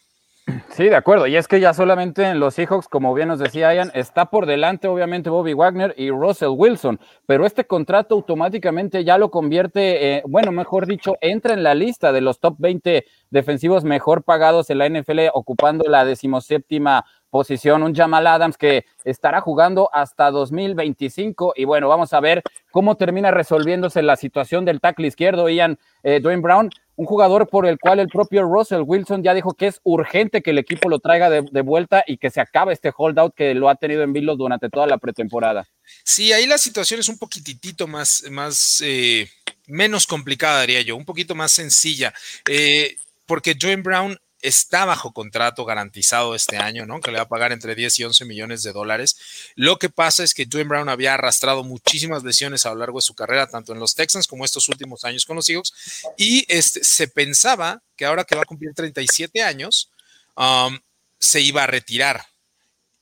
Sí, 0.70 0.86
de 0.86 0.96
acuerdo. 0.96 1.28
Y 1.28 1.36
es 1.36 1.48
que 1.48 1.60
ya 1.60 1.74
solamente 1.74 2.24
en 2.24 2.40
los 2.40 2.54
Seahawks, 2.54 2.88
como 2.88 3.14
bien 3.14 3.28
nos 3.28 3.40
decía 3.40 3.74
Ian, 3.74 3.92
está 3.94 4.28
por 4.28 4.46
delante 4.46 4.88
obviamente 4.88 5.30
Bobby 5.30 5.54
Wagner 5.54 5.94
y 5.98 6.10
Russell 6.10 6.50
Wilson, 6.56 7.00
pero 7.26 7.46
este 7.46 7.66
contrato 7.66 8.16
automáticamente 8.16 9.04
ya 9.04 9.18
lo 9.18 9.30
convierte, 9.30 10.22
bueno, 10.26 10.54
mejor 10.54 10.86
dicho, 10.86 11.18
entra 11.20 11.54
en 11.54 11.64
la 11.64 11.76
lista 11.76 12.14
de 12.14 12.22
los 12.22 12.40
top 12.40 12.56
20 12.60 13.06
defensivos 13.30 13.84
mejor 13.84 14.24
pagados 14.24 14.70
en 14.70 14.78
la 14.78 14.88
NFL, 14.88 15.20
ocupando 15.34 15.90
la 15.90 16.06
decimoséptima 16.06 17.04
posición, 17.30 17.84
un 17.84 17.94
Jamal 17.94 18.26
Adams 18.26 18.58
que 18.58 18.86
estará 19.04 19.42
jugando 19.42 19.90
hasta 19.92 20.32
2025 20.32 21.54
y 21.56 21.66
bueno, 21.66 21.90
vamos 21.90 22.14
a 22.14 22.20
ver 22.20 22.42
cómo 22.72 22.96
termina 22.96 23.32
resolviéndose 23.32 24.02
la 24.02 24.16
situación 24.16 24.64
del 24.64 24.80
tackle 24.80 25.08
izquierdo, 25.08 25.50
Ian 25.50 25.78
eh, 26.04 26.20
Dwayne 26.22 26.42
Brown, 26.42 26.70
un 26.98 27.06
jugador 27.06 27.48
por 27.48 27.68
el 27.68 27.78
cual 27.78 28.00
el 28.00 28.08
propio 28.08 28.44
Russell 28.44 28.82
Wilson 28.84 29.24
ya 29.24 29.36
dijo 29.36 29.54
que 29.54 29.68
es 29.68 29.80
urgente 29.84 30.42
que 30.42 30.50
el 30.50 30.58
equipo 30.58 30.90
lo 30.90 31.00
traiga 31.00 31.30
de, 31.30 31.62
vuelta 31.62 32.04
y 32.06 32.18
que 32.18 32.32
se 32.32 32.42
acabe 32.42 32.74
este 32.74 32.92
holdout 32.96 33.36
que 33.36 33.54
lo 33.54 33.70
ha 33.70 33.76
tenido 33.76 34.02
en 34.02 34.14
vilo 34.14 34.36
durante 34.36 34.70
toda 34.70 34.88
la 34.88 34.98
pretemporada. 34.98 35.68
Sí, 36.04 36.34
ahí 36.34 36.48
la 36.48 36.58
situación 36.58 37.00
es 37.00 37.08
un 37.08 37.20
poquitito 37.20 37.88
más, 37.88 38.24
más 38.32 38.82
eh, 38.84 39.30
menos 39.68 40.08
complicada, 40.08 40.62
diría 40.62 40.82
yo, 40.82 40.96
un 40.96 41.06
poquito 41.06 41.36
más 41.36 41.52
sencilla, 41.52 42.14
eh, 42.50 42.96
porque 43.28 43.54
Dwayne 43.54 43.84
Brown 43.84 44.18
está 44.42 44.86
bajo 44.86 45.14
contrato 45.14 45.66
garantizado 45.66 46.36
este 46.36 46.58
año, 46.58 46.86
¿no? 46.86 47.00
Que 47.02 47.12
le 47.12 47.18
va 47.18 47.24
a 47.24 47.28
pagar 47.28 47.52
entre 47.52 47.76
10 47.76 48.00
y 48.00 48.04
11 48.04 48.26
millones 48.26 48.64
de 48.64 48.72
dólares. 48.72 49.18
Lo 49.56 49.78
que 49.78 49.90
pasa 49.90 50.24
es 50.24 50.34
que 50.34 50.46
Dwayne 50.46 50.70
Brown 50.70 50.90
había 50.90 51.14
arrastrado 51.16 51.64
muchísimas 51.64 52.24
lesiones 52.24 52.66
a 52.66 52.70
lo 52.70 52.76
largo 52.78 53.00
de 53.00 53.04
su 53.04 53.16
carrera, 53.16 53.48
tanto 53.48 53.74
en 53.74 53.80
los 53.80 53.96
Texans 53.96 54.28
como 54.28 54.46
estos 54.46 54.70
últimos 54.70 55.04
años 55.06 55.26
con 55.26 55.36
los 55.36 55.50
Eagles, 55.50 55.74
y 56.18 56.46
este, 56.48 56.84
se 56.84 57.08
pensaba 57.08 57.82
que 57.96 58.06
ahora 58.06 58.24
que 58.24 58.36
va 58.36 58.44
a 58.44 58.46
cumplir 58.46 58.74
37 58.74 59.42
años, 59.42 59.92
um, 60.36 60.78
se 61.20 61.42
iba 61.42 61.64
a 61.64 61.68
retirar 61.68 62.26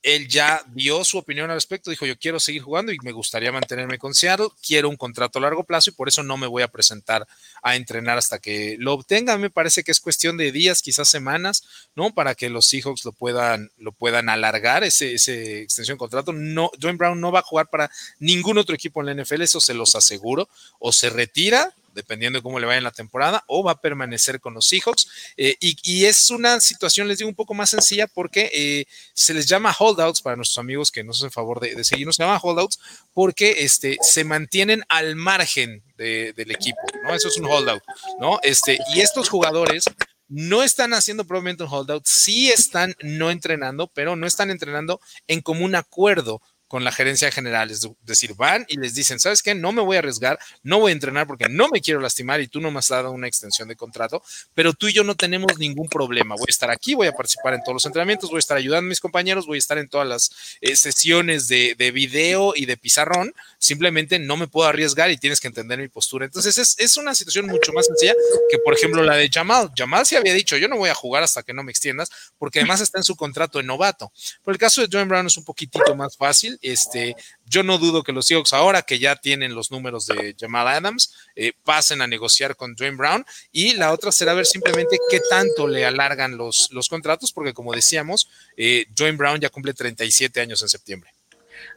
él 0.06 0.28
ya 0.28 0.62
dio 0.68 1.02
su 1.02 1.18
opinión 1.18 1.50
al 1.50 1.56
respecto, 1.56 1.90
dijo 1.90 2.06
yo 2.06 2.16
quiero 2.16 2.38
seguir 2.38 2.62
jugando 2.62 2.92
y 2.92 2.98
me 3.02 3.10
gustaría 3.10 3.50
mantenerme 3.50 3.98
con 3.98 4.14
Seattle, 4.14 4.50
quiero 4.64 4.88
un 4.88 4.96
contrato 4.96 5.40
a 5.40 5.42
largo 5.42 5.64
plazo 5.64 5.90
y 5.90 5.94
por 5.94 6.06
eso 6.06 6.22
no 6.22 6.36
me 6.36 6.46
voy 6.46 6.62
a 6.62 6.68
presentar 6.68 7.26
a 7.60 7.74
entrenar 7.74 8.16
hasta 8.16 8.38
que 8.38 8.76
lo 8.78 8.92
obtenga. 8.92 9.36
Me 9.36 9.50
parece 9.50 9.82
que 9.82 9.90
es 9.90 9.98
cuestión 9.98 10.36
de 10.36 10.52
días, 10.52 10.80
quizás 10.80 11.08
semanas, 11.08 11.64
¿no? 11.96 12.14
Para 12.14 12.36
que 12.36 12.48
los 12.48 12.68
Seahawks 12.68 13.04
lo 13.04 13.10
puedan, 13.10 13.72
lo 13.78 13.90
puedan 13.90 14.28
alargar, 14.28 14.84
ese, 14.84 15.14
ese 15.14 15.62
extensión 15.62 15.96
de 15.96 15.98
contrato. 15.98 16.32
No, 16.32 16.70
Dwayne 16.78 16.98
Brown 16.98 17.20
no 17.20 17.32
va 17.32 17.40
a 17.40 17.42
jugar 17.42 17.68
para 17.68 17.90
ningún 18.20 18.58
otro 18.58 18.76
equipo 18.76 19.00
en 19.00 19.06
la 19.06 19.24
NFL, 19.24 19.42
eso 19.42 19.60
se 19.60 19.74
los 19.74 19.96
aseguro, 19.96 20.48
o 20.78 20.92
se 20.92 21.10
retira 21.10 21.74
dependiendo 21.96 22.38
de 22.38 22.42
cómo 22.42 22.60
le 22.60 22.66
vaya 22.66 22.78
en 22.78 22.84
la 22.84 22.92
temporada, 22.92 23.42
o 23.48 23.64
va 23.64 23.72
a 23.72 23.80
permanecer 23.80 24.38
con 24.38 24.54
los 24.54 24.68
Seahawks. 24.68 25.08
Eh, 25.36 25.56
y, 25.58 26.04
es 26.04 26.30
una 26.30 26.60
situación, 26.60 27.08
les 27.08 27.18
digo, 27.18 27.28
un 27.28 27.34
poco 27.34 27.54
más 27.54 27.70
sencilla 27.70 28.06
porque 28.06 28.50
eh, 28.54 28.84
se 29.14 29.34
les 29.34 29.46
llama 29.46 29.74
holdouts 29.76 30.20
para 30.20 30.36
nuestros 30.36 30.58
amigos 30.58 30.92
que 30.92 31.02
nos 31.02 31.18
hacen 31.18 31.32
favor 31.32 31.58
de, 31.58 31.82
seguirnos, 31.82 32.16
se 32.16 32.22
llama 32.22 32.38
holdouts 32.40 32.78
porque 33.12 33.64
este, 33.64 33.96
se 34.02 34.22
mantienen 34.22 34.84
al 34.88 35.16
margen 35.16 35.82
del 35.96 36.50
equipo, 36.50 36.78
¿no? 37.02 37.14
Eso 37.14 37.28
es 37.28 37.38
un 37.38 37.46
holdout, 37.46 37.82
¿no? 38.20 38.38
Este, 38.42 38.78
y 38.94 39.00
estos 39.00 39.30
jugadores 39.30 39.84
no 40.28 40.62
están 40.62 40.92
haciendo 40.92 41.24
probablemente 41.24 41.62
un 41.62 41.72
holdout, 41.72 42.04
sí 42.04 42.50
están 42.50 42.94
no 43.00 43.30
entrenando, 43.30 43.86
pero 43.88 44.16
no 44.16 44.26
están 44.26 44.50
entrenando 44.50 45.00
en 45.26 45.40
común 45.40 45.74
acuerdo 45.74 46.42
con 46.68 46.82
la 46.82 46.90
gerencia 46.90 47.30
general, 47.30 47.70
es 47.70 47.88
decir, 48.02 48.34
van 48.34 48.64
y 48.68 48.76
les 48.76 48.94
dicen, 48.94 49.20
¿sabes 49.20 49.42
qué? 49.42 49.54
No 49.54 49.72
me 49.72 49.82
voy 49.82 49.96
a 49.96 49.98
arriesgar, 50.00 50.38
no 50.62 50.80
voy 50.80 50.90
a 50.90 50.94
entrenar 50.94 51.26
porque 51.26 51.48
no 51.48 51.68
me 51.68 51.80
quiero 51.80 52.00
lastimar 52.00 52.40
y 52.40 52.48
tú 52.48 52.60
no 52.60 52.70
me 52.70 52.80
has 52.80 52.88
dado 52.88 53.12
una 53.12 53.28
extensión 53.28 53.68
de 53.68 53.76
contrato, 53.76 54.22
pero 54.54 54.72
tú 54.72 54.88
y 54.88 54.92
yo 54.92 55.04
no 55.04 55.14
tenemos 55.14 55.58
ningún 55.58 55.88
problema. 55.88 56.34
Voy 56.34 56.46
a 56.48 56.50
estar 56.50 56.70
aquí, 56.70 56.94
voy 56.94 57.06
a 57.06 57.12
participar 57.12 57.54
en 57.54 57.62
todos 57.62 57.74
los 57.74 57.86
entrenamientos, 57.86 58.30
voy 58.30 58.38
a 58.38 58.40
estar 58.40 58.56
ayudando 58.56 58.86
a 58.86 58.88
mis 58.88 59.00
compañeros, 59.00 59.46
voy 59.46 59.56
a 59.56 59.58
estar 59.58 59.78
en 59.78 59.88
todas 59.88 60.08
las 60.08 60.30
eh, 60.60 60.76
sesiones 60.76 61.46
de, 61.48 61.74
video 61.86 62.52
y 62.56 62.66
de 62.66 62.76
pizarrón, 62.76 63.32
simplemente 63.58 64.18
no 64.18 64.36
me 64.36 64.48
puedo 64.48 64.68
arriesgar 64.68 65.10
y 65.10 65.16
tienes 65.16 65.40
que 65.40 65.46
entender 65.46 65.78
mi 65.78 65.88
postura. 65.88 66.24
Entonces 66.24 66.58
es, 66.58 66.74
es 66.78 66.96
una 66.96 67.14
situación 67.14 67.46
mucho 67.46 67.72
más 67.72 67.86
sencilla 67.86 68.14
que, 68.50 68.58
por 68.58 68.74
ejemplo, 68.74 69.04
la 69.04 69.14
de 69.14 69.30
Jamal. 69.32 69.70
Jamal 69.76 70.04
se 70.04 70.16
había 70.16 70.34
dicho, 70.34 70.56
yo 70.56 70.66
no 70.66 70.76
voy 70.76 70.90
a 70.90 70.94
jugar 70.94 71.22
hasta 71.22 71.44
que 71.44 71.54
no 71.54 71.62
me 71.62 71.70
extiendas, 71.70 72.10
porque 72.38 72.58
además 72.58 72.80
está 72.80 72.98
en 72.98 73.04
su 73.04 73.14
contrato 73.14 73.58
de 73.58 73.64
novato. 73.64 74.12
Pero 74.44 74.52
el 74.52 74.58
caso 74.58 74.80
de 74.80 74.88
Joan 74.90 75.08
Brown 75.08 75.26
es 75.26 75.36
un 75.36 75.44
poquitito 75.44 75.94
más 75.94 76.16
fácil 76.16 76.55
este, 76.62 77.16
yo 77.44 77.62
no 77.62 77.78
dudo 77.78 78.02
que 78.02 78.12
los 78.12 78.26
Seahawks, 78.26 78.52
ahora 78.52 78.82
que 78.82 78.98
ya 78.98 79.16
tienen 79.16 79.54
los 79.54 79.70
números 79.70 80.06
de 80.06 80.34
Jamal 80.38 80.68
Adams, 80.68 81.14
eh, 81.34 81.52
pasen 81.64 82.02
a 82.02 82.06
negociar 82.06 82.56
con 82.56 82.74
Dwayne 82.74 82.96
Brown. 82.96 83.26
Y 83.52 83.74
la 83.74 83.92
otra 83.92 84.12
será 84.12 84.34
ver 84.34 84.46
simplemente 84.46 84.98
qué 85.10 85.20
tanto 85.30 85.68
le 85.68 85.84
alargan 85.84 86.36
los, 86.36 86.68
los 86.72 86.88
contratos, 86.88 87.32
porque 87.32 87.54
como 87.54 87.72
decíamos, 87.72 88.28
eh, 88.56 88.86
Dwayne 88.90 89.16
Brown 89.16 89.40
ya 89.40 89.50
cumple 89.50 89.74
37 89.74 90.40
años 90.40 90.62
en 90.62 90.68
septiembre. 90.68 91.10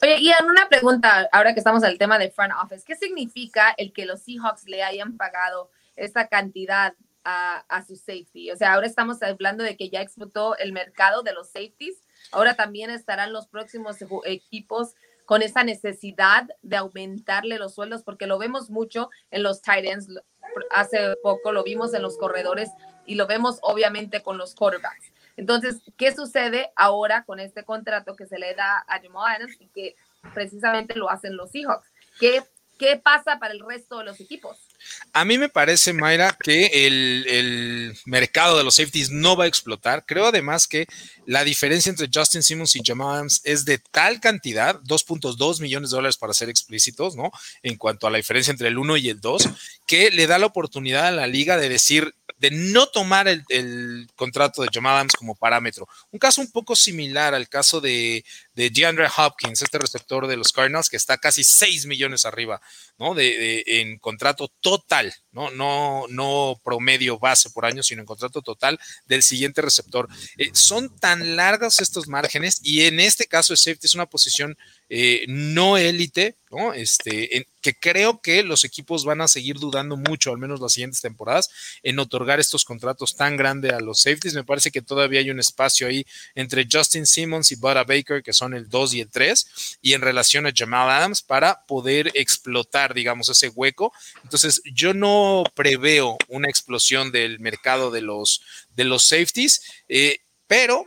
Oye, 0.02 0.16
en 0.40 0.46
una 0.46 0.70
pregunta, 0.70 1.28
ahora 1.32 1.54
que 1.54 1.60
estamos 1.60 1.84
al 1.84 1.98
tema 1.98 2.18
de 2.18 2.32
front 2.32 2.54
office, 2.64 2.84
¿qué 2.86 2.96
significa 2.96 3.74
el 3.78 3.92
que 3.92 4.06
los 4.06 4.22
Seahawks 4.22 4.66
le 4.66 4.84
hayan 4.84 5.18
pagado 5.18 5.70
esta 5.96 6.28
cantidad 6.28 6.94
a, 7.24 7.66
a, 7.70 7.86
su 7.86 7.96
safety? 7.96 8.52
O 8.52 8.56
sea, 8.56 8.74
ahora 8.74 8.88
estamos 8.88 9.22
hablando 9.22 9.64
de 9.64 9.78
que 9.78 9.90
ya 9.90 10.02
explotó 10.02 10.58
el 10.58 10.74
mercado 10.74 11.24
de 11.24 11.34
los 11.34 11.48
safeties 11.48 12.04
Ahora 12.32 12.56
también 12.56 12.90
estarán 12.90 13.34
los 13.34 13.48
próximos 13.48 13.98
equipos 14.26 14.96
con 15.26 15.42
esa 15.42 15.64
necesidad 15.64 16.48
de 16.62 16.78
aumentarle 16.78 17.58
los 17.58 17.76
sueldos, 17.76 18.04
porque 18.04 18.28
lo 18.28 18.40
vemos 18.40 18.70
mucho 18.70 19.10
en 19.32 19.44
los 19.44 19.62
tight 19.62 19.86
ends. 19.86 20.08
Hace 20.72 21.16
poco 21.22 21.52
lo 21.52 21.64
vimos 21.64 21.94
en 21.94 22.02
los 22.02 22.18
corredores 22.18 22.70
y 23.06 23.16
lo 23.16 23.28
vemos 23.28 23.60
obviamente 23.62 24.22
con 24.22 24.38
los 24.38 24.56
quarterbacks. 24.56 25.12
Entonces, 25.38 25.82
¿qué 25.98 26.14
sucede 26.14 26.72
ahora 26.76 27.24
con 27.24 27.40
este 27.40 27.64
contrato 27.64 28.16
que 28.16 28.26
se 28.26 28.40
le 28.40 28.56
da 28.56 28.84
a 28.88 29.00
Jamal 29.02 29.36
Adams 29.36 29.56
y 29.60 29.68
que 29.68 29.96
precisamente 30.34 30.96
lo 30.96 31.10
hacen 31.10 31.38
los 31.38 31.52
Seahawks? 31.52 31.88
¿Qué, 32.20 32.44
¿Qué 32.78 32.98
pasa 32.98 33.40
para 33.40 33.54
el 33.54 33.62
resto 33.62 34.00
de 34.00 34.06
los 34.06 34.20
equipos? 34.20 34.69
A 35.14 35.26
mí 35.26 35.38
me 35.38 35.50
parece, 35.50 35.94
Mayra, 35.94 36.38
que 36.42 36.88
el, 36.88 37.98
mercado 38.06 38.58
de 38.58 38.64
los 38.64 38.76
safeties 38.76 39.10
no 39.10 39.36
va 39.36 39.46
a 39.46 39.48
explotar. 39.48 40.06
Creo 40.06 40.28
además 40.28 40.68
que 40.68 40.88
la 41.26 41.44
diferencia 41.44 41.90
entre 41.90 42.10
Justin 42.14 42.44
Simmons 42.44 42.76
y 42.76 42.82
Jamal 42.84 43.16
Adams 43.16 43.42
es 43.44 43.66
de 43.66 43.78
tal 43.78 44.20
cantidad, 44.20 44.80
2.2 44.82 45.62
millones 45.62 45.92
de 45.92 45.96
dólares 45.96 46.18
para 46.18 46.34
ser 46.34 46.50
explícitos, 46.50 47.16
¿no? 47.16 47.32
En 47.64 47.78
cuanto 47.78 48.08
a 48.08 48.12
la 48.12 48.18
diferencia 48.18 48.52
entre 48.52 48.68
el 48.68 48.78
1 48.78 48.98
y 48.98 49.10
el 49.10 49.22
2, 49.22 49.50
que 49.86 50.12
le 50.12 50.28
da 50.28 50.38
la 50.40 50.46
oportunidad 50.46 51.08
a 51.08 51.12
la 51.12 51.28
liga 51.28 51.58
de 51.58 51.70
decir, 51.70 52.16
de 52.40 52.52
no 52.52 52.88
tomar 52.88 53.28
el, 53.28 54.08
contrato 54.16 54.62
de 54.62 54.70
Jamal 54.74 54.96
Adams 54.96 55.14
como 55.14 55.36
parámetro. 55.36 55.88
Un 56.12 56.20
caso 56.20 56.42
un 56.42 56.52
poco 56.52 56.76
similar 56.76 57.34
al 57.36 57.50
caso 57.50 57.82
de, 57.82 58.24
de 58.60 58.70
DeAndre 58.70 59.08
Hopkins, 59.16 59.62
este 59.62 59.78
receptor 59.78 60.28
de 60.28 60.36
los 60.36 60.52
Cardinals, 60.52 60.90
que 60.90 60.98
está 60.98 61.18
casi 61.18 61.46
6 61.46 61.86
millones 61.86 62.26
arriba, 62.26 62.60
¿no? 62.98 63.14
De, 63.14 63.64
en 63.66 63.98
contrato 64.00 64.50
total, 64.60 65.14
¿no? 65.32 65.50
No, 65.52 66.08
no 66.10 66.60
promedio 66.62 67.18
base 67.18 67.52
por 67.52 67.66
año, 67.66 67.84
sino 67.84 68.02
en 68.02 68.06
contrato 68.06 68.42
total 68.42 68.78
del 69.06 69.24
siguiente 69.24 69.62
receptor. 69.62 70.10
Eh, 70.38 70.50
son 70.52 70.94
tan 71.00 71.38
largos 71.38 71.80
estos 71.80 72.10
márgenes 72.10 72.60
y 72.62 72.82
en 72.82 73.00
este 73.00 73.28
caso 73.28 73.54
el 73.54 73.58
safety 73.58 73.88
es 73.88 73.96
una 73.96 74.08
posición 74.08 74.58
eh, 74.90 75.24
no 75.30 75.78
élite, 75.78 76.36
¿no? 76.52 76.74
Este, 76.74 77.48
que 77.62 77.76
creo 77.76 78.22
que 78.22 78.44
los 78.44 78.64
equipos 78.64 79.06
van 79.06 79.22
a 79.22 79.28
seguir 79.28 79.58
dudando 79.58 79.98
mucho, 79.98 80.32
al 80.32 80.38
menos 80.38 80.60
las 80.60 80.74
siguientes 80.74 81.02
temporadas, 81.02 81.50
en 81.84 82.00
otorgar 82.00 82.40
estos 82.40 82.66
contratos 82.66 83.16
tan 83.16 83.38
grandes 83.38 83.74
a 83.74 83.80
los 83.80 84.02
safeties. 84.02 84.34
Me 84.34 84.44
parece 84.44 84.72
que 84.72 84.82
todavía 84.82 85.20
hay 85.20 85.30
un 85.30 85.40
espacio 85.40 85.88
ahí 85.88 86.06
entre 86.36 86.68
Justin 86.72 87.06
Simmons 87.06 87.52
y 87.52 87.56
Buda 87.56 87.84
Baker, 87.84 88.24
que 88.24 88.34
son 88.34 88.49
el 88.54 88.70
2 88.70 88.94
y 88.96 89.02
el 89.02 89.10
3, 89.10 89.80
y 89.82 89.94
en 89.94 90.02
relación 90.02 90.48
a 90.48 90.54
Jamal 90.56 90.90
Adams 90.90 91.22
para 91.22 91.66
poder 91.66 92.12
explotar, 92.14 92.94
digamos, 92.94 93.30
ese 93.30 93.50
hueco. 93.50 93.94
Entonces, 94.24 94.62
yo 94.74 94.94
no 94.94 95.44
preveo 95.54 96.18
una 96.28 96.50
explosión 96.50 97.12
del 97.12 97.40
mercado 97.40 97.92
de 97.92 98.02
los, 98.02 98.42
de 98.76 98.84
los 98.84 99.04
safeties, 99.04 99.62
eh, 99.88 100.20
pero 100.48 100.86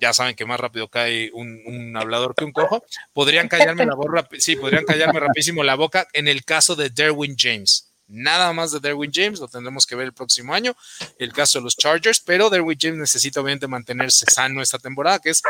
ya 0.00 0.12
saben 0.12 0.34
que 0.34 0.46
más 0.46 0.60
rápido 0.60 0.88
cae 0.88 1.30
un, 1.32 1.96
hablador 1.96 2.34
que 2.34 2.44
un 2.44 2.52
cojo, 2.52 2.84
podrían 3.12 3.48
callarme 3.48 3.84
la 3.86 3.94
boca, 3.94 4.28
sí, 4.38 4.56
podrían 4.56 4.84
callarme 4.84 5.20
rapidísimo 5.20 5.64
la 5.64 5.74
boca 5.74 6.06
en 6.12 6.28
el 6.28 6.44
caso 6.44 6.76
de 6.76 6.90
Derwin 6.90 7.36
James. 7.36 7.88
Nada 8.06 8.52
más 8.54 8.72
de 8.72 8.80
Derwin 8.80 9.10
James, 9.12 9.38
lo 9.38 9.48
tendremos 9.48 9.86
que 9.86 9.94
ver 9.94 10.06
el 10.06 10.14
próximo 10.14 10.54
año, 10.54 10.74
el 11.18 11.32
caso 11.32 11.58
de 11.58 11.64
los 11.64 11.76
Chargers, 11.76 12.20
pero 12.20 12.48
Derwin 12.48 12.78
James 12.80 12.98
necesita 12.98 13.40
obviamente 13.40 13.66
mantenerse 13.66 14.24
sano 14.30 14.62
esta 14.62 14.78
temporada, 14.78 15.18
que 15.18 15.30
es 15.30 15.42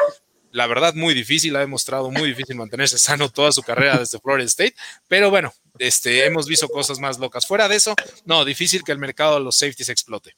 la 0.51 0.67
verdad 0.67 0.95
muy 0.95 1.15
difícil, 1.15 1.57
ha 1.57 1.61
demostrado 1.61 2.11
muy 2.11 2.29
difícil 2.29 2.57
mantenerse 2.57 2.99
sano 2.99 3.29
toda 3.29 3.53
su 3.53 3.63
carrera 3.63 3.99
desde 3.99 4.19
Florida 4.19 4.47
State, 4.47 4.75
pero 5.09 5.31
bueno, 5.31 5.53
este, 5.79 6.27
hemos 6.27 6.47
visto 6.47 6.69
cosas 6.69 6.99
más 6.99 7.19
locas. 7.19 7.47
Fuera 7.47 7.69
de 7.69 7.77
eso, 7.77 7.95
no, 8.25 8.45
difícil 8.45 8.83
que 8.83 8.93
el 8.93 8.99
mercado 8.99 9.35
de 9.35 9.41
los 9.41 9.57
safeties 9.57 9.89
explote. 9.89 10.35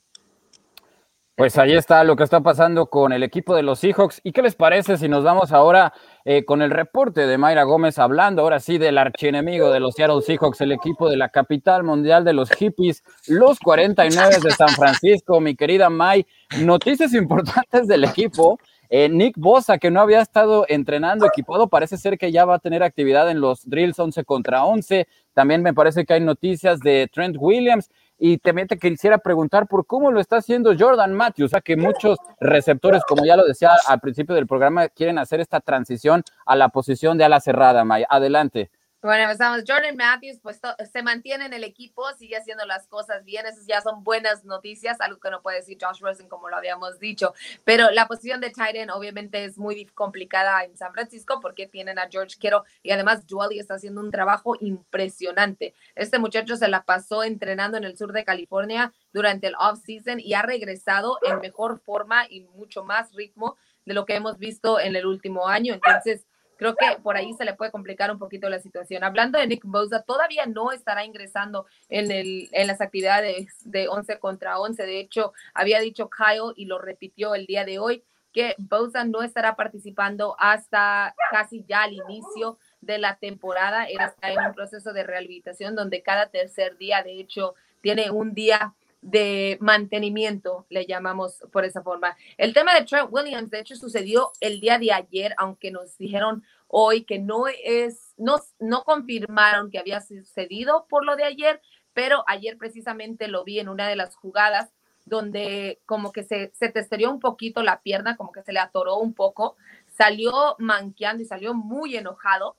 Pues 1.41 1.57
ahí 1.57 1.73
está 1.73 2.05
lo 2.05 2.17
que 2.17 2.25
está 2.25 2.43
pasando 2.43 2.91
con 2.91 3.15
el 3.15 3.23
equipo 3.23 3.57
de 3.57 3.63
los 3.63 3.79
Seahawks. 3.79 4.21
¿Y 4.23 4.33
qué 4.33 4.43
les 4.43 4.55
parece 4.55 4.99
si 4.99 5.09
nos 5.09 5.25
vamos 5.25 5.53
ahora 5.53 5.95
eh, 6.27 6.45
con 6.45 6.61
el 6.61 6.71
reporte 6.71 7.27
de 7.27 7.39
Mayra 7.39 7.63
Gómez 7.63 7.99
hablando 7.99 8.43
ahora 8.43 8.61
sí 8.61 8.77
del 8.77 8.99
archienemigo 8.99 9.71
de 9.71 9.81
los 9.81 9.95
Seattle 9.95 10.21
Seahawks, 10.21 10.61
el 10.61 10.73
equipo 10.73 11.09
de 11.09 11.17
la 11.17 11.31
capital 11.31 11.83
mundial 11.83 12.27
de 12.27 12.35
los 12.35 12.51
hippies, 12.51 13.03
los 13.27 13.59
49 13.59 14.37
de 14.43 14.51
San 14.51 14.69
Francisco, 14.69 15.41
mi 15.41 15.57
querida 15.57 15.89
May. 15.89 16.27
Noticias 16.59 17.15
importantes 17.15 17.89
del 17.89 18.05
equipo. 18.05 18.59
Eh, 18.93 19.09
Nick 19.09 19.37
Bosa, 19.39 19.79
que 19.79 19.89
no 19.89 20.01
había 20.01 20.21
estado 20.21 20.67
entrenando 20.69 21.25
equipado, 21.25 21.69
parece 21.69 21.97
ser 21.97 22.19
que 22.19 22.33
ya 22.33 22.45
va 22.45 22.57
a 22.57 22.59
tener 22.59 22.83
actividad 22.83 23.31
en 23.31 23.41
los 23.41 23.69
drills 23.69 23.97
11 23.97 24.25
contra 24.25 24.65
11. 24.65 25.07
También 25.33 25.63
me 25.63 25.73
parece 25.73 26.05
que 26.05 26.15
hay 26.15 26.21
noticias 26.21 26.81
de 26.81 27.09
Trent 27.13 27.37
Williams 27.39 27.89
y 28.19 28.39
también 28.39 28.67
te 28.67 28.77
quisiera 28.77 29.19
preguntar 29.19 29.69
por 29.69 29.87
cómo 29.87 30.11
lo 30.11 30.21
está 30.21 30.39
haciendo 30.39 30.75
Jordan 30.77 31.15
Matthews, 31.15 31.53
sea 31.53 31.61
que 31.61 31.77
muchos 31.77 32.19
receptores, 32.41 33.05
como 33.05 33.25
ya 33.25 33.37
lo 33.37 33.45
decía 33.45 33.71
al 33.87 34.01
principio 34.01 34.35
del 34.35 34.49
programa, 34.49 34.89
quieren 34.89 35.19
hacer 35.19 35.39
esta 35.39 35.61
transición 35.61 36.25
a 36.45 36.57
la 36.57 36.69
posición 36.71 37.17
de 37.17 37.25
ala 37.25 37.39
cerrada, 37.39 37.85
Maya. 37.85 38.09
Adelante. 38.11 38.71
Bueno, 39.03 39.23
empezamos. 39.23 39.65
Jordan 39.67 39.97
Matthews, 39.97 40.41
pues 40.43 40.61
se 40.93 41.03
mantiene 41.03 41.47
en 41.47 41.55
el 41.55 41.65
equipo, 41.65 42.03
sigue 42.19 42.37
haciendo 42.37 42.67
las 42.67 42.87
cosas 42.87 43.25
bien. 43.25 43.47
Esas 43.47 43.67
ya 43.67 43.81
son 43.81 44.05
buenas 44.05 44.45
noticias, 44.45 45.01
algo 45.01 45.19
que 45.19 45.31
no 45.31 45.41
puede 45.41 45.57
decir 45.57 45.79
Josh 45.81 46.01
Rosen, 46.01 46.29
como 46.29 46.51
lo 46.51 46.57
habíamos 46.57 46.99
dicho. 46.99 47.33
Pero 47.65 47.91
la 47.93 48.07
posición 48.07 48.43
de 48.43 48.51
Titan 48.51 48.91
obviamente 48.91 49.43
es 49.47 49.57
muy 49.57 49.87
complicada 49.87 50.65
en 50.65 50.77
San 50.77 50.93
Francisco 50.93 51.41
porque 51.41 51.67
tienen 51.67 51.99
a 51.99 52.11
George 52.11 52.37
Kittle 52.39 52.61
y 52.83 52.91
además 52.91 53.27
Dually 53.27 53.59
está 53.59 53.77
haciendo 53.77 54.03
un 54.03 54.11
trabajo 54.11 54.59
impresionante. 54.61 55.73
Este 55.95 56.19
muchacho 56.19 56.57
se 56.57 56.69
la 56.69 56.83
pasó 56.83 57.25
entrenando 57.25 57.79
en 57.79 57.85
el 57.85 57.97
sur 57.97 58.13
de 58.13 58.27
California 58.27 58.93
durante 59.15 59.47
el 59.47 59.55
off-season 59.59 60.21
y 60.21 60.35
ha 60.35 60.43
regresado 60.43 61.19
en 61.23 61.41
mejor 61.41 61.81
forma 61.81 62.27
y 62.29 62.43
mucho 62.43 62.85
más 62.85 63.15
ritmo 63.15 63.57
de 63.87 63.95
lo 63.95 64.05
que 64.05 64.15
hemos 64.15 64.39
visto 64.39 64.79
en 64.79 64.95
el 64.95 65.07
último 65.07 65.49
año. 65.49 65.73
Entonces, 65.73 66.27
creo 66.61 66.77
que 66.77 67.01
por 67.03 67.17
ahí 67.17 67.33
se 67.33 67.47
le 67.47 67.55
puede 67.55 67.71
complicar 67.71 68.11
un 68.11 68.19
poquito 68.19 68.51
la 68.51 68.61
situación. 68.61 69.03
Hablando 69.03 69.39
de 69.39 69.47
Nick 69.47 69.65
Bosa, 69.65 70.03
todavía 70.03 70.45
no 70.45 70.73
estará 70.73 71.07
ingresando 71.07 71.65
en, 71.89 72.11
el, 72.11 72.51
en 72.53 72.67
las 72.67 72.83
actividades 72.83 73.47
de 73.65 73.89
11 73.89 74.19
contra 74.19 74.61
11. 74.61 74.85
De 74.85 75.01
hecho, 75.01 75.33
había 75.55 75.81
dicho 75.81 76.11
Kyle 76.11 76.53
y 76.57 76.67
lo 76.67 76.79
repitió 76.79 77.35
el 77.35 77.47
día 77.47 77.65
de 77.65 77.79
hoy 77.79 78.05
que 78.35 78.55
Bosa 78.59 79.05
no 79.05 79.23
estará 79.23 79.57
participando 79.57 80.37
hasta 80.39 81.15
casi 81.31 81.65
ya 81.67 81.85
al 81.85 81.95
inicio 81.95 82.59
de 82.83 82.99
la 82.99 83.17
temporada. 83.17 83.85
Él 83.85 83.99
está 83.99 84.31
en 84.31 84.41
un 84.41 84.55
proceso 84.55 84.93
de 84.93 85.03
rehabilitación 85.03 85.75
donde 85.75 86.03
cada 86.03 86.27
tercer 86.27 86.77
día, 86.77 87.03
de 87.03 87.21
hecho, 87.21 87.55
tiene 87.81 88.11
un 88.11 88.35
día 88.35 88.75
de 89.03 89.57
mantenimiento, 89.61 90.67
le 90.69 90.87
llamamos 90.87 91.43
por 91.53 91.65
esa 91.65 91.83
forma. 91.83 92.17
El 92.37 92.53
tema 92.53 92.75
de 92.75 92.85
Trent 92.85 93.09
Williams, 93.11 93.51
de 93.51 93.61
hecho, 93.61 93.77
sucedió 93.77 94.33
el 94.41 94.61
día 94.61 94.79
de 94.79 94.93
ayer, 94.93 95.35
aunque 95.39 95.71
nos 95.71 95.97
dijeron 95.97 96.45
hoy 96.69 97.05
que 97.05 97.19
no 97.19 97.47
es, 97.49 98.15
no, 98.17 98.41
no 98.59 98.85
confirmaron 98.85 99.71
que 99.71 99.79
había 99.79 100.01
sucedido 100.01 100.87
por 100.89 101.05
lo 101.05 101.17
de 101.17 101.25
ayer, 101.25 101.61
pero 101.95 102.25
ayer 102.27 102.59
precisamente 102.59 103.29
lo 103.29 103.43
vi 103.45 103.59
en 103.59 103.69
una 103.69 103.89
de 103.89 103.97
las 103.97 104.15
jugadas 104.17 104.71
donde 105.07 105.81
como 105.87 106.13
que 106.13 106.23
se, 106.23 106.53
se 106.55 106.69
testerió 106.69 107.11
un 107.11 107.21
poquito 107.21 107.63
la 107.63 107.81
pierna, 107.81 108.17
como 108.17 108.33
que 108.33 108.43
se 108.43 108.53
le 108.53 108.61
atoró 108.61 108.99
un 108.99 109.15
poco, 109.15 109.57
salió 109.89 110.57
manqueando 110.59 111.23
y 111.23 111.27
salió 111.27 111.55
muy 111.55 111.97
enojado, 111.97 112.57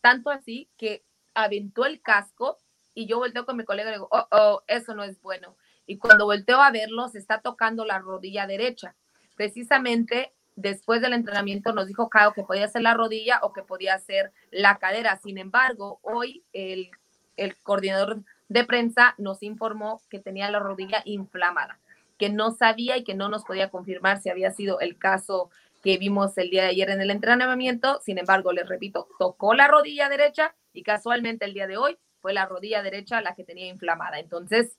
tanto 0.00 0.30
así 0.30 0.68
que 0.78 1.04
aventó 1.34 1.84
el 1.84 2.00
casco 2.00 2.58
y 2.94 3.06
yo 3.06 3.18
volteo 3.18 3.46
con 3.46 3.56
mi 3.56 3.64
colega 3.64 3.90
y 3.90 3.94
digo, 3.94 4.08
oh, 4.10 4.26
oh, 4.30 4.62
eso 4.66 4.94
no 4.94 5.04
es 5.04 5.20
bueno 5.20 5.54
y 5.86 5.98
cuando 5.98 6.26
volteo 6.26 6.60
a 6.60 6.70
verlo 6.70 7.08
se 7.08 7.18
está 7.18 7.40
tocando 7.40 7.84
la 7.84 7.98
rodilla 7.98 8.46
derecha. 8.46 8.94
Precisamente 9.36 10.32
después 10.56 11.00
del 11.00 11.12
entrenamiento 11.14 11.72
nos 11.72 11.86
dijo 11.86 12.10
Kyle 12.10 12.32
que 12.34 12.42
podía 12.42 12.68
ser 12.68 12.82
la 12.82 12.94
rodilla 12.94 13.40
o 13.42 13.52
que 13.52 13.62
podía 13.62 13.98
ser 13.98 14.32
la 14.50 14.78
cadera. 14.78 15.16
Sin 15.16 15.38
embargo, 15.38 15.98
hoy 16.02 16.44
el, 16.52 16.90
el 17.36 17.56
coordinador 17.62 18.22
de 18.48 18.64
prensa 18.64 19.14
nos 19.18 19.42
informó 19.42 20.00
que 20.10 20.18
tenía 20.18 20.50
la 20.50 20.58
rodilla 20.58 21.02
inflamada, 21.04 21.78
que 22.18 22.28
no 22.28 22.52
sabía 22.52 22.96
y 22.96 23.04
que 23.04 23.14
no 23.14 23.28
nos 23.28 23.44
podía 23.44 23.70
confirmar 23.70 24.20
si 24.20 24.28
había 24.28 24.52
sido 24.52 24.80
el 24.80 24.98
caso 24.98 25.50
que 25.82 25.98
vimos 25.98 26.36
el 26.38 26.50
día 26.50 26.62
de 26.62 26.68
ayer 26.68 26.90
en 26.90 27.00
el 27.00 27.10
entrenamiento. 27.10 28.00
Sin 28.04 28.18
embargo, 28.18 28.52
les 28.52 28.68
repito, 28.68 29.08
tocó 29.18 29.54
la 29.54 29.68
rodilla 29.68 30.08
derecha 30.08 30.54
y 30.72 30.82
casualmente 30.82 31.44
el 31.44 31.54
día 31.54 31.66
de 31.66 31.76
hoy 31.76 31.98
fue 32.20 32.32
la 32.32 32.46
rodilla 32.46 32.82
derecha 32.82 33.20
la 33.20 33.34
que 33.34 33.42
tenía 33.42 33.66
inflamada. 33.66 34.20
Entonces, 34.20 34.76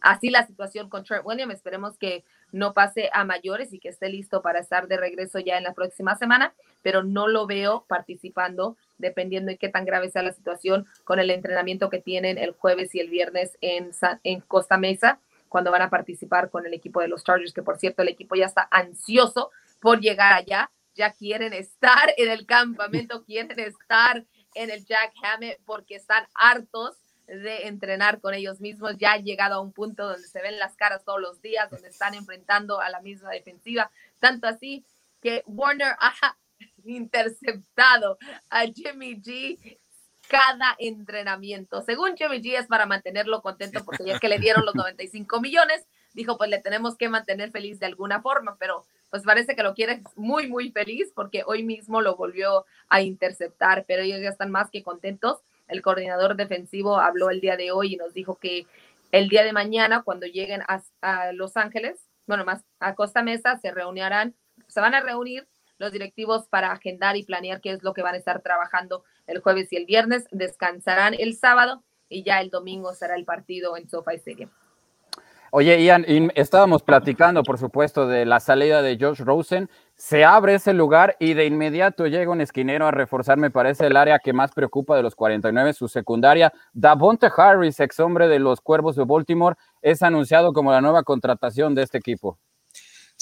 así 0.00 0.30
la 0.30 0.46
situación 0.46 0.88
con 0.88 1.04
Trent 1.04 1.24
Williams. 1.24 1.54
Esperemos 1.54 1.96
que 1.96 2.24
no 2.52 2.72
pase 2.72 3.10
a 3.12 3.24
mayores 3.24 3.72
y 3.72 3.78
que 3.78 3.88
esté 3.88 4.08
listo 4.08 4.42
para 4.42 4.60
estar 4.60 4.88
de 4.88 4.96
regreso 4.96 5.38
ya 5.38 5.58
en 5.58 5.64
la 5.64 5.74
próxima 5.74 6.16
semana, 6.16 6.52
pero 6.82 7.02
no 7.02 7.28
lo 7.28 7.46
veo 7.46 7.84
participando, 7.88 8.76
dependiendo 8.98 9.50
de 9.50 9.58
qué 9.58 9.68
tan 9.68 9.84
grave 9.84 10.10
sea 10.10 10.22
la 10.22 10.32
situación 10.32 10.86
con 11.04 11.20
el 11.20 11.30
entrenamiento 11.30 11.90
que 11.90 12.00
tienen 12.00 12.38
el 12.38 12.52
jueves 12.52 12.94
y 12.94 13.00
el 13.00 13.08
viernes 13.08 13.56
en, 13.60 13.90
en 14.24 14.40
Costa 14.40 14.76
Mesa, 14.76 15.18
cuando 15.48 15.70
van 15.70 15.82
a 15.82 15.90
participar 15.90 16.50
con 16.50 16.66
el 16.66 16.74
equipo 16.74 17.00
de 17.00 17.08
los 17.08 17.24
Chargers, 17.24 17.52
que 17.52 17.62
por 17.62 17.78
cierto 17.78 18.02
el 18.02 18.08
equipo 18.08 18.36
ya 18.36 18.46
está 18.46 18.68
ansioso 18.70 19.50
por 19.80 20.00
llegar 20.00 20.32
allá, 20.32 20.70
ya 20.94 21.12
quieren 21.12 21.52
estar 21.52 22.12
en 22.16 22.30
el 22.30 22.46
campamento, 22.46 23.24
quieren 23.24 23.58
estar 23.58 24.24
en 24.54 24.70
el 24.70 24.84
Jack 24.84 25.12
Hammett 25.22 25.60
porque 25.64 25.96
están 25.96 26.26
hartos 26.34 26.96
de 27.30 27.68
entrenar 27.68 28.20
con 28.20 28.34
ellos 28.34 28.60
mismos. 28.60 28.96
Ya 28.98 29.12
han 29.12 29.24
llegado 29.24 29.54
a 29.54 29.60
un 29.60 29.72
punto 29.72 30.06
donde 30.06 30.26
se 30.26 30.42
ven 30.42 30.58
las 30.58 30.76
caras 30.76 31.04
todos 31.04 31.20
los 31.20 31.40
días, 31.40 31.70
donde 31.70 31.88
están 31.88 32.14
enfrentando 32.14 32.80
a 32.80 32.90
la 32.90 33.00
misma 33.00 33.30
defensiva. 33.30 33.90
Tanto 34.18 34.46
así 34.46 34.84
que 35.20 35.42
Warner 35.46 35.94
ha 36.00 36.36
interceptado 36.84 38.18
a 38.48 38.62
Jimmy 38.66 39.20
G 39.20 39.78
cada 40.28 40.76
entrenamiento. 40.78 41.82
Según 41.82 42.16
Jimmy 42.16 42.40
G 42.40 42.58
es 42.58 42.66
para 42.66 42.86
mantenerlo 42.86 43.42
contento 43.42 43.84
porque 43.84 44.04
ya 44.04 44.18
que 44.18 44.28
le 44.28 44.38
dieron 44.38 44.64
los 44.64 44.74
95 44.74 45.40
millones, 45.40 45.84
dijo 46.12 46.38
pues 46.38 46.50
le 46.50 46.60
tenemos 46.60 46.96
que 46.96 47.08
mantener 47.08 47.50
feliz 47.50 47.80
de 47.80 47.86
alguna 47.86 48.22
forma, 48.22 48.56
pero 48.58 48.84
pues 49.10 49.24
parece 49.24 49.56
que 49.56 49.64
lo 49.64 49.74
quiere 49.74 50.02
muy, 50.14 50.48
muy 50.48 50.70
feliz 50.70 51.12
porque 51.14 51.42
hoy 51.44 51.64
mismo 51.64 52.00
lo 52.00 52.16
volvió 52.16 52.64
a 52.88 53.02
interceptar, 53.02 53.84
pero 53.86 54.02
ellos 54.02 54.20
ya 54.20 54.28
están 54.28 54.50
más 54.52 54.70
que 54.70 54.84
contentos. 54.84 55.40
El 55.70 55.82
coordinador 55.82 56.36
defensivo 56.36 56.98
habló 56.98 57.30
el 57.30 57.40
día 57.40 57.56
de 57.56 57.72
hoy 57.72 57.94
y 57.94 57.96
nos 57.96 58.12
dijo 58.12 58.36
que 58.36 58.66
el 59.12 59.28
día 59.28 59.44
de 59.44 59.52
mañana, 59.52 60.02
cuando 60.02 60.26
lleguen 60.26 60.62
a, 60.68 61.32
Los 61.32 61.56
Ángeles, 61.56 62.08
bueno, 62.26 62.44
más 62.44 62.64
a 62.78 62.94
Costa 62.94 63.22
Mesa, 63.22 63.58
se 63.58 63.70
reunirán, 63.72 64.34
se 64.68 64.80
van 64.80 64.94
a 64.94 65.00
reunir 65.00 65.48
los 65.78 65.92
directivos 65.92 66.46
para 66.48 66.70
agendar 66.72 67.16
y 67.16 67.24
planear 67.24 67.60
qué 67.60 67.72
es 67.72 67.82
lo 67.82 67.94
que 67.94 68.02
van 68.02 68.14
a 68.14 68.18
estar 68.18 68.42
trabajando 68.42 69.04
el 69.26 69.40
jueves 69.40 69.72
y 69.72 69.76
el 69.76 69.86
viernes. 69.86 70.26
Descansarán 70.30 71.14
el 71.14 71.34
sábado 71.34 71.82
y 72.08 72.22
ya 72.22 72.40
el 72.40 72.50
domingo 72.50 72.92
será 72.92 73.16
el 73.16 73.24
partido 73.24 73.76
en 73.76 73.88
SoFi 73.88 74.16
Stadium. 74.16 74.50
Oye, 75.52 75.82
Ian, 75.82 76.04
estábamos 76.36 76.84
platicando, 76.84 77.42
por 77.42 77.58
supuesto, 77.58 78.06
de 78.06 78.24
la 78.24 78.38
salida 78.38 78.82
de 78.82 78.96
Josh 79.00 79.18
Rosen. 79.18 79.68
Se 79.96 80.24
abre 80.24 80.54
ese 80.54 80.72
lugar 80.72 81.16
y 81.18 81.34
de 81.34 81.44
inmediato 81.44 82.06
llega 82.06 82.30
un 82.30 82.40
esquinero 82.40 82.86
a 82.86 82.92
reforzar, 82.92 83.36
me 83.36 83.50
parece, 83.50 83.88
el 83.88 83.96
área 83.96 84.20
que 84.20 84.32
más 84.32 84.52
preocupa 84.52 84.96
de 84.96 85.02
los 85.02 85.16
49, 85.16 85.72
su 85.72 85.88
secundaria. 85.88 86.52
Davonte 86.72 87.28
Harris, 87.36 87.80
ex 87.80 87.98
hombre 87.98 88.28
de 88.28 88.38
los 88.38 88.60
Cuervos 88.60 88.94
de 88.94 89.04
Baltimore, 89.04 89.56
es 89.82 90.02
anunciado 90.02 90.52
como 90.52 90.70
la 90.70 90.80
nueva 90.80 91.02
contratación 91.02 91.74
de 91.74 91.82
este 91.82 91.98
equipo. 91.98 92.38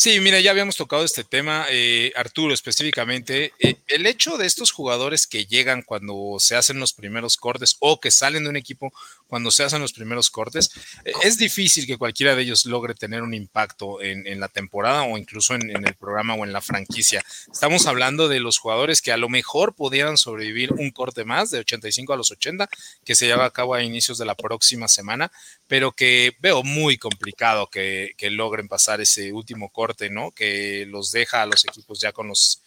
Sí, 0.00 0.20
mira, 0.20 0.38
ya 0.38 0.52
habíamos 0.52 0.76
tocado 0.76 1.02
este 1.02 1.24
tema, 1.24 1.66
eh, 1.70 2.12
Arturo 2.14 2.54
específicamente. 2.54 3.52
Eh, 3.58 3.74
el 3.88 4.06
hecho 4.06 4.38
de 4.38 4.46
estos 4.46 4.70
jugadores 4.70 5.26
que 5.26 5.46
llegan 5.46 5.82
cuando 5.82 6.36
se 6.38 6.54
hacen 6.54 6.78
los 6.78 6.92
primeros 6.92 7.36
cortes 7.36 7.74
o 7.80 7.98
que 7.98 8.12
salen 8.12 8.44
de 8.44 8.50
un 8.50 8.56
equipo 8.56 8.92
cuando 9.26 9.50
se 9.50 9.64
hacen 9.64 9.82
los 9.82 9.92
primeros 9.92 10.30
cortes, 10.30 10.70
eh, 11.04 11.10
es 11.24 11.36
difícil 11.36 11.84
que 11.84 11.98
cualquiera 11.98 12.36
de 12.36 12.42
ellos 12.42 12.64
logre 12.64 12.94
tener 12.94 13.22
un 13.22 13.34
impacto 13.34 14.00
en, 14.00 14.38
la 14.38 14.46
temporada 14.46 15.02
o 15.02 15.18
incluso 15.18 15.56
en, 15.56 15.84
el 15.84 15.94
programa 15.96 16.34
o 16.34 16.44
en 16.44 16.52
la 16.52 16.60
franquicia. 16.60 17.24
Estamos 17.52 17.86
hablando 17.86 18.28
de 18.28 18.38
los 18.38 18.58
jugadores 18.58 19.02
que 19.02 19.10
a 19.10 19.16
lo 19.16 19.28
mejor 19.28 19.74
pudieran 19.74 20.16
sobrevivir 20.16 20.72
un 20.74 20.92
corte 20.92 21.24
más 21.24 21.50
de 21.50 21.58
85 21.58 22.12
a 22.12 22.16
los 22.16 22.30
80 22.30 22.68
que 23.04 23.16
se 23.16 23.26
lleva 23.26 23.46
a 23.46 23.50
cabo 23.50 23.74
a 23.74 23.82
inicios 23.82 24.16
de 24.16 24.26
la 24.26 24.36
próxima 24.36 24.86
semana, 24.86 25.32
pero 25.66 25.90
que 25.90 26.36
veo 26.38 26.62
muy 26.62 26.98
complicado 26.98 27.68
que 27.68 28.14
logren 28.30 28.68
pasar 28.68 29.00
ese 29.00 29.32
último 29.32 29.70
corte 29.70 29.87
¿no? 30.10 30.30
Que 30.32 30.86
los 30.86 31.12
deja 31.12 31.42
a 31.42 31.46
los 31.46 31.64
equipos 31.64 32.00
ya 32.00 32.12
con 32.12 32.28
los 32.28 32.62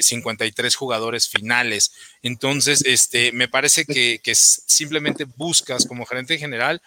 53 0.00 0.72
eh, 0.72 0.76
jugadores 0.76 1.28
finales. 1.28 1.92
Entonces, 2.22 2.82
este, 2.86 3.32
me 3.32 3.48
parece 3.48 3.84
que, 3.84 4.20
que, 4.22 4.34
simplemente 4.34 5.24
buscas 5.36 5.86
como 5.86 6.06
gerente 6.06 6.38
general 6.38 6.80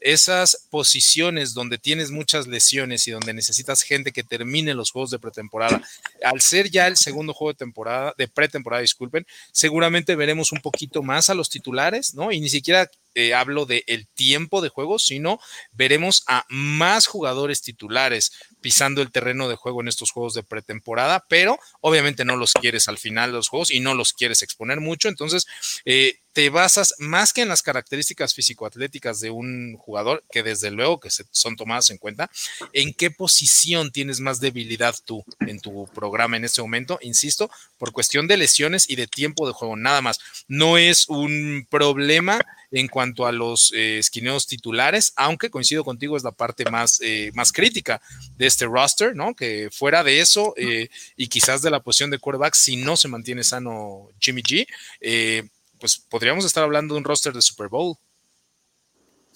esas 0.00 0.66
posiciones 0.70 1.52
donde 1.52 1.78
tienes 1.78 2.10
muchas 2.10 2.46
lesiones 2.46 3.06
y 3.06 3.10
donde 3.10 3.34
necesitas 3.34 3.82
gente 3.82 4.12
que 4.12 4.22
termine 4.22 4.74
los 4.74 4.92
juegos 4.92 5.10
de 5.10 5.18
pretemporada. 5.18 5.82
Al 6.22 6.40
ser 6.40 6.70
ya 6.70 6.86
el 6.86 6.96
segundo 6.96 7.34
juego 7.34 7.52
de 7.52 7.58
temporada, 7.58 8.14
de 8.16 8.28
pretemporada, 8.28 8.82
disculpen, 8.82 9.26
seguramente 9.52 10.14
veremos 10.14 10.52
un 10.52 10.60
poquito 10.60 11.02
más 11.02 11.30
a 11.30 11.34
los 11.34 11.50
titulares, 11.50 12.14
¿no? 12.14 12.30
Y 12.30 12.40
ni 12.40 12.48
siquiera 12.48 12.88
eh, 13.14 13.34
hablo 13.34 13.66
del 13.66 13.84
el 13.86 14.06
tiempo 14.06 14.60
de 14.60 14.68
juego, 14.68 14.98
sino 14.98 15.40
veremos 15.72 16.24
a 16.26 16.44
más 16.48 17.06
jugadores 17.06 17.62
titulares 17.62 18.32
pisando 18.60 19.02
el 19.02 19.10
terreno 19.10 19.48
de 19.48 19.56
juego 19.56 19.80
en 19.80 19.88
estos 19.88 20.10
juegos 20.10 20.34
de 20.34 20.42
pretemporada, 20.42 21.24
pero 21.28 21.58
obviamente 21.80 22.24
no 22.24 22.36
los 22.36 22.52
quieres 22.54 22.88
al 22.88 22.98
final 22.98 23.30
de 23.30 23.36
los 23.36 23.48
juegos 23.48 23.70
y 23.70 23.80
no 23.80 23.94
los 23.94 24.12
quieres 24.12 24.42
exponer 24.42 24.80
mucho, 24.80 25.08
entonces 25.08 25.46
eh, 25.84 26.18
te 26.34 26.50
basas 26.50 26.94
más 26.98 27.32
que 27.32 27.42
en 27.42 27.48
las 27.48 27.62
características 27.62 28.34
físico-atléticas 28.34 29.20
de 29.20 29.30
un 29.30 29.76
jugador, 29.76 30.24
que 30.32 30.42
desde 30.42 30.72
luego 30.72 30.98
que 30.98 31.08
son 31.10 31.56
tomadas 31.56 31.90
en 31.90 31.98
cuenta, 31.98 32.28
en 32.72 32.92
qué 32.92 33.12
posición 33.12 33.92
tienes 33.92 34.18
más 34.18 34.40
debilidad 34.40 34.96
tú 35.04 35.24
en 35.40 35.60
tu 35.60 35.86
programa 35.94 36.36
en 36.36 36.44
este 36.44 36.60
momento, 36.60 36.98
insisto, 37.02 37.50
por 37.78 37.92
cuestión 37.92 38.26
de 38.26 38.36
lesiones 38.36 38.90
y 38.90 38.96
de 38.96 39.06
tiempo 39.06 39.46
de 39.46 39.52
juego, 39.52 39.76
nada 39.76 40.02
más. 40.02 40.18
No 40.48 40.76
es 40.76 41.08
un 41.08 41.68
problema 41.70 42.40
en 42.72 42.88
cuanto 42.88 43.03
a 43.26 43.32
los 43.32 43.72
eh, 43.72 43.98
esquineos 43.98 44.46
titulares, 44.46 45.12
aunque 45.16 45.50
coincido 45.50 45.84
contigo, 45.84 46.16
es 46.16 46.24
la 46.24 46.32
parte 46.32 46.64
más, 46.70 47.00
eh, 47.02 47.30
más 47.34 47.52
crítica 47.52 48.00
de 48.36 48.46
este 48.46 48.66
roster, 48.66 49.14
¿no? 49.14 49.34
Que 49.34 49.68
fuera 49.70 50.02
de 50.02 50.20
eso 50.20 50.54
eh, 50.56 50.88
y 51.16 51.28
quizás 51.28 51.62
de 51.62 51.70
la 51.70 51.80
posición 51.80 52.10
de 52.10 52.18
quarterback, 52.18 52.54
si 52.54 52.76
no 52.76 52.96
se 52.96 53.08
mantiene 53.08 53.44
sano 53.44 54.08
Jimmy 54.18 54.42
G, 54.42 54.66
pues 55.78 55.98
podríamos 55.98 56.44
estar 56.44 56.64
hablando 56.64 56.94
de 56.94 56.98
un 56.98 57.04
roster 57.04 57.32
de 57.32 57.42
Super 57.42 57.68
Bowl. 57.68 57.96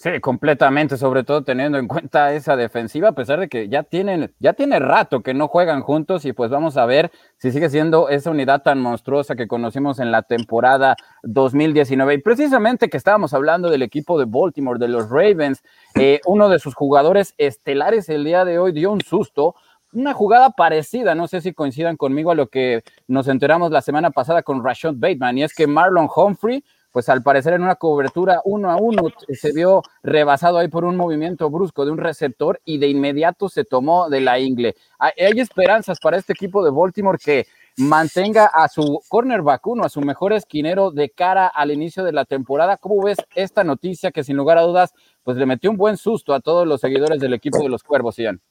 Sí, 0.01 0.21
completamente, 0.21 0.95
sobre 0.95 1.25
todo 1.25 1.43
teniendo 1.43 1.77
en 1.77 1.85
cuenta 1.89 2.31
esa 2.31 2.55
defensiva, 2.55 3.09
a 3.09 3.11
pesar 3.11 3.37
de 3.41 3.49
que 3.49 3.67
ya 3.67 3.83
tienen, 3.83 4.33
ya 4.39 4.53
tiene 4.53 4.79
rato 4.79 5.19
que 5.19 5.33
no 5.33 5.49
juegan 5.49 5.81
juntos 5.81 6.23
y 6.23 6.31
pues 6.31 6.49
vamos 6.49 6.77
a 6.77 6.85
ver 6.85 7.11
si 7.35 7.51
sigue 7.51 7.69
siendo 7.69 8.07
esa 8.07 8.31
unidad 8.31 8.61
tan 8.63 8.79
monstruosa 8.79 9.35
que 9.35 9.49
conocimos 9.49 9.99
en 9.99 10.13
la 10.13 10.21
temporada 10.21 10.95
2019. 11.23 12.13
Y 12.13 12.17
precisamente 12.19 12.87
que 12.87 12.95
estábamos 12.95 13.33
hablando 13.33 13.69
del 13.69 13.81
equipo 13.81 14.17
de 14.17 14.23
Baltimore, 14.25 14.79
de 14.79 14.87
los 14.87 15.09
Ravens, 15.09 15.61
eh, 15.95 16.21
uno 16.25 16.47
de 16.47 16.59
sus 16.59 16.75
jugadores 16.75 17.33
estelares 17.37 18.07
el 18.07 18.23
día 18.23 18.45
de 18.45 18.57
hoy 18.57 18.71
dio 18.71 18.93
un 18.93 19.01
susto 19.01 19.55
una 19.91 20.13
jugada 20.13 20.51
parecida, 20.51 21.15
no 21.15 21.27
sé 21.27 21.41
si 21.41 21.51
coincidan 21.51 21.97
conmigo 21.97 22.31
a 22.31 22.35
lo 22.35 22.47
que 22.47 22.83
nos 23.07 23.27
enteramos 23.27 23.71
la 23.71 23.81
semana 23.81 24.11
pasada 24.11 24.43
con 24.43 24.63
Rashad 24.63 24.93
Bateman, 24.95 25.39
y 25.39 25.43
es 25.43 25.53
que 25.55 25.65
Marlon 25.65 26.07
Humphrey, 26.15 26.63
pues 26.91 27.09
al 27.09 27.23
parecer 27.23 27.53
en 27.53 27.63
una 27.63 27.75
cobertura 27.75 28.41
uno 28.45 28.71
a 28.71 28.77
uno 28.77 29.03
se 29.33 29.51
vio 29.51 29.81
rebasado 30.03 30.57
ahí 30.57 30.67
por 30.67 30.85
un 30.85 30.95
movimiento 30.97 31.49
brusco 31.49 31.85
de 31.85 31.91
un 31.91 31.97
receptor 31.97 32.59
y 32.65 32.77
de 32.77 32.87
inmediato 32.87 33.49
se 33.49 33.65
tomó 33.65 34.09
de 34.09 34.21
la 34.21 34.39
ingle. 34.39 34.75
Hay 34.97 35.39
esperanzas 35.39 35.99
para 35.99 36.17
este 36.17 36.33
equipo 36.33 36.63
de 36.63 36.71
Baltimore 36.71 37.17
que 37.23 37.47
mantenga 37.77 38.45
a 38.45 38.67
su 38.67 39.01
cornerback 39.07 39.65
uno, 39.67 39.83
a 39.83 39.89
su 39.89 40.01
mejor 40.01 40.33
esquinero 40.33 40.91
de 40.91 41.09
cara 41.09 41.47
al 41.47 41.71
inicio 41.71 42.03
de 42.03 42.11
la 42.11 42.25
temporada. 42.25 42.77
¿Cómo 42.77 43.03
ves 43.03 43.17
esta 43.35 43.63
noticia 43.63 44.11
que 44.11 44.23
sin 44.23 44.35
lugar 44.35 44.57
a 44.57 44.63
dudas, 44.63 44.93
pues 45.23 45.37
le 45.37 45.45
metió 45.45 45.71
un 45.71 45.77
buen 45.77 45.97
susto 45.97 46.33
a 46.33 46.41
todos 46.41 46.67
los 46.67 46.81
seguidores 46.81 47.19
del 47.19 47.33
equipo 47.33 47.59
de 47.59 47.69
los 47.69 47.83
Cuervos, 47.83 48.17
Ian? 48.17 48.41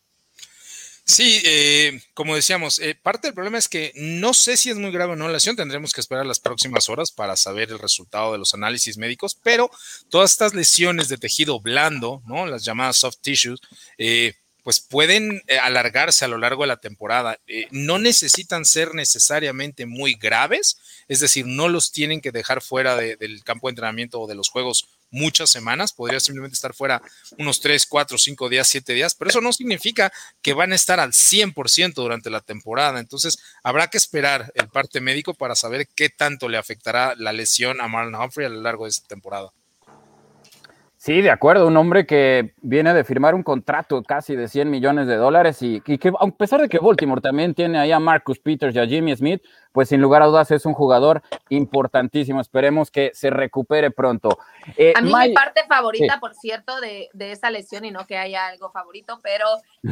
Sí, 1.10 1.40
eh, 1.46 2.02
como 2.12 2.36
decíamos, 2.36 2.78
eh, 2.80 2.94
parte 2.94 3.28
del 3.28 3.34
problema 3.34 3.56
es 3.56 3.66
que 3.66 3.92
no 3.96 4.34
sé 4.34 4.58
si 4.58 4.68
es 4.68 4.76
muy 4.76 4.92
grave 4.92 5.14
o 5.14 5.16
no 5.16 5.26
la 5.26 5.32
lesión, 5.32 5.56
tendremos 5.56 5.94
que 5.94 6.02
esperar 6.02 6.26
las 6.26 6.38
próximas 6.38 6.90
horas 6.90 7.12
para 7.12 7.34
saber 7.34 7.70
el 7.70 7.78
resultado 7.78 8.32
de 8.32 8.38
los 8.38 8.52
análisis 8.52 8.98
médicos, 8.98 9.34
pero 9.42 9.70
todas 10.10 10.32
estas 10.32 10.52
lesiones 10.52 11.08
de 11.08 11.16
tejido 11.16 11.60
blando, 11.60 12.22
¿no? 12.26 12.44
Las 12.46 12.62
llamadas 12.62 12.98
soft 12.98 13.16
tissues, 13.22 13.58
eh, 13.96 14.34
pues 14.62 14.80
pueden 14.80 15.42
alargarse 15.62 16.26
a 16.26 16.28
lo 16.28 16.36
largo 16.36 16.64
de 16.64 16.68
la 16.68 16.76
temporada. 16.76 17.38
no 17.70 17.98
necesitan 17.98 18.66
ser 18.66 18.94
necesariamente 18.94 19.86
muy 19.86 20.12
graves, 20.12 20.78
es 21.08 21.20
decir, 21.20 21.46
no 21.46 21.68
los 21.68 21.90
tienen 21.90 22.20
que 22.20 22.32
dejar 22.32 22.60
fuera 22.60 22.96
del 22.96 23.42
campo 23.44 23.68
de 23.68 23.70
entrenamiento 23.70 24.20
o 24.20 24.26
de 24.26 24.34
los 24.34 24.50
juegos 24.50 24.86
muchas 25.10 25.50
semanas, 25.50 25.92
podría 25.92 26.20
simplemente 26.20 26.54
estar 26.54 26.74
fuera 26.74 27.02
unos 27.38 27.60
3, 27.60 27.86
4, 27.86 28.18
5 28.18 28.48
días, 28.48 28.68
7 28.68 28.92
días, 28.92 29.14
pero 29.14 29.30
eso 29.30 29.40
no 29.40 29.52
significa 29.52 30.12
que 30.42 30.54
van 30.54 30.72
a 30.72 30.76
estar 30.76 31.00
al 31.00 31.12
100% 31.12 31.94
durante 31.94 32.30
la 32.30 32.40
temporada. 32.40 33.00
Entonces, 33.00 33.38
habrá 33.62 33.88
que 33.88 33.98
esperar 33.98 34.52
el 34.54 34.68
parte 34.68 35.00
médico 35.00 35.34
para 35.34 35.54
saber 35.54 35.88
qué 35.94 36.08
tanto 36.08 36.48
le 36.48 36.58
afectará 36.58 37.14
la 37.16 37.32
lesión 37.32 37.80
a 37.80 37.88
Marlon 37.88 38.20
Humphrey 38.20 38.46
a 38.46 38.50
lo 38.50 38.60
largo 38.60 38.84
de 38.84 38.90
esta 38.90 39.06
temporada. 39.08 39.52
Sí, 41.00 41.22
de 41.22 41.30
acuerdo, 41.30 41.68
un 41.68 41.76
hombre 41.76 42.06
que 42.06 42.54
viene 42.60 42.92
de 42.92 43.04
firmar 43.04 43.36
un 43.36 43.44
contrato 43.44 44.02
casi 44.02 44.34
de 44.34 44.48
100 44.48 44.68
millones 44.68 45.06
de 45.06 45.14
dólares 45.14 45.62
y, 45.62 45.80
que 45.80 46.12
a 46.18 46.26
pesar 46.32 46.60
de 46.60 46.68
que 46.68 46.80
Baltimore 46.80 47.20
también 47.20 47.54
tiene 47.54 47.78
ahí 47.78 47.92
a 47.92 48.00
Marcus 48.00 48.40
Peters 48.40 48.74
y 48.74 48.80
a 48.80 48.86
Jimmy 48.86 49.14
Smith, 49.14 49.40
pues 49.72 49.88
sin 49.88 50.00
lugar 50.00 50.22
a 50.22 50.26
dudas 50.26 50.50
es 50.50 50.66
un 50.66 50.74
jugador 50.74 51.22
importantísimo. 51.48 52.40
Esperemos 52.40 52.90
que 52.90 53.10
se 53.14 53.30
recupere 53.30 53.90
pronto. 53.90 54.38
Eh, 54.76 54.92
a 54.96 55.00
mí 55.00 55.12
mi 55.14 55.32
parte 55.34 55.62
favorita, 55.68 56.20
por 56.20 56.34
cierto, 56.34 56.80
de, 56.80 57.08
de, 57.12 57.32
esa 57.32 57.50
lesión, 57.50 57.84
y 57.84 57.90
no 57.90 58.06
que 58.06 58.16
haya 58.16 58.46
algo 58.46 58.70
favorito, 58.70 59.20
pero 59.22 59.46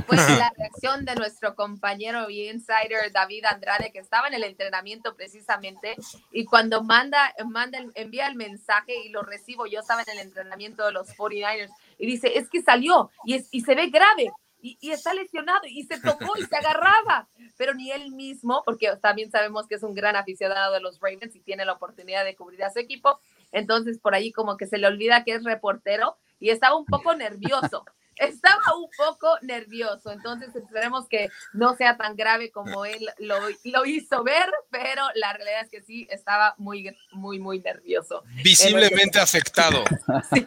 pues 0.06 0.20
la 0.38 0.52
reacción 0.56 1.04
de 1.04 1.14
nuestro 1.14 1.54
compañero 1.54 2.28
y 2.30 2.48
insider 2.48 3.12
David 3.12 3.44
Andrade, 3.44 3.92
que 3.92 3.98
estaba 3.98 4.28
en 4.28 4.34
el 4.34 4.44
entrenamiento 4.44 5.14
precisamente, 5.14 5.96
y 6.32 6.44
cuando 6.44 6.82
manda, 6.82 7.32
manda 7.46 7.78
envía 7.94 8.26
el 8.26 8.36
mensaje 8.36 8.94
y 9.04 9.10
lo 9.10 9.22
recibo, 9.22 9.66
yo 9.66 9.80
estaba 9.80 10.02
en 10.02 10.18
el 10.18 10.26
entrenamiento 10.26 10.84
de 10.84 10.92
los 10.92 11.08
49ers, 11.16 11.70
y 11.98 12.06
dice, 12.06 12.38
es 12.38 12.48
que 12.48 12.62
salió 12.62 13.10
y, 13.24 13.34
es, 13.34 13.48
y 13.50 13.62
se 13.62 13.74
ve 13.74 13.88
grave 13.88 14.30
y, 14.60 14.90
está 14.90 15.14
lesionado 15.14 15.60
y 15.66 15.84
se 15.84 16.00
tocó 16.00 16.36
y 16.38 16.44
se 16.44 16.56
agarraba, 16.56 17.28
pero 17.56 17.74
ni 17.74 17.90
él 17.90 18.12
mismo, 18.12 18.62
porque 18.64 18.94
también 19.00 19.30
sabemos 19.30 19.66
que 19.66 19.76
es 19.76 19.82
un 19.82 19.94
gran 19.94 20.16
aficionado 20.16 20.72
de 20.74 20.80
los 20.80 20.98
Ravens 21.00 21.34
y 21.36 21.40
tiene 21.40 21.64
la 21.64 21.72
oportunidad 21.72 22.24
de 22.24 22.34
cubrir 22.34 22.64
a 22.64 22.72
su 22.72 22.78
equipo, 22.78 23.20
entonces 23.52 23.98
por 23.98 24.14
ahí 24.14 24.32
como 24.32 24.56
que 24.56 24.66
se 24.66 24.78
le 24.78 24.86
olvida 24.86 25.24
que 25.24 25.34
es 25.34 25.44
reportero 25.44 26.16
y 26.40 26.50
estaba 26.50 26.76
un 26.76 26.86
poco 26.86 27.14
nervioso 27.14 27.84
estaba 28.16 28.76
un 28.76 28.88
poco 28.96 29.38
nervioso, 29.42 30.10
entonces 30.10 30.54
esperemos 30.54 31.06
que 31.08 31.30
no 31.52 31.76
sea 31.76 31.96
tan 31.96 32.16
grave 32.16 32.50
como 32.50 32.84
él 32.84 33.08
lo, 33.18 33.36
lo, 33.64 33.86
hizo 33.86 34.24
ver, 34.24 34.50
pero 34.70 35.02
la 35.14 35.32
realidad 35.32 35.62
es 35.62 35.70
que 35.70 35.82
sí, 35.82 36.06
estaba 36.10 36.54
muy, 36.58 36.96
muy, 37.12 37.38
muy 37.38 37.60
nervioso. 37.60 38.24
Visiblemente 38.42 39.18
afectado. 39.18 39.84
Sí. 40.32 40.46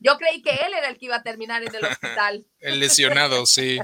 Yo 0.00 0.16
creí 0.18 0.42
que 0.42 0.50
él 0.50 0.74
era 0.76 0.88
el 0.88 0.98
que 0.98 1.06
iba 1.06 1.16
a 1.16 1.22
terminar 1.22 1.62
en 1.62 1.74
el 1.74 1.84
hospital. 1.84 2.46
El 2.60 2.80
lesionado, 2.80 3.46
sí. 3.46 3.78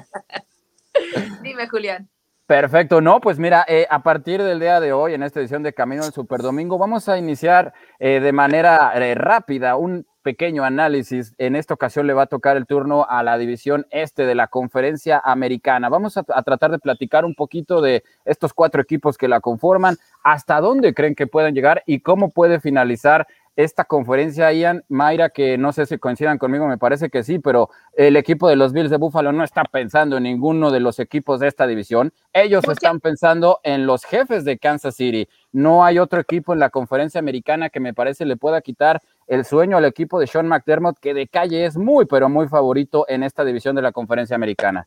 Dime, 1.43 1.69
Julián. 1.69 2.09
Perfecto, 2.49 3.03
no, 3.03 3.21
pues 3.21 3.39
mira, 3.39 3.67
eh, 3.69 3.87
a 3.91 4.03
partir 4.03 4.43
del 4.43 4.59
día 4.59 4.81
de 4.81 4.91
hoy, 4.91 5.13
en 5.13 5.23
esta 5.23 5.39
edición 5.39 5.63
de 5.63 5.75
Camino 5.75 6.03
del 6.03 6.15
Superdomingo, 6.15 6.79
vamos 6.79 7.07
a 7.11 7.19
iniciar 7.19 7.75
eh, 7.99 8.21
de 8.21 8.33
manera 8.33 8.91
eh, 8.95 9.15
rápida 9.15 9.77
un 9.77 10.07
pequeño 10.23 10.65
análisis. 10.65 11.35
En 11.37 11.57
esta 11.57 11.75
ocasión 11.75 12.07
le 12.07 12.15
va 12.15 12.23
a 12.23 12.27
tocar 12.27 12.57
el 12.57 12.65
turno 12.65 13.05
a 13.07 13.23
la 13.23 13.37
división 13.37 13.87
este 13.91 14.25
de 14.25 14.35
la 14.35 14.47
conferencia 14.47 15.21
americana. 15.23 15.91
Vamos 15.91 16.17
a, 16.17 16.25
a 16.27 16.43
tratar 16.43 16.71
de 16.71 16.79
platicar 16.79 17.27
un 17.27 17.35
poquito 17.35 17.83
de 17.83 18.03
estos 18.25 18.55
cuatro 18.55 18.81
equipos 18.81 19.19
que 19.19 19.29
la 19.29 19.41
conforman, 19.41 19.99
hasta 20.25 20.59
dónde 20.63 20.95
creen 20.95 21.15
que 21.15 21.27
pueden 21.27 21.55
llegar 21.55 21.83
y 21.85 22.01
cómo 22.01 22.31
puede 22.31 22.61
finalizar 22.61 23.27
esta 23.59 23.85
conferencia, 23.85 24.53
Ian, 24.53 24.85
Mayra, 24.89 25.31
que 25.31 25.59
no 25.59 25.73
sé 25.73 25.85
si 25.85 25.99
coincidan 25.99 26.39
conmigo, 26.39 26.69
me 26.69 26.79
parece 26.79 27.11
que 27.11 27.25
sí, 27.25 27.41
pero 27.41 27.71
el 27.93 28.17
equipo 28.17 28.49
de 28.49 28.55
los 28.55 28.73
Bills 28.73 28.89
de 28.89 28.99
Buffalo 28.99 29.33
no 29.33 29.43
está 29.43 29.65
pensando 29.65 30.17
en 30.17 30.23
ninguno 30.23 30.71
de 30.71 30.79
los 30.79 31.01
equipos 31.01 31.41
de 31.41 31.49
esta 31.49 31.67
división. 31.67 32.13
Ellos 32.33 32.63
están 32.69 33.01
pensando 33.01 33.59
en 33.65 33.85
los 33.85 34.05
jefes 34.05 34.45
de 34.45 34.59
Kansas 34.59 34.95
City. 34.95 35.29
No 35.51 35.85
hay 35.85 35.99
otro 35.99 36.21
equipo 36.21 36.53
en 36.53 36.61
la 36.61 36.71
conferencia 36.71 37.19
americana 37.19 37.69
que 37.69 37.81
me 37.81 37.95
parece 37.95 38.25
le 38.27 38.37
pueda 38.37 38.61
quitar 38.61 39.03
el 39.27 39.45
sueño 39.45 39.77
al 39.77 39.87
equipo 39.87 40.21
de 40.21 40.29
Sean 40.29 40.47
McDermott, 40.47 41.01
que 41.01 41.13
de 41.13 41.27
calle 41.27 41.65
es 41.67 41.77
muy, 41.77 42.07
pero 42.07 42.29
muy 42.29 42.47
favorito 42.47 43.07
en 43.09 43.25
esta 43.25 43.45
división 43.45 43.75
de 43.75 43.83
la 43.83 43.91
conferencia 43.91 44.37
americana. 44.37 44.87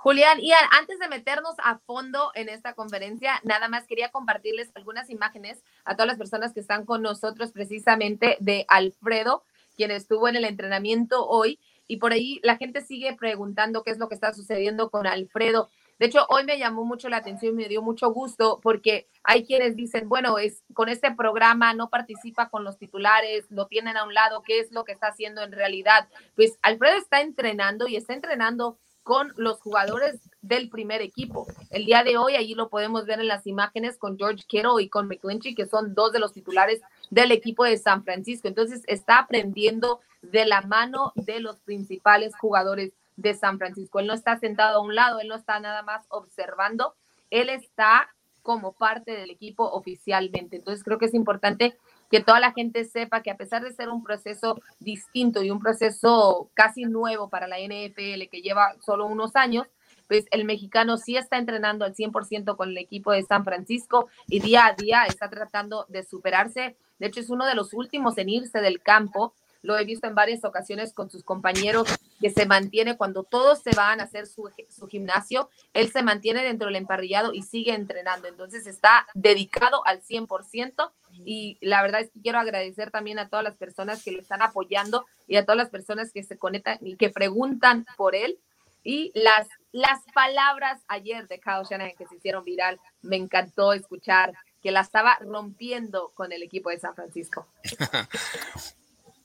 Julián, 0.00 0.38
y 0.38 0.52
antes 0.78 1.00
de 1.00 1.08
meternos 1.08 1.56
a 1.58 1.78
fondo 1.80 2.30
en 2.36 2.48
esta 2.48 2.74
conferencia, 2.74 3.40
nada 3.42 3.66
más 3.66 3.84
quería 3.84 4.10
compartirles 4.10 4.70
algunas 4.76 5.10
imágenes 5.10 5.64
a 5.84 5.94
todas 5.94 6.06
las 6.06 6.18
personas 6.18 6.52
que 6.52 6.60
están 6.60 6.84
con 6.84 7.02
nosotros 7.02 7.50
precisamente 7.50 8.36
de 8.38 8.64
Alfredo, 8.68 9.42
quien 9.76 9.90
estuvo 9.90 10.28
en 10.28 10.36
el 10.36 10.44
entrenamiento 10.44 11.26
hoy. 11.26 11.58
Y 11.88 11.96
por 11.96 12.12
ahí 12.12 12.38
la 12.44 12.56
gente 12.56 12.80
sigue 12.80 13.12
preguntando 13.14 13.82
qué 13.82 13.90
es 13.90 13.98
lo 13.98 14.08
que 14.08 14.14
está 14.14 14.32
sucediendo 14.32 14.88
con 14.88 15.08
Alfredo. 15.08 15.68
De 15.98 16.06
hecho, 16.06 16.26
hoy 16.28 16.44
me 16.44 16.60
llamó 16.60 16.84
mucho 16.84 17.08
la 17.08 17.16
atención 17.16 17.56
me 17.56 17.66
dio 17.66 17.82
mucho 17.82 18.12
gusto 18.12 18.60
porque 18.62 19.08
hay 19.24 19.44
quienes 19.44 19.74
dicen, 19.74 20.08
bueno, 20.08 20.38
es 20.38 20.62
con 20.74 20.88
este 20.88 21.10
programa 21.10 21.74
no 21.74 21.90
participa 21.90 22.50
con 22.50 22.62
los 22.62 22.78
titulares, 22.78 23.46
lo 23.50 23.66
tienen 23.66 23.96
a 23.96 24.04
un 24.04 24.14
lado, 24.14 24.44
¿qué 24.44 24.60
es 24.60 24.70
lo 24.70 24.84
que 24.84 24.92
está 24.92 25.08
haciendo 25.08 25.42
en 25.42 25.50
realidad? 25.50 26.08
Pues 26.36 26.56
Alfredo 26.62 26.98
está 26.98 27.20
entrenando 27.20 27.88
y 27.88 27.96
está 27.96 28.14
entrenando 28.14 28.78
con 29.08 29.32
los 29.38 29.58
jugadores 29.62 30.20
del 30.42 30.68
primer 30.68 31.00
equipo. 31.00 31.46
El 31.70 31.86
día 31.86 32.04
de 32.04 32.18
hoy, 32.18 32.36
allí 32.36 32.52
lo 32.52 32.68
podemos 32.68 33.06
ver 33.06 33.20
en 33.20 33.26
las 33.26 33.46
imágenes 33.46 33.96
con 33.96 34.18
George 34.18 34.44
Kittle 34.46 34.82
y 34.82 34.90
con 34.90 35.08
McClinchy, 35.08 35.54
que 35.54 35.64
son 35.64 35.94
dos 35.94 36.12
de 36.12 36.18
los 36.18 36.34
titulares 36.34 36.82
del 37.08 37.32
equipo 37.32 37.64
de 37.64 37.78
San 37.78 38.04
Francisco. 38.04 38.48
Entonces, 38.48 38.82
está 38.86 39.20
aprendiendo 39.20 40.00
de 40.20 40.44
la 40.44 40.60
mano 40.60 41.14
de 41.14 41.40
los 41.40 41.56
principales 41.60 42.36
jugadores 42.36 42.92
de 43.16 43.32
San 43.32 43.56
Francisco. 43.56 43.98
Él 43.98 44.08
no 44.08 44.12
está 44.12 44.38
sentado 44.38 44.76
a 44.76 44.82
un 44.82 44.94
lado, 44.94 45.20
él 45.20 45.28
no 45.28 45.36
está 45.36 45.58
nada 45.58 45.80
más 45.80 46.04
observando, 46.10 46.94
él 47.30 47.48
está 47.48 48.10
como 48.42 48.74
parte 48.74 49.12
del 49.12 49.30
equipo 49.30 49.64
oficialmente. 49.64 50.56
Entonces, 50.56 50.84
creo 50.84 50.98
que 50.98 51.06
es 51.06 51.14
importante 51.14 51.78
que 52.10 52.20
toda 52.20 52.40
la 52.40 52.52
gente 52.52 52.84
sepa 52.84 53.22
que 53.22 53.30
a 53.30 53.36
pesar 53.36 53.62
de 53.62 53.72
ser 53.72 53.88
un 53.88 54.02
proceso 54.02 54.60
distinto 54.80 55.42
y 55.42 55.50
un 55.50 55.60
proceso 55.60 56.50
casi 56.54 56.84
nuevo 56.84 57.28
para 57.28 57.46
la 57.46 57.58
NFL 57.58 58.28
que 58.30 58.42
lleva 58.42 58.74
solo 58.80 59.06
unos 59.06 59.36
años, 59.36 59.66
pues 60.08 60.24
el 60.30 60.44
mexicano 60.44 60.96
sí 60.96 61.16
está 61.16 61.36
entrenando 61.36 61.84
al 61.84 61.94
100% 61.94 62.56
con 62.56 62.70
el 62.70 62.78
equipo 62.78 63.12
de 63.12 63.22
San 63.22 63.44
Francisco 63.44 64.08
y 64.26 64.40
día 64.40 64.66
a 64.66 64.72
día 64.72 65.04
está 65.04 65.28
tratando 65.28 65.84
de 65.88 66.02
superarse. 66.02 66.76
De 66.98 67.06
hecho, 67.06 67.20
es 67.20 67.30
uno 67.30 67.44
de 67.46 67.54
los 67.54 67.74
últimos 67.74 68.16
en 68.18 68.30
irse 68.30 68.60
del 68.60 68.80
campo. 68.82 69.34
Lo 69.60 69.76
he 69.76 69.84
visto 69.84 70.06
en 70.06 70.14
varias 70.14 70.44
ocasiones 70.44 70.94
con 70.94 71.10
sus 71.10 71.24
compañeros 71.24 71.88
que 72.20 72.30
se 72.30 72.46
mantiene 72.46 72.96
cuando 72.96 73.22
todos 73.22 73.60
se 73.60 73.74
van 73.74 74.00
a 74.00 74.04
hacer 74.04 74.26
su, 74.26 74.50
su 74.68 74.86
gimnasio, 74.86 75.50
él 75.74 75.90
se 75.90 76.02
mantiene 76.02 76.42
dentro 76.42 76.66
del 76.66 76.76
emparrillado 76.76 77.34
y 77.34 77.42
sigue 77.42 77.74
entrenando. 77.74 78.28
Entonces 78.28 78.66
está 78.66 79.06
dedicado 79.14 79.86
al 79.86 80.00
100% 80.00 80.90
y 81.24 81.58
la 81.60 81.82
verdad 81.82 82.00
es 82.00 82.10
que 82.10 82.20
quiero 82.20 82.38
agradecer 82.38 82.90
también 82.90 83.18
a 83.18 83.28
todas 83.28 83.44
las 83.44 83.56
personas 83.56 84.02
que 84.02 84.12
lo 84.12 84.20
están 84.20 84.42
apoyando 84.42 85.06
y 85.26 85.36
a 85.36 85.44
todas 85.44 85.58
las 85.58 85.70
personas 85.70 86.12
que 86.12 86.22
se 86.22 86.38
conectan 86.38 86.78
y 86.80 86.96
que 86.96 87.10
preguntan 87.10 87.86
por 87.96 88.14
él. 88.14 88.38
Y 88.84 89.10
las, 89.14 89.48
las 89.72 90.00
palabras 90.14 90.80
ayer 90.88 91.26
de 91.28 91.40
Kyle 91.40 91.66
Shanahan 91.68 91.96
que 91.96 92.06
se 92.06 92.16
hicieron 92.16 92.44
viral, 92.44 92.80
me 93.02 93.16
encantó 93.16 93.72
escuchar 93.72 94.32
que 94.62 94.70
la 94.70 94.80
estaba 94.80 95.18
rompiendo 95.20 96.10
con 96.14 96.32
el 96.32 96.42
equipo 96.42 96.70
de 96.70 96.78
San 96.78 96.94
Francisco. 96.94 97.46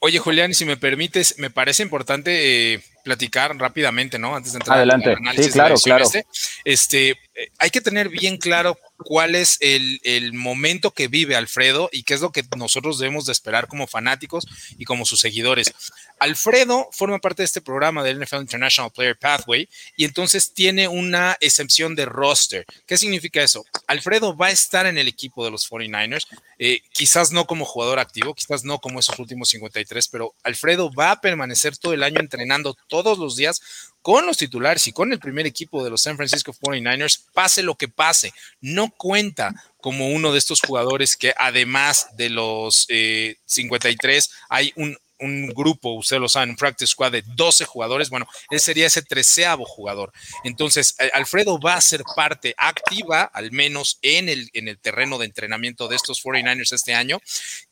Oye, 0.06 0.20
Julián, 0.20 0.52
y 0.52 0.54
si 0.54 0.66
me 0.66 0.76
permites, 0.76 1.40
me 1.40 1.50
parece 1.50 1.82
importante 1.82 2.74
eh, 2.74 2.84
platicar 3.06 3.56
rápidamente, 3.56 4.20
¿no? 4.20 4.36
Antes 4.36 4.52
de 4.52 4.58
entrar 4.58 4.80
Adelante. 4.80 5.12
al 5.12 5.16
análisis 5.16 5.46
sí, 5.46 5.52
claro, 5.54 5.76
claro. 5.76 6.04
Este, 6.04 6.26
este 6.66 7.12
eh, 7.12 7.52
hay 7.58 7.70
que 7.70 7.80
tener 7.80 8.10
bien 8.10 8.36
claro 8.36 8.78
cuál 9.04 9.36
es 9.36 9.58
el, 9.62 10.00
el, 10.04 10.34
momento 10.34 10.92
que 10.92 11.08
vive 11.08 11.36
Alfredo 11.36 11.90
y 11.92 12.04
qué 12.04 12.14
es 12.14 12.22
lo 12.22 12.32
que 12.32 12.44
nosotros 12.58 13.00
debemos 13.00 13.26
de 13.26 13.32
esperar 13.32 13.68
como 13.68 13.88
fanáticos 13.88 14.46
y 14.78 14.86
como 14.86 15.06
sus 15.06 15.20
seguidores. 15.20 15.74
Alfredo 16.20 16.88
forma 16.92 17.20
parte 17.20 17.42
de 17.42 17.46
este 17.46 17.62
programa 17.62 18.04
del 18.04 18.20
NFL 18.20 18.42
International 18.42 18.92
Player 18.92 19.18
Pathway 19.18 19.68
y 19.98 20.06
entonces 20.06 20.54
tiene 20.54 20.88
una 20.88 21.38
excepción 21.42 21.96
de 21.96 22.06
roster. 22.06 22.66
¿Qué 22.86 22.98
significa 22.98 23.42
eso? 23.42 23.66
Alfredo 23.88 24.36
va 24.36 24.48
a 24.48 24.52
estar 24.52 24.86
en 24.86 24.98
el 24.98 25.08
equipo 25.08 25.44
de 25.44 25.52
los 25.52 25.70
49ers, 25.70 26.28
eh, 26.60 26.82
quizás 26.94 27.32
no 27.32 27.46
como 27.46 27.66
jugador 27.66 28.00
activo, 28.00 28.34
quizás 28.34 28.64
no 28.64 28.80
como 28.80 29.00
esos 29.00 29.20
últimos 29.20 29.50
53, 29.50 30.08
pero 30.08 30.34
Alfredo 30.44 30.92
va 30.94 31.12
a 31.12 31.22
permanecer 31.22 31.78
todo 31.78 31.94
el 31.94 32.04
año 32.04 32.20
entrenando 32.20 32.78
todos 32.88 33.18
los 33.18 33.36
días 33.36 33.62
con 34.04 34.26
los 34.26 34.38
titulares 34.38 34.86
y 34.88 34.92
con 34.92 35.14
el 35.14 35.20
primer 35.20 35.48
equipo 35.48 35.84
de 35.84 35.90
los 35.90 36.02
San 36.02 36.18
Francisco 36.18 36.54
49ers, 36.54 37.22
pase 37.34 37.64
lo 37.64 37.76
que 37.76 37.88
pase, 37.88 38.34
no 38.60 38.92
cuenta 38.92 39.56
como 39.82 40.10
uno 40.10 40.34
de 40.34 40.40
estos 40.40 40.60
jugadores 40.60 41.16
que 41.16 41.34
además 41.38 42.08
de 42.18 42.30
los 42.30 42.86
53 43.46 44.26
eh, 44.26 44.30
hay 44.50 44.74
un 44.76 44.98
un 45.24 45.48
grupo, 45.48 45.94
usted 45.94 46.20
lo 46.20 46.30
sabe, 46.30 46.50
un 46.50 46.56
practice 46.56 46.92
squad 46.92 47.14
de 47.14 47.24
12 47.26 47.66
jugadores, 47.66 48.10
bueno, 48.10 48.28
él 48.50 48.60
sería 48.60 48.88
ese 48.88 49.02
treceavo 49.02 49.66
jugador. 49.66 50.12
Entonces, 50.44 50.96
eh, 51.00 51.10
Alfredo 51.14 51.60
va 51.60 51.76
a 51.76 51.82
ser 51.82 52.04
parte 52.16 52.54
activa, 52.58 53.24
al 53.24 53.52
menos 53.52 54.00
en 54.02 54.30
el, 54.30 54.50
en 54.54 54.68
el 54.68 54.78
terreno 54.78 55.18
de 55.18 55.26
entrenamiento 55.26 55.88
de 55.88 55.96
estos 55.96 56.24
49ers 56.24 56.74
este 56.74 56.94
año. 56.94 57.20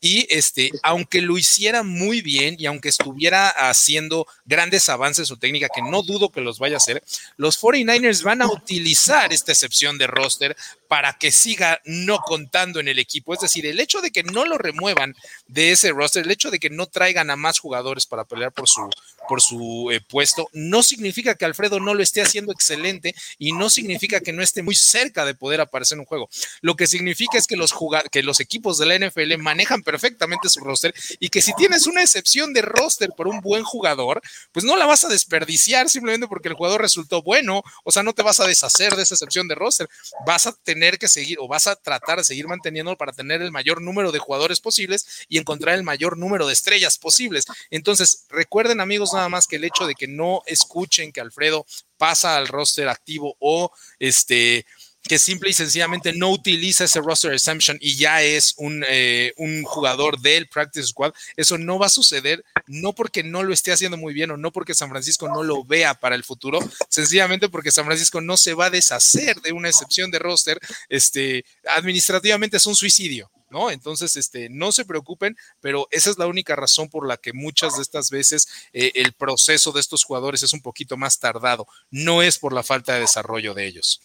Y 0.00 0.26
este, 0.30 0.70
aunque 0.82 1.20
lo 1.20 1.38
hiciera 1.38 1.82
muy 1.82 2.22
bien 2.22 2.56
y 2.58 2.66
aunque 2.66 2.88
estuviera 2.88 3.48
haciendo 3.48 4.26
grandes 4.44 4.88
avances 4.88 5.28
su 5.28 5.36
técnica, 5.36 5.68
que 5.74 5.82
no 5.82 6.02
dudo 6.02 6.30
que 6.30 6.40
los 6.40 6.58
vaya 6.58 6.76
a 6.76 6.78
hacer, 6.78 7.02
los 7.36 7.60
49ers 7.60 8.22
van 8.22 8.42
a 8.42 8.46
utilizar 8.46 9.32
esta 9.32 9.52
excepción 9.52 9.98
de 9.98 10.06
roster 10.06 10.56
para 10.92 11.14
que 11.14 11.32
siga 11.32 11.80
no 11.86 12.18
contando 12.18 12.78
en 12.78 12.86
el 12.86 12.98
equipo. 12.98 13.32
Es 13.32 13.40
decir, 13.40 13.64
el 13.64 13.80
hecho 13.80 14.02
de 14.02 14.10
que 14.10 14.22
no 14.24 14.44
lo 14.44 14.58
remuevan 14.58 15.16
de 15.46 15.72
ese 15.72 15.90
roster, 15.90 16.22
el 16.22 16.30
hecho 16.30 16.50
de 16.50 16.58
que 16.58 16.68
no 16.68 16.84
traigan 16.84 17.30
a 17.30 17.36
más 17.36 17.60
jugadores 17.60 18.04
para 18.04 18.26
pelear 18.26 18.52
por 18.52 18.68
su, 18.68 18.90
por 19.28 19.40
su 19.40 19.90
eh, 19.92 20.00
puesto, 20.00 20.48
no 20.52 20.82
significa 20.82 21.34
que 21.34 21.44
Alfredo 21.44 21.80
no 21.80 21.94
lo 21.94 22.02
esté 22.02 22.22
haciendo 22.22 22.52
excelente 22.52 23.14
y 23.38 23.52
no 23.52 23.70
significa 23.70 24.20
que 24.20 24.32
no 24.32 24.42
esté 24.42 24.62
muy 24.62 24.74
cerca 24.74 25.24
de 25.24 25.34
poder 25.34 25.60
aparecer 25.60 25.96
en 25.96 26.00
un 26.00 26.06
juego. 26.06 26.28
Lo 26.60 26.76
que 26.76 26.86
significa 26.86 27.38
es 27.38 27.46
que 27.46 27.56
los, 27.56 27.72
que 28.10 28.22
los 28.22 28.40
equipos 28.40 28.78
de 28.78 28.86
la 28.86 28.98
NFL 28.98 29.36
manejan 29.38 29.82
perfectamente 29.82 30.48
su 30.48 30.60
roster 30.60 30.94
y 31.18 31.28
que 31.28 31.42
si 31.42 31.52
tienes 31.54 31.86
una 31.86 32.02
excepción 32.02 32.52
de 32.52 32.62
roster 32.62 33.10
por 33.16 33.28
un 33.28 33.40
buen 33.40 33.64
jugador, 33.64 34.20
pues 34.52 34.64
no 34.64 34.76
la 34.76 34.86
vas 34.86 35.04
a 35.04 35.08
desperdiciar 35.08 35.88
simplemente 35.88 36.28
porque 36.28 36.48
el 36.48 36.54
jugador 36.54 36.80
resultó 36.80 37.22
bueno, 37.22 37.62
o 37.84 37.92
sea, 37.92 38.02
no 38.02 38.12
te 38.12 38.22
vas 38.22 38.40
a 38.40 38.46
deshacer 38.46 38.96
de 38.96 39.02
esa 39.02 39.14
excepción 39.14 39.48
de 39.48 39.54
roster, 39.54 39.88
vas 40.26 40.46
a 40.46 40.52
tener 40.52 40.98
que 40.98 41.08
seguir 41.08 41.38
o 41.40 41.48
vas 41.48 41.66
a 41.66 41.76
tratar 41.76 42.18
de 42.18 42.24
seguir 42.24 42.48
manteniéndolo 42.48 42.96
para 42.96 43.12
tener 43.12 43.42
el 43.42 43.52
mayor 43.52 43.80
número 43.80 44.12
de 44.12 44.18
jugadores 44.18 44.60
posibles 44.60 45.26
y 45.28 45.38
encontrar 45.38 45.74
el 45.74 45.82
mayor 45.82 46.16
número 46.18 46.46
de 46.46 46.52
estrellas 46.52 46.98
posibles. 46.98 47.44
Entonces, 47.70 48.26
recuerden 48.30 48.80
amigos 48.80 49.11
nada 49.12 49.28
más 49.28 49.46
que 49.46 49.56
el 49.56 49.64
hecho 49.64 49.86
de 49.86 49.94
que 49.94 50.08
no 50.08 50.42
escuchen 50.46 51.12
que 51.12 51.20
Alfredo 51.20 51.66
pasa 51.96 52.36
al 52.36 52.48
roster 52.48 52.88
activo 52.88 53.36
o 53.38 53.70
este 53.98 54.64
que 55.02 55.18
simple 55.18 55.50
y 55.50 55.52
sencillamente 55.52 56.12
no 56.12 56.30
utiliza 56.30 56.84
ese 56.84 57.00
roster 57.00 57.32
exemption 57.32 57.76
y 57.80 57.96
ya 57.96 58.22
es 58.22 58.54
un, 58.56 58.84
eh, 58.88 59.32
un, 59.36 59.64
jugador 59.64 60.20
del 60.20 60.46
practice 60.46 60.86
squad, 60.88 61.12
eso 61.36 61.58
no 61.58 61.78
va 61.78 61.86
a 61.86 61.90
suceder, 61.90 62.44
no 62.66 62.92
porque 62.92 63.24
no 63.24 63.42
lo 63.42 63.52
esté 63.52 63.72
haciendo 63.72 63.96
muy 63.96 64.14
bien 64.14 64.30
o 64.30 64.36
no 64.36 64.52
porque 64.52 64.74
San 64.74 64.90
Francisco 64.90 65.28
no 65.28 65.42
lo 65.42 65.64
vea 65.64 65.94
para 65.94 66.14
el 66.14 66.24
futuro, 66.24 66.60
sencillamente 66.88 67.48
porque 67.48 67.72
San 67.72 67.84
Francisco 67.84 68.20
no 68.20 68.36
se 68.36 68.54
va 68.54 68.66
a 68.66 68.70
deshacer 68.70 69.40
de 69.40 69.52
una 69.52 69.68
excepción 69.68 70.10
de 70.10 70.20
roster, 70.20 70.60
este, 70.88 71.44
administrativamente 71.66 72.58
es 72.58 72.66
un 72.66 72.76
suicidio. 72.76 73.30
¿No? 73.52 73.70
Entonces, 73.70 74.16
este, 74.16 74.48
no 74.48 74.72
se 74.72 74.84
preocupen, 74.84 75.36
pero 75.60 75.86
esa 75.90 76.10
es 76.10 76.18
la 76.18 76.26
única 76.26 76.56
razón 76.56 76.88
por 76.88 77.06
la 77.06 77.16
que 77.16 77.32
muchas 77.32 77.76
de 77.76 77.82
estas 77.82 78.10
veces 78.10 78.48
eh, 78.72 78.92
el 78.96 79.12
proceso 79.12 79.70
de 79.70 79.80
estos 79.80 80.04
jugadores 80.04 80.42
es 80.42 80.52
un 80.52 80.62
poquito 80.62 80.96
más 80.96 81.20
tardado. 81.20 81.66
No 81.90 82.22
es 82.22 82.38
por 82.38 82.52
la 82.52 82.62
falta 82.62 82.94
de 82.94 83.00
desarrollo 83.00 83.54
de 83.54 83.66
ellos. 83.66 84.00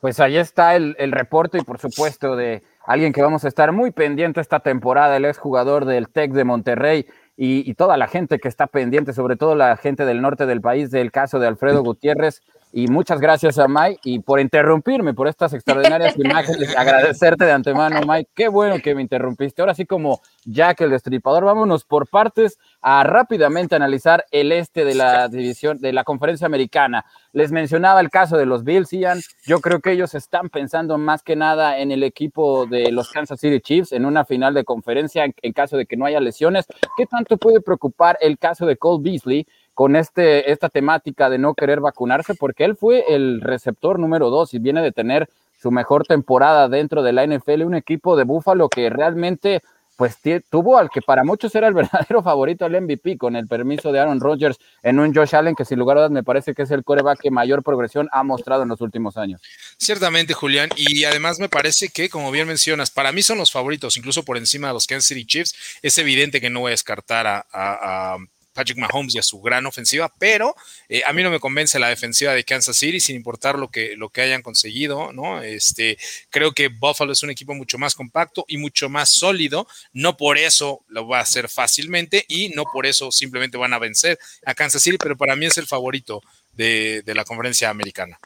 Pues 0.00 0.20
ahí 0.20 0.36
está 0.36 0.76
el, 0.76 0.94
reporte 1.12 1.58
y 1.58 1.62
por 1.62 1.78
supuesto 1.78 2.36
de 2.36 2.62
alguien 2.86 3.12
que 3.12 3.22
vamos 3.22 3.44
a 3.44 3.48
estar 3.48 3.72
muy 3.72 3.90
pendiente 3.90 4.40
esta 4.40 4.60
temporada, 4.60 5.16
el 5.16 5.24
exjugador 5.24 5.84
del 5.84 6.08
TEC 6.08 6.32
de 6.32 6.44
Monterrey 6.44 7.06
y, 7.36 7.68
y, 7.68 7.74
toda 7.74 7.96
la 7.96 8.06
gente 8.06 8.38
que 8.38 8.48
está 8.48 8.66
pendiente, 8.66 9.12
sobre 9.12 9.36
todo 9.36 9.54
la 9.54 9.76
gente 9.76 10.04
del 10.04 10.22
norte 10.22 10.46
del 10.46 10.60
país, 10.60 10.90
del 10.90 11.10
caso 11.10 11.38
de 11.38 11.46
Alfredo 11.46 11.82
Gutiérrez. 11.82 12.42
Y 12.72 12.88
muchas 12.88 13.20
gracias 13.20 13.58
a 13.58 13.68
Mike 13.68 14.00
y 14.04 14.18
por 14.18 14.38
interrumpirme 14.38 15.14
por 15.14 15.28
estas 15.28 15.54
extraordinarias 15.54 16.14
imágenes. 16.18 16.76
Agradecerte 16.76 17.44
de 17.44 17.52
antemano, 17.52 18.00
Mike. 18.06 18.30
Qué 18.34 18.48
bueno 18.48 18.76
que 18.82 18.94
me 18.94 19.02
interrumpiste. 19.02 19.62
Ahora 19.62 19.74
sí, 19.74 19.86
como 19.86 20.20
Jack 20.44 20.82
el 20.82 20.90
Destripador, 20.90 21.44
vámonos 21.44 21.84
por 21.84 22.08
partes 22.08 22.58
a 22.82 23.02
rápidamente 23.04 23.76
analizar 23.76 24.26
el 24.30 24.52
este 24.52 24.84
de 24.84 24.94
la 24.94 25.28
división, 25.28 25.78
de 25.78 25.92
la 25.92 26.04
conferencia 26.04 26.46
americana. 26.46 27.06
Les 27.32 27.50
mencionaba 27.52 28.00
el 28.00 28.10
caso 28.10 28.36
de 28.36 28.46
los 28.46 28.64
Bills, 28.64 28.92
Ian. 28.92 29.20
Yo 29.46 29.60
creo 29.60 29.80
que 29.80 29.92
ellos 29.92 30.14
están 30.14 30.50
pensando 30.50 30.98
más 30.98 31.22
que 31.22 31.36
nada 31.36 31.78
en 31.78 31.92
el 31.92 32.02
equipo 32.02 32.66
de 32.66 32.90
los 32.92 33.10
Kansas 33.10 33.40
City 33.40 33.60
Chiefs 33.60 33.92
en 33.92 34.04
una 34.04 34.24
final 34.24 34.54
de 34.54 34.64
conferencia 34.64 35.24
en, 35.24 35.34
en 35.40 35.52
caso 35.52 35.76
de 35.76 35.86
que 35.86 35.96
no 35.96 36.04
haya 36.04 36.20
lesiones. 36.20 36.66
¿Qué 36.96 37.06
tanto 37.06 37.38
puede 37.38 37.60
preocupar 37.60 38.18
el 38.20 38.38
caso 38.38 38.66
de 38.66 38.76
Cole 38.76 39.02
Beasley? 39.02 39.46
Con 39.76 39.94
este, 39.94 40.50
esta 40.50 40.70
temática 40.70 41.28
de 41.28 41.36
no 41.36 41.52
querer 41.52 41.80
vacunarse, 41.80 42.34
porque 42.34 42.64
él 42.64 42.76
fue 42.76 43.14
el 43.14 43.42
receptor 43.42 43.98
número 43.98 44.30
dos 44.30 44.54
y 44.54 44.58
viene 44.58 44.80
de 44.80 44.90
tener 44.90 45.28
su 45.60 45.70
mejor 45.70 46.06
temporada 46.06 46.70
dentro 46.70 47.02
de 47.02 47.12
la 47.12 47.26
NFL, 47.26 47.62
un 47.62 47.74
equipo 47.74 48.16
de 48.16 48.24
Búfalo 48.24 48.70
que 48.70 48.88
realmente 48.88 49.60
pues 49.96 50.16
tuvo 50.48 50.78
al 50.78 50.88
que 50.88 51.02
para 51.02 51.24
muchos 51.24 51.54
era 51.54 51.68
el 51.68 51.74
verdadero 51.74 52.22
favorito 52.22 52.64
al 52.64 52.80
MVP 52.80 53.18
con 53.18 53.36
el 53.36 53.48
permiso 53.48 53.92
de 53.92 54.00
Aaron 54.00 54.18
Rodgers 54.18 54.56
en 54.82 54.98
un 54.98 55.14
Josh 55.14 55.36
Allen 55.36 55.54
que 55.54 55.66
sin 55.66 55.78
lugar 55.78 55.98
a 55.98 56.00
dudas 56.00 56.10
me 56.10 56.24
parece 56.24 56.54
que 56.54 56.62
es 56.62 56.70
el 56.70 56.82
coreback 56.82 57.20
que 57.20 57.30
mayor 57.30 57.62
progresión 57.62 58.08
ha 58.12 58.22
mostrado 58.22 58.62
en 58.62 58.70
los 58.70 58.80
últimos 58.80 59.18
años. 59.18 59.42
Ciertamente, 59.76 60.32
Julián, 60.32 60.70
y 60.74 61.04
además 61.04 61.38
me 61.38 61.50
parece 61.50 61.90
que, 61.90 62.08
como 62.08 62.30
bien 62.30 62.48
mencionas, 62.48 62.90
para 62.90 63.12
mí 63.12 63.22
son 63.22 63.36
los 63.36 63.52
favoritos, 63.52 63.98
incluso 63.98 64.24
por 64.24 64.38
encima 64.38 64.68
de 64.68 64.72
los 64.72 64.86
Kansas 64.86 65.08
City 65.08 65.26
Chiefs. 65.26 65.54
Es 65.82 65.98
evidente 65.98 66.40
que 66.40 66.48
no 66.48 66.60
voy 66.60 66.70
a 66.70 66.70
descartar 66.70 67.26
a 67.52 68.16
Patrick 68.56 68.78
Mahomes 68.78 69.14
y 69.14 69.18
a 69.18 69.22
su 69.22 69.40
gran 69.40 69.66
ofensiva, 69.66 70.12
pero 70.18 70.56
eh, 70.88 71.02
a 71.06 71.12
mí 71.12 71.22
no 71.22 71.30
me 71.30 71.38
convence 71.38 71.78
la 71.78 71.88
defensiva 71.88 72.32
de 72.32 72.42
Kansas 72.42 72.76
City, 72.76 72.98
sin 72.98 73.14
importar 73.14 73.58
lo 73.58 73.68
que, 73.68 73.94
lo 73.96 74.08
que 74.08 74.22
hayan 74.22 74.42
conseguido, 74.42 75.12
¿no? 75.12 75.42
Este, 75.42 75.98
creo 76.30 76.52
que 76.52 76.68
Buffalo 76.68 77.12
es 77.12 77.22
un 77.22 77.30
equipo 77.30 77.54
mucho 77.54 77.78
más 77.78 77.94
compacto 77.94 78.44
y 78.48 78.56
mucho 78.56 78.88
más 78.88 79.10
sólido, 79.10 79.68
no 79.92 80.16
por 80.16 80.38
eso 80.38 80.80
lo 80.88 81.06
va 81.06 81.18
a 81.18 81.22
hacer 81.22 81.48
fácilmente 81.48 82.24
y 82.28 82.48
no 82.48 82.64
por 82.64 82.86
eso 82.86 83.12
simplemente 83.12 83.58
van 83.58 83.74
a 83.74 83.78
vencer 83.78 84.18
a 84.44 84.54
Kansas 84.54 84.82
City, 84.82 84.96
pero 84.98 85.16
para 85.16 85.36
mí 85.36 85.46
es 85.46 85.58
el 85.58 85.66
favorito 85.66 86.22
de, 86.54 87.02
de 87.04 87.14
la 87.14 87.24
conferencia 87.24 87.68
americana. 87.68 88.18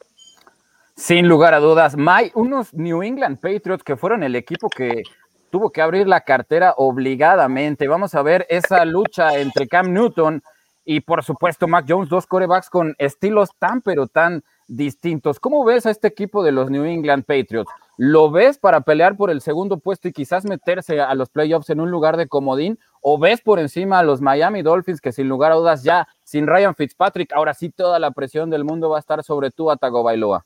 Sin 0.95 1.27
lugar 1.27 1.53
a 1.53 1.59
dudas, 1.59 1.97
May, 1.97 2.31
unos 2.35 2.73
New 2.73 3.01
England 3.01 3.39
Patriots 3.39 3.83
que 3.83 3.97
fueron 3.97 4.23
el 4.23 4.35
equipo 4.35 4.69
que 4.69 5.03
tuvo 5.51 5.71
que 5.71 5.81
abrir 5.81 6.07
la 6.07 6.21
cartera 6.21 6.73
obligadamente. 6.77 7.87
Vamos 7.87 8.15
a 8.15 8.23
ver 8.23 8.47
esa 8.49 8.85
lucha 8.85 9.37
entre 9.37 9.67
Cam 9.67 9.93
Newton 9.93 10.41
y 10.83 11.01
por 11.01 11.23
supuesto 11.23 11.67
Mac 11.67 11.85
Jones, 11.87 12.09
dos 12.09 12.25
corebacks 12.25 12.69
con 12.69 12.95
estilos 12.97 13.51
tan 13.59 13.81
pero 13.81 14.07
tan 14.07 14.43
distintos. 14.67 15.39
¿Cómo 15.39 15.63
ves 15.63 15.85
a 15.85 15.91
este 15.91 16.07
equipo 16.07 16.43
de 16.43 16.51
los 16.51 16.71
New 16.71 16.85
England 16.85 17.25
Patriots? 17.25 17.71
¿Lo 17.97 18.31
ves 18.31 18.57
para 18.57 18.81
pelear 18.81 19.15
por 19.15 19.29
el 19.29 19.41
segundo 19.41 19.77
puesto 19.77 20.07
y 20.07 20.13
quizás 20.13 20.45
meterse 20.45 20.99
a 21.01 21.13
los 21.13 21.29
playoffs 21.29 21.69
en 21.69 21.81
un 21.81 21.91
lugar 21.91 22.17
de 22.17 22.27
comodín? 22.27 22.79
¿O 23.01 23.19
ves 23.19 23.41
por 23.41 23.59
encima 23.59 23.99
a 23.99 24.03
los 24.03 24.21
Miami 24.21 24.63
Dolphins 24.63 25.01
que 25.01 25.11
sin 25.11 25.27
lugar 25.27 25.51
a 25.51 25.55
dudas 25.55 25.83
ya 25.83 26.07
sin 26.23 26.47
Ryan 26.47 26.73
Fitzpatrick, 26.73 27.33
ahora 27.33 27.53
sí 27.53 27.69
toda 27.69 27.99
la 27.99 28.11
presión 28.11 28.49
del 28.49 28.63
mundo 28.63 28.89
va 28.89 28.97
a 28.97 29.01
estar 29.01 29.23
sobre 29.23 29.51
tú, 29.51 29.69
Bailoa? 30.03 30.45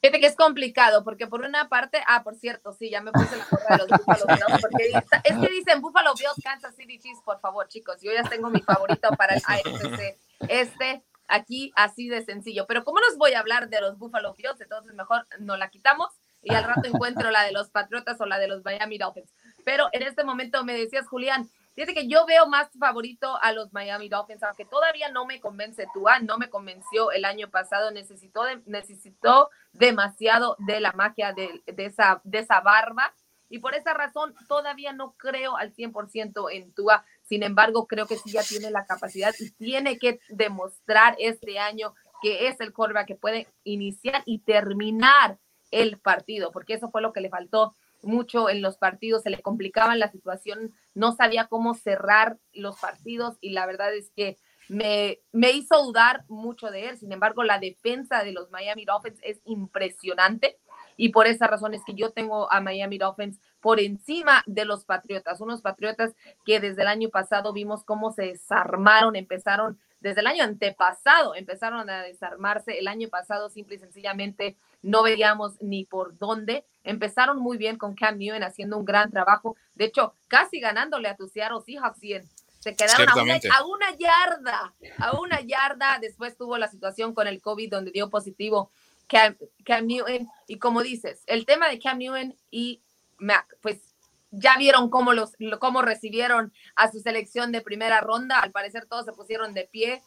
Fíjate 0.00 0.20
que 0.20 0.26
es 0.26 0.36
complicado, 0.36 1.02
porque 1.02 1.26
por 1.26 1.42
una 1.42 1.68
parte, 1.68 2.00
ah, 2.06 2.22
por 2.22 2.36
cierto, 2.36 2.72
sí, 2.72 2.88
ya 2.90 3.00
me 3.00 3.10
puse 3.10 3.36
la 3.36 3.46
gorra 3.50 3.76
de 3.76 3.78
los 3.78 3.88
Buffalo 4.06 4.26
Bills, 4.28 4.60
porque 4.60 4.92
es 5.24 5.36
que 5.36 5.48
dicen 5.48 5.80
Buffalo 5.80 6.14
Bills, 6.14 6.40
Kansas 6.42 6.76
City 6.76 6.98
Chiefs, 6.98 7.20
por 7.24 7.40
favor, 7.40 7.66
chicos, 7.66 8.00
yo 8.00 8.12
ya 8.12 8.22
tengo 8.22 8.48
mi 8.48 8.60
favorito 8.60 9.08
para 9.16 9.34
el 9.34 9.42
AFC. 9.44 10.18
Este, 10.48 11.02
aquí, 11.26 11.72
así 11.76 12.08
de 12.08 12.24
sencillo. 12.24 12.66
Pero 12.66 12.84
como 12.84 13.00
nos 13.00 13.16
voy 13.16 13.32
a 13.32 13.40
hablar 13.40 13.68
de 13.68 13.80
los 13.80 13.98
Buffalo 13.98 14.34
Bills, 14.34 14.60
entonces 14.60 14.94
mejor 14.94 15.26
no 15.40 15.56
la 15.56 15.68
quitamos 15.68 16.08
y 16.42 16.54
al 16.54 16.64
rato 16.64 16.86
encuentro 16.86 17.30
la 17.30 17.42
de 17.42 17.52
los 17.52 17.70
Patriotas 17.70 18.20
o 18.20 18.26
la 18.26 18.38
de 18.38 18.48
los 18.48 18.64
Miami 18.64 18.98
Dolphins. 18.98 19.32
Pero 19.64 19.88
en 19.92 20.02
este 20.02 20.24
momento 20.24 20.64
me 20.64 20.74
decías, 20.74 21.06
Julián, 21.08 21.48
Fíjate 21.78 21.94
que 21.94 22.08
yo 22.08 22.26
veo 22.26 22.48
más 22.48 22.68
favorito 22.76 23.38
a 23.40 23.52
los 23.52 23.72
Miami 23.72 24.08
Dolphins, 24.08 24.42
aunque 24.42 24.64
todavía 24.64 25.12
no 25.12 25.26
me 25.26 25.38
convence 25.38 25.86
Tua, 25.94 26.18
no 26.18 26.36
me 26.36 26.50
convenció 26.50 27.12
el 27.12 27.24
año 27.24 27.50
pasado, 27.50 27.92
necesitó, 27.92 28.42
necesitó 28.66 29.48
demasiado 29.70 30.56
de 30.58 30.80
la 30.80 30.90
magia 30.90 31.32
de, 31.32 31.62
esa, 31.76 32.20
de 32.24 32.40
esa 32.40 32.62
barba 32.62 33.14
y 33.48 33.60
por 33.60 33.76
esa 33.76 33.94
razón 33.94 34.34
todavía 34.48 34.92
no 34.92 35.12
creo 35.12 35.56
al 35.56 35.72
100% 35.72 36.48
en 36.50 36.74
Tua. 36.74 37.04
Sin 37.22 37.44
embargo, 37.44 37.86
creo 37.86 38.08
que 38.08 38.16
sí 38.16 38.32
ya 38.32 38.42
tiene 38.42 38.72
la 38.72 38.84
capacidad 38.84 39.32
y 39.38 39.52
tiene 39.52 40.00
que 40.00 40.18
demostrar 40.30 41.14
este 41.20 41.60
año 41.60 41.94
que 42.20 42.48
es 42.48 42.58
el 42.58 42.72
quarterback 42.72 43.06
que 43.06 43.14
puede 43.14 43.46
iniciar 43.62 44.24
y 44.26 44.40
terminar 44.40 45.38
el 45.70 45.96
partido, 46.00 46.50
porque 46.50 46.74
eso 46.74 46.90
fue 46.90 47.02
lo 47.02 47.12
que 47.12 47.20
le 47.20 47.30
faltó 47.30 47.76
mucho 48.02 48.48
en 48.48 48.62
los 48.62 48.78
partidos, 48.78 49.22
se 49.22 49.30
le 49.30 49.42
complicaba 49.42 49.96
la 49.96 50.10
situación, 50.10 50.72
no 50.94 51.12
sabía 51.12 51.46
cómo 51.46 51.74
cerrar 51.74 52.38
los 52.52 52.78
partidos 52.78 53.36
y 53.40 53.50
la 53.50 53.66
verdad 53.66 53.94
es 53.94 54.10
que 54.14 54.36
me, 54.68 55.20
me 55.32 55.52
hizo 55.52 55.82
dudar 55.82 56.24
mucho 56.28 56.70
de 56.70 56.88
él. 56.88 56.98
Sin 56.98 57.12
embargo, 57.12 57.42
la 57.42 57.58
defensa 57.58 58.22
de 58.22 58.32
los 58.32 58.50
Miami 58.50 58.84
Dolphins 58.84 59.18
es 59.22 59.40
impresionante 59.44 60.58
y 60.96 61.10
por 61.10 61.26
esa 61.26 61.46
razón 61.46 61.74
es 61.74 61.82
que 61.84 61.94
yo 61.94 62.10
tengo 62.10 62.52
a 62.52 62.60
Miami 62.60 62.98
Dolphins 62.98 63.40
por 63.60 63.80
encima 63.80 64.42
de 64.46 64.64
los 64.64 64.84
Patriotas, 64.84 65.40
unos 65.40 65.62
Patriotas 65.62 66.14
que 66.44 66.60
desde 66.60 66.82
el 66.82 66.88
año 66.88 67.08
pasado 67.08 67.52
vimos 67.52 67.84
cómo 67.84 68.10
se 68.12 68.22
desarmaron, 68.22 69.16
empezaron 69.16 69.78
desde 70.00 70.20
el 70.20 70.26
año 70.26 70.44
antepasado, 70.44 71.34
empezaron 71.34 71.90
a 71.90 72.02
desarmarse, 72.02 72.78
el 72.78 72.88
año 72.88 73.08
pasado 73.08 73.50
simple 73.50 73.76
y 73.76 73.78
sencillamente 73.78 74.56
no 74.82 75.02
veíamos 75.02 75.60
ni 75.60 75.84
por 75.84 76.16
dónde. 76.16 76.64
Empezaron 76.84 77.38
muy 77.38 77.58
bien 77.58 77.76
con 77.76 77.94
Cam 77.94 78.18
Newton 78.18 78.44
haciendo 78.44 78.78
un 78.78 78.84
gran 78.84 79.10
trabajo. 79.10 79.56
De 79.74 79.86
hecho, 79.86 80.14
casi 80.28 80.60
ganándole 80.60 81.08
a 81.08 81.16
tus 81.16 81.32
Seattle 81.32 81.60
Seahawks 81.64 81.98
100. 81.98 82.28
Se 82.60 82.74
quedaron 82.74 83.08
a 83.08 83.22
una, 83.22 83.34
a 83.34 83.64
una, 83.66 83.96
yarda, 83.96 84.74
a 84.98 85.20
una 85.20 85.40
yarda. 85.40 85.98
Después 86.00 86.36
tuvo 86.36 86.58
la 86.58 86.68
situación 86.68 87.14
con 87.14 87.26
el 87.26 87.40
COVID 87.40 87.70
donde 87.70 87.90
dio 87.90 88.10
positivo 88.10 88.70
Cam, 89.08 89.36
Cam 89.64 89.86
Newton. 89.86 90.28
Y 90.46 90.58
como 90.58 90.82
dices, 90.82 91.22
el 91.26 91.44
tema 91.44 91.68
de 91.68 91.78
Cam 91.78 91.98
Newton 91.98 92.36
y 92.50 92.82
Mac, 93.18 93.58
pues 93.60 93.87
ya 94.30 94.56
vieron 94.58 94.90
cómo, 94.90 95.12
los, 95.12 95.32
cómo 95.58 95.82
recibieron 95.82 96.52
a 96.76 96.90
su 96.90 97.00
selección 97.00 97.52
de 97.52 97.60
primera 97.60 98.00
ronda. 98.00 98.40
Al 98.40 98.52
parecer 98.52 98.86
todos 98.86 99.04
se 99.04 99.12
pusieron 99.12 99.54
de 99.54 99.64
pie 99.64 100.02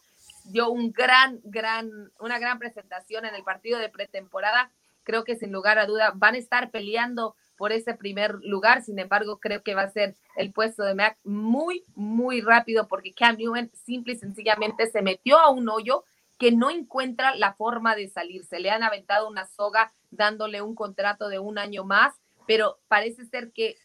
dio 0.45 0.69
un 0.69 0.91
gran, 0.91 1.39
gran, 1.43 2.11
una 2.19 2.39
gran 2.39 2.57
presentación 2.57 3.25
en 3.25 3.35
el 3.35 3.43
partido 3.43 3.77
de 3.79 3.89
pretemporada 3.89 4.71
creo 5.03 5.23
que 5.23 5.35
sin 5.35 5.51
lugar 5.51 5.79
a 5.79 5.85
duda 5.85 6.13
van 6.15 6.35
a 6.35 6.37
estar 6.37 6.71
peleando 6.71 7.35
por 7.57 7.71
ese 7.71 7.93
primer 7.93 8.35
lugar. 8.43 8.83
Sin 8.83 8.99
embargo, 8.99 9.39
creo 9.39 9.61
que 9.63 9.75
va 9.75 9.83
a 9.83 9.91
ser 9.91 10.15
el 10.35 10.51
puesto 10.51 10.83
de 10.83 10.95
Mac 10.95 11.17
muy, 11.23 11.83
muy 11.95 12.41
rápido 12.41 12.87
porque 12.87 13.13
Cam 13.13 13.37
Newton 13.37 13.71
simple 13.85 14.13
y 14.13 14.17
sencillamente 14.17 14.89
se 14.89 15.01
metió 15.01 15.37
a 15.37 15.49
un 15.49 15.69
hoyo 15.69 16.03
que 16.39 16.51
no 16.51 16.71
encuentra 16.71 17.35
la 17.35 17.53
forma 17.53 17.95
de 17.95 18.09
salir. 18.09 18.45
Se 18.45 18.59
le 18.59 18.71
han 18.71 18.83
aventado 18.83 19.27
una 19.27 19.45
soga 19.45 19.91
dándole 20.09 20.61
un 20.61 20.75
contrato 20.75 21.29
de 21.29 21.39
un 21.39 21.59
año 21.59 21.83
más, 21.83 22.15
pero 22.47 22.79
parece 22.87 23.25
ser 23.25 23.51
que 23.51 23.77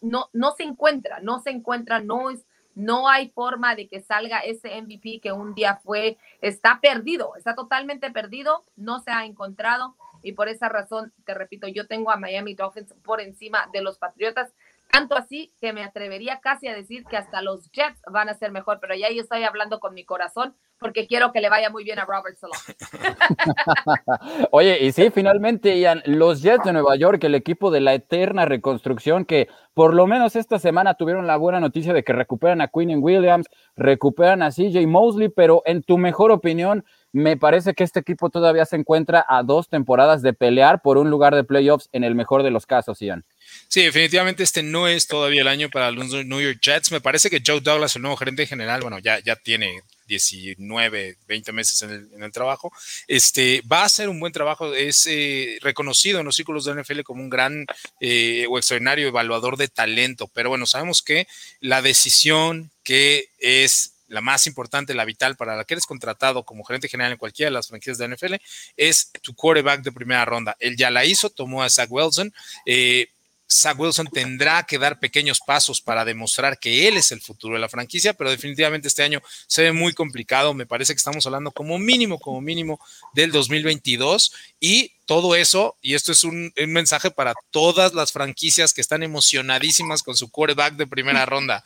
no, 0.00 0.28
no 0.32 0.52
se 0.52 0.62
encuentra, 0.62 1.20
no 1.20 1.40
se 1.40 1.50
encuentra, 1.50 2.00
no 2.00 2.30
es, 2.30 2.46
no 2.74 3.08
hay 3.08 3.30
forma 3.30 3.74
de 3.74 3.88
que 3.88 4.00
salga 4.00 4.40
ese 4.40 4.80
MVP 4.80 5.20
que 5.20 5.32
un 5.32 5.54
día 5.54 5.80
fue, 5.84 6.16
está 6.40 6.80
perdido, 6.80 7.36
está 7.36 7.54
totalmente 7.54 8.10
perdido, 8.10 8.64
no 8.76 9.00
se 9.00 9.10
ha 9.10 9.24
encontrado 9.24 9.94
y 10.22 10.32
por 10.32 10.48
esa 10.48 10.68
razón, 10.68 11.12
te 11.24 11.34
repito, 11.34 11.66
yo 11.66 11.86
tengo 11.86 12.10
a 12.10 12.16
Miami 12.16 12.54
Dolphins 12.54 12.94
por 13.02 13.20
encima 13.20 13.68
de 13.72 13.82
los 13.82 13.98
Patriotas, 13.98 14.52
tanto 14.92 15.16
así 15.16 15.54
que 15.58 15.72
me 15.72 15.82
atrevería 15.82 16.40
casi 16.40 16.68
a 16.68 16.74
decir 16.74 17.04
que 17.04 17.16
hasta 17.16 17.40
los 17.40 17.70
Jets 17.72 18.02
van 18.12 18.28
a 18.28 18.34
ser 18.34 18.52
mejor, 18.52 18.78
pero 18.78 18.94
ya 18.94 19.10
yo 19.10 19.22
estoy 19.22 19.42
hablando 19.42 19.80
con 19.80 19.94
mi 19.94 20.04
corazón 20.04 20.54
porque 20.78 21.06
quiero 21.06 21.32
que 21.32 21.40
le 21.40 21.48
vaya 21.48 21.70
muy 21.70 21.82
bien 21.82 21.98
a 21.98 22.04
Robert 22.04 22.36
Salon. 22.36 22.58
Oye, 24.50 24.84
y 24.84 24.92
sí, 24.92 25.10
finalmente, 25.10 25.78
Ian, 25.78 26.02
los 26.04 26.42
Jets 26.42 26.64
de 26.64 26.74
Nueva 26.74 26.96
York, 26.96 27.24
el 27.24 27.34
equipo 27.34 27.70
de 27.70 27.80
la 27.80 27.94
eterna 27.94 28.44
reconstrucción, 28.44 29.24
que 29.24 29.48
por 29.72 29.94
lo 29.94 30.06
menos 30.06 30.36
esta 30.36 30.58
semana 30.58 30.94
tuvieron 30.94 31.26
la 31.26 31.38
buena 31.38 31.58
noticia 31.58 31.94
de 31.94 32.04
que 32.04 32.12
recuperan 32.12 32.60
a 32.60 32.68
Quinn 32.68 33.02
Williams, 33.02 33.46
recuperan 33.76 34.42
a 34.42 34.50
CJ 34.50 34.86
Mosley, 34.86 35.30
pero 35.30 35.62
en 35.64 35.82
tu 35.82 35.96
mejor 35.96 36.30
opinión, 36.30 36.84
me 37.12 37.38
parece 37.38 37.72
que 37.72 37.84
este 37.84 38.00
equipo 38.00 38.28
todavía 38.28 38.66
se 38.66 38.76
encuentra 38.76 39.24
a 39.26 39.42
dos 39.42 39.68
temporadas 39.68 40.20
de 40.20 40.34
pelear 40.34 40.82
por 40.82 40.98
un 40.98 41.08
lugar 41.08 41.34
de 41.34 41.44
playoffs 41.44 41.88
en 41.92 42.04
el 42.04 42.14
mejor 42.14 42.42
de 42.42 42.50
los 42.50 42.66
casos, 42.66 43.00
Ian. 43.00 43.24
Sí, 43.68 43.82
definitivamente 43.82 44.42
este 44.42 44.62
no 44.62 44.88
es 44.88 45.06
todavía 45.06 45.42
el 45.42 45.48
año 45.48 45.70
para 45.70 45.90
los 45.90 46.10
New 46.10 46.40
York 46.40 46.60
Jets. 46.60 46.92
Me 46.92 47.00
parece 47.00 47.30
que 47.30 47.42
Joe 47.44 47.60
Douglas, 47.60 47.96
el 47.96 48.02
nuevo 48.02 48.16
gerente 48.16 48.46
general, 48.46 48.80
bueno, 48.82 48.98
ya, 48.98 49.18
ya 49.20 49.36
tiene 49.36 49.82
19, 50.06 51.16
20 51.26 51.52
meses 51.52 51.82
en 51.82 52.22
el, 52.22 52.32
trabajo, 52.32 52.72
este, 53.08 53.62
va 53.70 53.82
a 53.82 53.86
hacer 53.86 54.08
un 54.08 54.20
buen 54.20 54.32
trabajo, 54.32 54.74
es 54.74 55.06
eh, 55.06 55.58
reconocido 55.62 56.20
en 56.20 56.26
los 56.26 56.36
círculos 56.36 56.64
de 56.64 56.74
NFL 56.74 57.00
como 57.00 57.22
un 57.22 57.30
gran 57.30 57.66
eh, 58.00 58.46
o 58.50 58.58
extraordinario 58.58 59.08
evaluador 59.08 59.56
de 59.56 59.68
talento, 59.68 60.28
pero 60.28 60.50
bueno, 60.50 60.66
sabemos 60.66 61.02
que 61.02 61.26
la 61.60 61.82
decisión 61.82 62.70
que 62.84 63.30
es 63.38 63.94
la 64.08 64.20
más 64.20 64.46
importante, 64.46 64.94
la 64.94 65.06
vital 65.06 65.36
para 65.36 65.56
la 65.56 65.64
que 65.64 65.74
eres 65.74 65.86
contratado 65.86 66.42
como 66.44 66.64
gerente 66.64 66.88
general 66.88 67.12
en 67.12 67.18
cualquiera 67.18 67.48
de 67.48 67.54
las 67.54 67.68
franquicias 67.68 67.96
de 67.96 68.08
NFL, 68.08 68.34
es 68.76 69.10
tu 69.22 69.34
quarterback 69.34 69.82
de 69.82 69.90
primera 69.90 70.24
ronda. 70.26 70.54
Él 70.60 70.76
ya 70.76 70.90
la 70.90 71.06
hizo, 71.06 71.30
tomó 71.30 71.62
a 71.62 71.70
Zach 71.70 71.90
Wilson. 71.90 72.32
Eh, 72.66 73.08
Zach 73.52 73.78
Wilson 73.78 74.06
tendrá 74.06 74.64
que 74.64 74.78
dar 74.78 74.98
pequeños 74.98 75.40
pasos 75.40 75.80
para 75.80 76.04
demostrar 76.04 76.58
que 76.58 76.88
él 76.88 76.96
es 76.96 77.12
el 77.12 77.20
futuro 77.20 77.54
de 77.54 77.60
la 77.60 77.68
franquicia, 77.68 78.14
pero 78.14 78.30
definitivamente 78.30 78.88
este 78.88 79.02
año 79.02 79.22
se 79.46 79.62
ve 79.62 79.72
muy 79.72 79.92
complicado. 79.92 80.54
Me 80.54 80.66
parece 80.66 80.92
que 80.92 80.98
estamos 80.98 81.26
hablando 81.26 81.50
como 81.50 81.78
mínimo, 81.78 82.18
como 82.18 82.40
mínimo 82.40 82.80
del 83.14 83.32
2022 83.32 84.32
y 84.60 84.92
todo 85.06 85.34
eso, 85.34 85.76
y 85.82 85.94
esto 85.94 86.12
es 86.12 86.24
un, 86.24 86.52
un 86.56 86.72
mensaje 86.72 87.10
para 87.10 87.34
todas 87.50 87.92
las 87.92 88.12
franquicias 88.12 88.72
que 88.72 88.80
están 88.80 89.02
emocionadísimas 89.02 90.02
con 90.02 90.16
su 90.16 90.30
quarterback 90.30 90.74
de 90.74 90.86
primera 90.86 91.26
ronda 91.26 91.64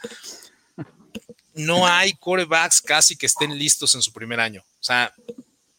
no 1.56 1.86
hay 1.86 2.12
quarterbacks 2.12 2.82
casi 2.82 3.16
que 3.16 3.26
estén 3.26 3.58
listos 3.58 3.94
en 3.94 4.02
su 4.02 4.12
primer 4.12 4.38
año. 4.38 4.62
O 4.78 4.84
sea, 4.84 5.12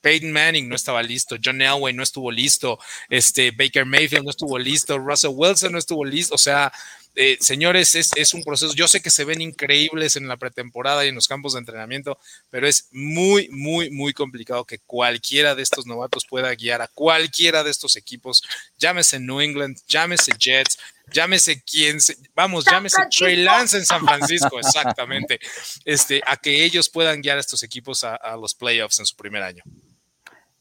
Peyton 0.08 0.32
Manning 0.32 0.70
no 0.70 0.76
estaba 0.78 1.04
listo, 1.04 1.36
John 1.44 1.62
Elway 1.62 1.94
no 1.94 2.02
estuvo 2.02 2.32
listo, 2.32 2.80
este 3.10 3.52
Baker 3.52 3.86
Mayfield 3.86 4.24
no 4.24 4.30
estuvo 4.30 4.58
listo, 4.58 4.98
Russell 4.98 5.32
Wilson 5.34 5.74
no 5.74 5.78
estuvo 5.78 6.06
listo, 6.06 6.36
o 6.36 6.38
sea, 6.38 6.72
eh, 7.14 7.38
señores, 7.42 7.94
es, 7.94 8.34
un 8.34 8.44
proceso. 8.44 8.74
Yo 8.74 8.88
sé 8.88 9.02
que 9.02 9.10
se 9.10 9.26
ven 9.26 9.42
increíbles 9.42 10.16
en 10.16 10.30
la 10.30 10.38
pretemporada 10.38 11.04
y 11.04 11.10
en 11.10 11.16
los 11.16 11.28
campos 11.28 11.54
de 11.54 11.60
entrenamiento, 11.60 12.18
pero 12.50 12.68
es 12.68 12.88
muy, 12.92 13.50
muy, 13.50 13.90
muy 13.90 14.14
complicado 14.14 14.64
que 14.64 14.80
cualquiera 14.80 15.56
de 15.56 15.64
estos 15.64 15.86
novatos 15.86 16.26
pueda 16.26 16.56
guiar 16.56 16.82
a 16.82 16.88
cualquiera 16.88 17.66
de 17.66 17.72
estos 17.72 17.98
equipos. 17.98 18.44
Llámese 18.78 19.20
New 19.20 19.42
England, 19.42 19.78
llámese 19.90 20.32
Jets, 20.40 20.78
llámese 21.12 21.62
quien, 21.64 21.98
vamos, 22.34 22.64
llámese 22.64 23.02
Trey 23.10 23.36
Lance 23.44 23.76
en 23.78 23.86
San 23.86 24.06
Francisco, 24.06 24.58
exactamente, 24.58 25.38
este, 25.84 26.22
a 26.26 26.38
que 26.38 26.64
ellos 26.64 26.88
puedan 26.88 27.22
guiar 27.22 27.40
a 27.40 27.42
estos 27.42 27.62
equipos 27.64 28.06
a 28.06 28.38
los 28.40 28.56
playoffs 28.56 29.00
en 29.00 29.06
su 29.06 29.18
primer 29.18 29.44
año. 29.44 29.64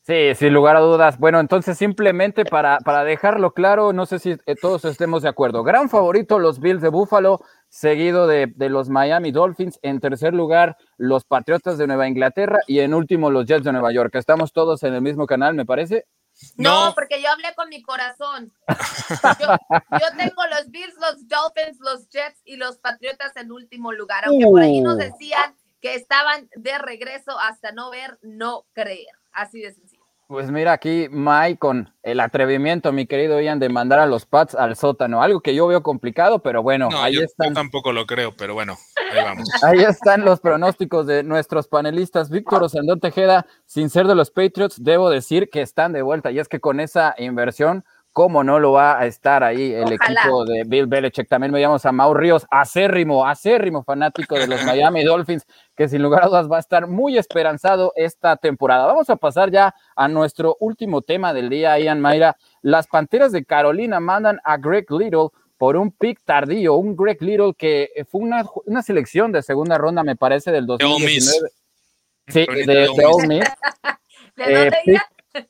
Sí, 0.07 0.37
sin 0.37 0.55
lugar 0.55 0.77
a 0.77 0.81
dudas. 0.81 1.19
Bueno, 1.19 1.41
entonces 1.41 1.77
simplemente 1.77 2.45
para, 2.45 2.79
para 2.79 3.03
dejarlo 3.03 3.53
claro, 3.55 3.93
no 3.93 4.07
sé 4.07 4.21
si 4.21 4.37
eh, 4.47 4.55
todos 4.55 4.85
estemos 4.85 5.25
de 5.25 5.29
acuerdo. 5.29 5.65
Gran 5.65 5.91
favorito 5.91 6.39
los 6.39 6.61
Bills 6.61 6.81
de 6.81 6.91
Buffalo, 6.91 7.41
seguido 7.69 8.29
de, 8.29 8.55
los 8.57 8.89
Miami 8.89 9.33
Dolphins. 9.33 9.81
En 9.83 9.99
tercer 9.99 10.33
lugar, 10.33 10.77
los 10.97 11.25
Patriotas 11.25 11.77
de 11.77 11.89
Nueva 11.89 12.07
Inglaterra 12.07 12.61
y 12.69 12.79
en 12.79 12.95
último, 12.95 13.33
los 13.33 13.47
Jets 13.47 13.65
de 13.65 13.73
Nueva 13.73 13.91
York. 13.91 14.15
Estamos 14.15 14.53
todos 14.53 14.85
en 14.85 14.95
el 14.95 15.03
mismo 15.03 15.27
canal, 15.27 15.55
me 15.55 15.67
parece. 15.67 16.07
No, 16.57 16.93
porque 16.95 17.21
yo 17.21 17.29
hablé 17.29 17.53
con 17.57 17.69
mi 17.69 17.83
corazón. 17.83 18.53
Yo, 19.41 20.07
tengo 20.17 20.43
los 20.51 20.71
Bills, 20.71 20.95
los 21.01 21.27
Dolphins, 21.27 21.81
los 21.81 22.09
Jets 22.11 22.43
y 22.45 22.57
los 22.57 22.79
Patriotas 22.79 23.35
en 23.37 23.51
último 23.51 23.91
lugar. 23.91 24.25
Aunque 24.27 24.45
por 24.45 24.61
ahí 24.61 24.81
nos 24.83 24.95
uh. 24.95 24.99
decían 24.99 25.57
que 25.81 25.95
estaban 25.95 26.49
de 26.55 26.79
regreso 26.79 27.37
hasta 27.41 27.73
no 27.73 27.91
ver, 27.91 28.19
no 28.23 28.67
creer. 28.73 29.09
Así 29.33 29.61
de 29.61 29.73
sencillo. 29.73 29.96
Pues 30.29 30.51
mira 30.51 30.73
aquí, 30.73 31.07
Mike, 31.09 31.59
con 31.59 31.95
el 32.03 32.19
atrevimiento, 32.19 32.91
mi 32.91 33.07
querido 33.07 33.41
Ian, 33.41 33.61
de 33.61 33.69
mandar 33.69 34.01
a 34.01 34.07
los 34.07 34.27
Pats 34.27 34.57
al 34.57 34.75
sótano. 34.75 35.23
Algo 35.23 35.41
que 35.41 35.55
yo 35.55 35.69
veo 35.69 35.85
complicado, 35.85 36.41
pero 36.41 36.65
bueno, 36.65 36.89
ahí 36.97 37.15
yo, 37.15 37.23
están. 37.23 37.51
Yo 37.51 37.55
tampoco 37.55 37.93
lo 37.93 38.07
creo, 38.07 38.35
pero 38.37 38.53
bueno, 38.53 38.77
ahí 39.13 39.23
vamos. 39.23 39.49
Ahí 39.63 39.85
están 39.85 40.25
los 40.25 40.41
pronósticos 40.41 41.07
de 41.07 41.23
nuestros 41.23 41.69
panelistas. 41.69 42.29
Víctor 42.29 42.65
Osandón 42.65 42.99
Tejeda, 42.99 43.47
sin 43.67 43.89
ser 43.89 44.09
de 44.09 44.17
los 44.17 44.33
Patriots, 44.33 44.83
debo 44.83 45.11
decir 45.11 45.49
que 45.49 45.63
están 45.63 45.93
de 45.93 46.03
vuelta. 46.03 46.33
Y 46.33 46.41
es 46.41 46.49
que 46.49 46.59
con 46.59 46.81
esa 46.81 47.15
inversión 47.19 47.85
¿Cómo 48.17 48.43
no 48.43 48.59
lo 48.59 48.73
va 48.73 48.99
a 48.99 49.05
estar 49.05 49.45
ahí 49.45 49.75
el 49.75 49.93
equipo 49.93 50.47
de 50.47 50.65
Bill 50.65 50.87
Belichick? 50.87 51.29
También 51.29 51.53
me 51.53 51.61
llamo 51.61 51.77
a 51.85 51.93
Mau 51.93 52.15
Ríos, 52.15 52.47
acérrimo, 52.51 53.27
acérrimo 53.27 53.85
fanático 53.85 54.37
de 54.37 54.47
los 54.47 54.65
Miami 54.65 55.05
Dolphins, 55.05 55.45
que 55.77 55.87
sin 55.87 56.01
lugar 56.01 56.25
a 56.25 56.29
dudas 56.29 56.51
va 56.51 56.57
a 56.57 56.61
estar 56.61 56.87
muy 56.87 57.19
esperanzado 57.19 57.93
esta 57.95 58.39
temporada. 58.39 58.87
Vamos 58.87 59.11
a 59.11 59.17
pasar 59.17 59.51
ya 59.51 59.75
a 59.95 60.09
nuestro 60.09 60.57
último 60.61 61.03
tema 61.03 61.35
del 61.35 61.51
día, 61.51 61.79
Ian 61.79 62.01
Mayra. 62.01 62.39
Las 62.63 62.87
Panteras 62.87 63.33
de 63.33 63.45
Carolina 63.45 64.01
mandan 64.01 64.41
a 64.45 64.57
Greg 64.57 64.91
Little 64.91 65.29
por 65.59 65.77
un 65.77 65.91
pick 65.91 66.23
tardío, 66.25 66.77
un 66.77 66.97
Greg 66.97 67.21
Little 67.21 67.53
que 67.53 67.91
fue 68.11 68.23
una, 68.23 68.83
selección 68.83 69.31
de 69.31 69.43
segunda 69.43 69.77
ronda, 69.77 70.03
me 70.03 70.17
parece, 70.17 70.51
del 70.53 70.65
2019. 70.65 71.51
Sí, 72.29 72.47
de, 72.47 72.65
de, 72.65 72.89
Ole 73.05 73.29
Miss. 73.29 73.45
¿De 74.37 74.71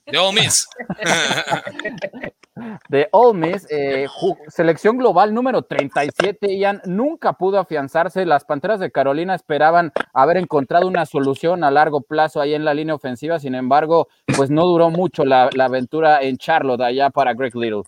de 0.05 0.19
Ole 0.19 0.41
Miss. 0.41 0.69
de 2.89 3.09
Ole 3.13 3.39
Miss, 3.39 3.67
eh, 3.71 4.07
selección 4.49 4.97
global 4.97 5.35
número 5.35 5.63
37, 5.63 6.57
Ian, 6.57 6.81
nunca 6.87 7.35
pudo 7.35 7.59
afianzarse. 7.59 8.25
Las 8.25 8.45
Panteras 8.45 8.81
de 8.81 8.91
Carolina 8.91 9.35
esperaban 9.35 9.93
haber 10.15 10.39
encontrado 10.39 10.87
una 10.87 11.05
solución 11.07 11.65
a 11.65 11.71
largo 11.71 12.01
plazo 12.01 12.41
ahí 12.41 12.55
en 12.55 12.65
la 12.65 12.75
línea 12.75 12.95
ofensiva, 12.95 13.39
sin 13.39 13.55
embargo, 13.55 14.09
pues 14.37 14.51
no 14.51 14.65
duró 14.65 14.91
mucho 14.91 15.25
la, 15.25 15.51
aventura 15.59 16.23
en 16.23 16.39
Charlotte 16.39 16.81
allá 16.81 17.11
para 17.11 17.35
Greg 17.35 17.55
Little. 17.55 17.83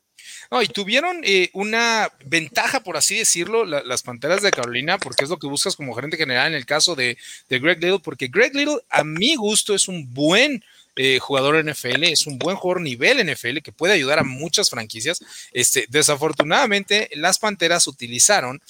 No, 0.50 0.60
y 0.62 0.66
tuvieron 0.66 1.20
eh, 1.24 1.48
una 1.54 2.10
ventaja, 2.26 2.80
por 2.80 2.96
así 2.96 3.18
decirlo, 3.18 3.64
las 3.64 4.02
Panteras 4.02 4.42
de 4.42 4.50
Carolina, 4.50 4.98
porque 4.98 5.24
es 5.24 5.30
lo 5.30 5.38
que 5.38 5.46
buscas 5.46 5.76
como 5.76 5.94
gerente 5.94 6.16
general 6.16 6.48
en 6.48 6.54
el 6.54 6.66
caso 6.66 6.94
de, 6.94 7.16
de 7.48 7.58
Greg 7.58 7.80
Little, 7.80 8.00
porque 8.00 8.28
Greg 8.28 8.54
Little, 8.54 8.80
a 8.90 9.04
mi 9.04 9.36
gusto, 9.36 9.74
es 9.74 9.88
un 9.88 10.12
buen 10.12 10.62
eh, 11.00 11.20
jugador 11.20 11.64
NFL, 11.64 12.02
es 12.02 12.26
un 12.26 12.38
buen 12.38 12.56
jugador 12.56 12.82
nivel 12.82 13.24
NFL 13.24 13.58
que 13.58 13.70
puede 13.70 13.94
ayudar 13.94 14.18
a 14.18 14.24
muchas 14.24 14.68
franquicias. 14.68 15.20
Este, 15.52 15.86
desafortunadamente, 15.88 17.08
las 17.14 17.38
Panteras 17.38 17.86
utilizaron 17.86 18.60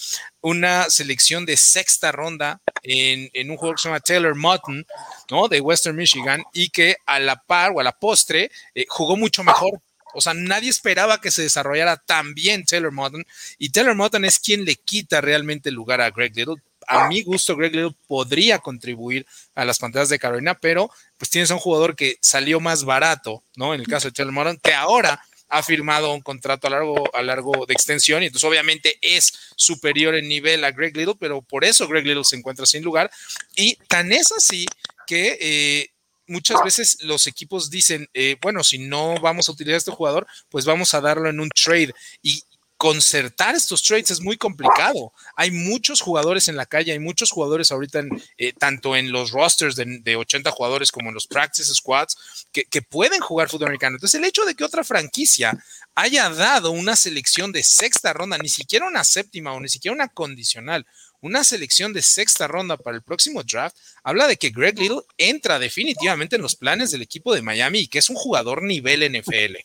una 0.42 0.90
selección 0.90 1.46
de 1.46 1.56
sexta 1.56 2.12
ronda 2.12 2.60
en, 2.82 3.50
un 3.50 3.56
jugador 3.56 3.76
que 3.76 3.82
se 3.82 3.88
llama 3.88 4.00
Taylor 4.00 4.34
Mutton, 4.34 4.86
¿no? 5.30 5.48
De 5.48 5.62
Western 5.62 5.96
Michigan, 5.96 6.44
y 6.52 6.68
que 6.68 6.96
a 7.06 7.18
la 7.18 7.36
par 7.36 7.72
o 7.74 7.80
a 7.80 7.82
la 7.82 7.92
postre 7.92 8.50
eh, 8.74 8.84
jugó 8.90 9.16
mucho 9.16 9.42
mejor. 9.42 9.80
O 10.12 10.20
sea, 10.20 10.34
nadie 10.34 10.68
esperaba 10.68 11.22
que 11.22 11.30
se 11.30 11.40
desarrollara 11.40 11.96
tan 11.96 12.34
bien 12.34 12.66
Taylor 12.66 12.92
Mutton, 12.92 13.24
y 13.56 13.70
Taylor 13.70 13.94
Mutton 13.94 14.26
es 14.26 14.38
quien 14.38 14.66
le 14.66 14.74
quita 14.76 15.22
realmente 15.22 15.70
el 15.70 15.76
lugar 15.76 16.02
a 16.02 16.10
Greg 16.10 16.36
Little 16.36 16.56
a 16.88 17.06
mi 17.06 17.22
gusto, 17.22 17.54
Greg 17.54 17.74
Little 17.74 17.96
podría 18.06 18.58
contribuir 18.58 19.26
a 19.54 19.64
las 19.64 19.78
pantallas 19.78 20.08
de 20.08 20.18
Carolina, 20.18 20.54
pero 20.54 20.90
pues 21.18 21.30
tienes 21.30 21.50
a 21.50 21.54
un 21.54 21.60
jugador 21.60 21.94
que 21.94 22.18
salió 22.20 22.60
más 22.60 22.84
barato, 22.84 23.44
¿no? 23.56 23.74
En 23.74 23.80
el 23.80 23.86
caso 23.86 24.08
de 24.08 24.12
Taylor 24.12 24.32
Moran, 24.32 24.58
que 24.62 24.72
ahora 24.72 25.22
ha 25.50 25.62
firmado 25.62 26.12
un 26.12 26.20
contrato 26.20 26.66
a 26.66 26.70
largo, 26.70 27.14
a 27.14 27.22
largo 27.22 27.66
de 27.66 27.74
extensión 27.74 28.22
y 28.22 28.26
entonces 28.26 28.48
obviamente 28.48 28.98
es 29.00 29.32
superior 29.56 30.14
en 30.14 30.28
nivel 30.28 30.64
a 30.64 30.72
Greg 30.72 30.96
Little, 30.96 31.16
pero 31.18 31.42
por 31.42 31.64
eso 31.64 31.88
Greg 31.88 32.06
Little 32.06 32.24
se 32.24 32.36
encuentra 32.36 32.66
sin 32.66 32.82
lugar. 32.82 33.10
Y 33.54 33.76
tan 33.88 34.12
es 34.12 34.32
así 34.32 34.66
que 35.06 35.38
eh, 35.40 35.90
muchas 36.26 36.62
veces 36.62 36.98
los 37.02 37.26
equipos 37.26 37.70
dicen, 37.70 38.08
eh, 38.14 38.36
bueno, 38.40 38.62
si 38.62 38.78
no 38.78 39.18
vamos 39.20 39.48
a 39.48 39.52
utilizar 39.52 39.74
a 39.74 39.78
este 39.78 39.90
jugador, 39.90 40.26
pues 40.48 40.64
vamos 40.64 40.94
a 40.94 41.00
darlo 41.00 41.28
en 41.28 41.40
un 41.40 41.48
trade. 41.50 41.94
Y 42.22 42.42
concertar 42.78 43.56
estos 43.56 43.82
trades 43.82 44.12
es 44.12 44.20
muy 44.20 44.36
complicado. 44.36 45.12
Hay 45.36 45.50
muchos 45.50 46.00
jugadores 46.00 46.46
en 46.46 46.56
la 46.56 46.64
calle, 46.64 46.92
hay 46.92 47.00
muchos 47.00 47.32
jugadores 47.32 47.72
ahorita, 47.72 48.04
eh, 48.38 48.52
tanto 48.52 48.94
en 48.94 49.10
los 49.10 49.32
rosters 49.32 49.74
de, 49.74 50.16
80 50.16 50.50
jugadores 50.52 50.92
como 50.92 51.08
en 51.08 51.14
los 51.14 51.26
practice 51.26 51.74
squads, 51.74 52.46
que, 52.52 52.64
que, 52.64 52.80
pueden 52.80 53.20
jugar 53.20 53.48
fútbol 53.48 53.66
americano. 53.66 53.96
Entonces, 53.96 54.18
el 54.18 54.26
hecho 54.26 54.44
de 54.44 54.54
que 54.54 54.64
otra 54.64 54.84
franquicia 54.84 55.58
haya 55.96 56.30
dado 56.30 56.70
una 56.70 56.94
selección 56.94 57.50
de 57.50 57.64
sexta 57.64 58.12
ronda, 58.12 58.38
ni 58.38 58.48
siquiera 58.48 58.86
una 58.86 59.02
séptima 59.02 59.52
o 59.52 59.60
ni 59.60 59.68
siquiera 59.68 59.94
una 59.94 60.08
condicional, 60.08 60.86
una 61.20 61.42
selección 61.42 61.92
de 61.92 62.02
sexta 62.02 62.46
ronda 62.46 62.76
para 62.76 62.96
el 62.96 63.02
próximo 63.02 63.42
draft, 63.42 63.76
habla 64.04 64.28
de 64.28 64.36
que 64.36 64.50
Greg 64.50 64.78
Little 64.78 65.02
entra 65.16 65.58
definitivamente 65.58 66.36
en 66.36 66.42
los 66.42 66.54
planes 66.54 66.92
del 66.92 67.02
equipo 67.02 67.34
de 67.34 67.42
Miami 67.42 67.80
y 67.80 67.88
que 67.88 67.98
es 67.98 68.08
un 68.08 68.16
jugador 68.16 68.62
nivel 68.62 69.02
NFL. 69.18 69.56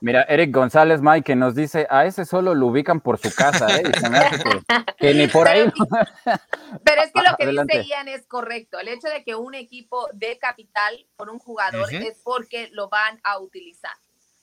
Mira, 0.00 0.22
Eric 0.28 0.54
González 0.54 1.00
Mike 1.00 1.24
que 1.24 1.36
nos 1.36 1.54
dice, 1.54 1.86
a 1.90 2.06
ese 2.06 2.24
solo 2.24 2.54
lo 2.54 2.66
ubican 2.68 3.00
por 3.00 3.18
su 3.18 3.34
casa, 3.34 3.66
¿eh? 3.76 3.82
que, 4.98 5.14
ni 5.14 5.26
por 5.26 5.48
ahí. 5.48 5.64
Pero 6.84 7.02
es 7.02 7.12
que 7.12 7.22
lo 7.22 7.36
que 7.36 7.46
dice 7.46 7.84
Ian 7.84 8.08
es 8.08 8.26
correcto. 8.26 8.78
El 8.78 8.88
hecho 8.88 9.08
de 9.08 9.24
que 9.24 9.34
un 9.34 9.54
equipo 9.54 10.08
de 10.12 10.38
capital 10.38 11.06
por 11.16 11.30
un 11.30 11.38
jugador 11.38 11.92
es 11.92 12.20
porque 12.22 12.68
lo 12.72 12.88
van 12.88 13.20
a 13.24 13.38
utilizar. 13.38 13.92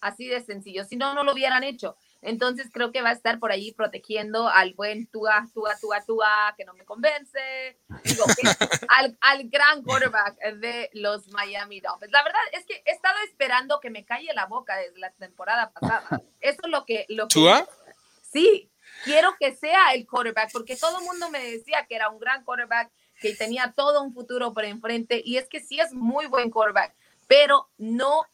Así 0.02 0.28
de 0.28 0.42
sencillo. 0.42 0.84
Si 0.84 0.98
no, 0.98 1.14
no 1.14 1.24
lo 1.24 1.34
hubieran 1.34 1.64
hecho. 1.64 1.96
Entonces 2.26 2.70
creo 2.74 2.92
que 2.92 3.04
va 3.04 3.10
a 3.10 3.14
estar 3.14 3.38
por 3.40 3.52
ahí 3.52 3.72
protegiendo 3.72 4.50
al 4.50 4.74
buen 4.74 5.06
Tua, 5.06 5.48
Tua, 5.54 5.78
Tua, 5.80 6.04
Tua, 6.04 6.56
que 6.58 6.66
no 6.66 6.74
me 6.74 6.84
convence. 6.84 7.78
Digo, 8.04 8.26
al, 8.90 9.16
al, 9.22 9.48
gran 9.48 9.84
quarterback 9.84 10.36
de 10.56 10.90
los 10.94 11.28
Miami 11.28 11.82
Dolphins. 11.82 12.12
La 12.12 12.24
verdad 12.24 12.42
es 12.54 12.66
que 12.66 12.82
he 12.84 12.92
estado 12.92 13.16
esperando 13.30 13.80
que 13.80 13.92
me 13.92 14.06
calle 14.06 14.34
la 14.34 14.48
boca 14.48 14.76
desde 14.76 14.98
la 14.98 15.12
temporada 15.12 15.72
pasada. 15.72 16.24
Eso 16.42 16.62
es 16.64 16.70
lo 16.72 16.84
que... 16.84 17.06
Lo 17.10 17.28
¿Tua? 17.28 17.68
Sí, 18.22 18.72
quiero 19.04 19.36
que 19.40 19.56
sea 19.56 19.94
el 19.94 20.08
quarterback, 20.08 20.52
porque 20.52 20.76
todo 20.76 20.98
el 20.98 21.06
mundo 21.06 21.30
me 21.30 21.44
decía 21.44 21.86
que 21.88 21.96
era 21.96 22.10
un 22.10 22.20
gran 22.20 22.44
quarterback, 22.44 22.92
que 23.22 23.36
tenía 23.36 23.74
todo 23.76 24.02
un 24.02 24.16
futuro 24.16 24.52
por 24.52 24.66
enfrente, 24.66 25.22
y 25.24 25.38
es 25.38 25.48
que 25.48 25.60
sí 25.60 25.80
es 25.80 25.94
muy 25.94 26.26
buen 26.26 26.50
quarterback, 26.50 26.96
pero 27.28 27.70
no 27.78 28.26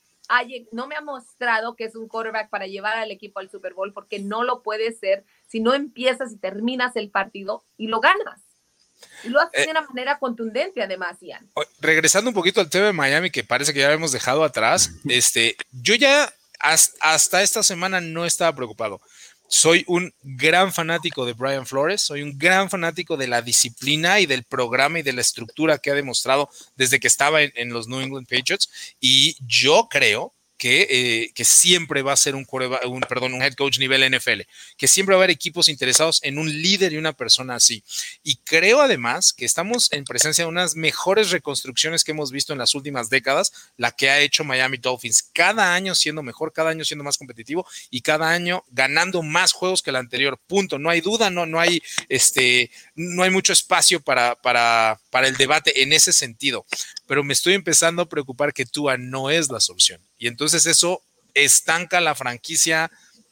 no 0.71 0.87
me 0.87 0.95
ha 0.95 1.01
mostrado 1.01 1.75
que 1.75 1.85
es 1.85 1.95
un 1.95 2.07
quarterback 2.07 2.49
para 2.49 2.67
llevar 2.67 2.97
al 2.97 3.11
equipo 3.11 3.39
al 3.39 3.49
Super 3.49 3.73
Bowl 3.73 3.93
porque 3.93 4.19
no 4.19 4.43
lo 4.43 4.63
puede 4.63 4.91
ser 4.93 5.25
si 5.47 5.59
no 5.59 5.73
empiezas 5.73 6.31
y 6.31 6.37
terminas 6.37 6.95
el 6.95 7.09
partido 7.09 7.63
y 7.77 7.87
lo 7.87 7.99
ganas. 7.99 8.41
Y 9.23 9.29
lo 9.29 9.39
haces 9.39 9.61
eh, 9.61 9.65
de 9.65 9.71
una 9.71 9.81
manera 9.81 10.19
contundente, 10.19 10.81
además, 10.81 11.17
Ian. 11.21 11.49
Regresando 11.79 12.29
un 12.29 12.35
poquito 12.35 12.61
al 12.61 12.69
tema 12.69 12.87
de 12.87 12.93
Miami, 12.93 13.31
que 13.31 13.43
parece 13.43 13.73
que 13.73 13.79
ya 13.79 13.91
hemos 13.91 14.11
dejado 14.11 14.43
atrás, 14.43 14.91
este, 15.09 15.55
yo 15.71 15.95
ya 15.95 16.31
hasta 16.59 17.41
esta 17.41 17.63
semana 17.63 17.99
no 18.01 18.25
estaba 18.25 18.55
preocupado. 18.55 19.01
Soy 19.53 19.83
un 19.89 20.13
gran 20.23 20.71
fanático 20.71 21.25
de 21.25 21.33
Brian 21.33 21.65
Flores, 21.65 22.01
soy 22.01 22.21
un 22.21 22.37
gran 22.37 22.69
fanático 22.69 23.17
de 23.17 23.27
la 23.27 23.41
disciplina 23.41 24.21
y 24.21 24.25
del 24.25 24.45
programa 24.45 24.99
y 24.99 25.01
de 25.01 25.11
la 25.11 25.19
estructura 25.19 25.77
que 25.77 25.91
ha 25.91 25.93
demostrado 25.93 26.49
desde 26.77 27.01
que 27.01 27.07
estaba 27.07 27.41
en, 27.41 27.73
los 27.73 27.89
New 27.89 27.99
England 27.99 28.29
Patriots. 28.29 28.69
Y 29.01 29.35
yo 29.45 29.89
creo 29.91 30.33
eh, 30.63 31.31
que, 31.33 31.45
siempre 31.45 32.01
va 32.01 32.13
a 32.13 32.17
ser 32.17 32.35
un, 32.35 32.45
perdón, 33.07 33.33
un 33.33 33.41
head 33.41 33.53
coach 33.55 33.79
nivel 33.79 34.15
NFL, 34.15 34.41
que 34.77 34.87
siempre 34.87 35.15
va 35.15 35.21
a 35.21 35.23
haber 35.23 35.31
equipos 35.31 35.69
interesados 35.69 36.19
en 36.23 36.37
un 36.37 36.51
líder 36.61 36.93
y 36.93 36.97
una 36.97 37.13
persona 37.13 37.55
así. 37.55 37.83
Y 38.23 38.37
creo 38.37 38.81
además 38.81 39.33
que 39.33 39.45
estamos 39.45 39.91
en 39.91 40.05
presencia 40.05 40.43
de 40.43 40.49
unas 40.49 40.75
mejores 40.75 41.31
reconstrucciones 41.31 42.03
que 42.03 42.11
hemos 42.11 42.31
visto 42.31 42.53
en 42.53 42.59
las 42.59 42.75
últimas 42.75 43.09
décadas, 43.09 43.51
la 43.77 43.91
que 43.91 44.09
ha 44.09 44.19
hecho 44.19 44.43
Miami 44.43 44.77
Dolphins, 44.77 45.23
cada 45.33 45.73
año 45.73 45.95
siendo 45.95 46.23
mejor, 46.23 46.53
cada 46.53 46.69
año 46.69 46.85
siendo 46.85 47.03
más 47.03 47.17
competitivo 47.17 47.65
y 47.89 48.01
cada 48.01 48.29
año 48.29 48.63
ganando 48.69 49.23
más 49.23 49.53
juegos 49.53 49.81
que 49.81 49.89
el 49.89 49.95
anterior. 49.95 50.39
Punto. 50.47 50.77
No 50.77 50.89
hay 50.89 51.01
duda, 51.01 51.29
no, 51.29 51.45
no 51.45 51.59
hay 51.59 51.81
este, 52.09 52.71
no 52.95 53.23
hay 53.23 53.29
mucho 53.29 53.53
espacio 53.53 54.01
para, 54.01 54.99
para 55.11 55.27
el 55.27 55.37
debate 55.37 55.83
en 55.83 55.93
ese 55.93 56.13
sentido. 56.13 56.65
Pero 57.05 57.23
me 57.23 57.33
estoy 57.33 57.53
empezando 57.53 58.01
a 58.01 58.09
preocupar 58.09 58.53
que 58.53 58.65
Tua 58.65 58.97
no 58.97 59.29
es 59.29 59.51
la 59.51 59.59
solución. 59.59 60.01
Y 60.17 60.27
entonces 60.27 60.65
eso 60.65 61.03
estanca 61.35 62.01
la 62.01 62.15
franquicia 62.15 62.89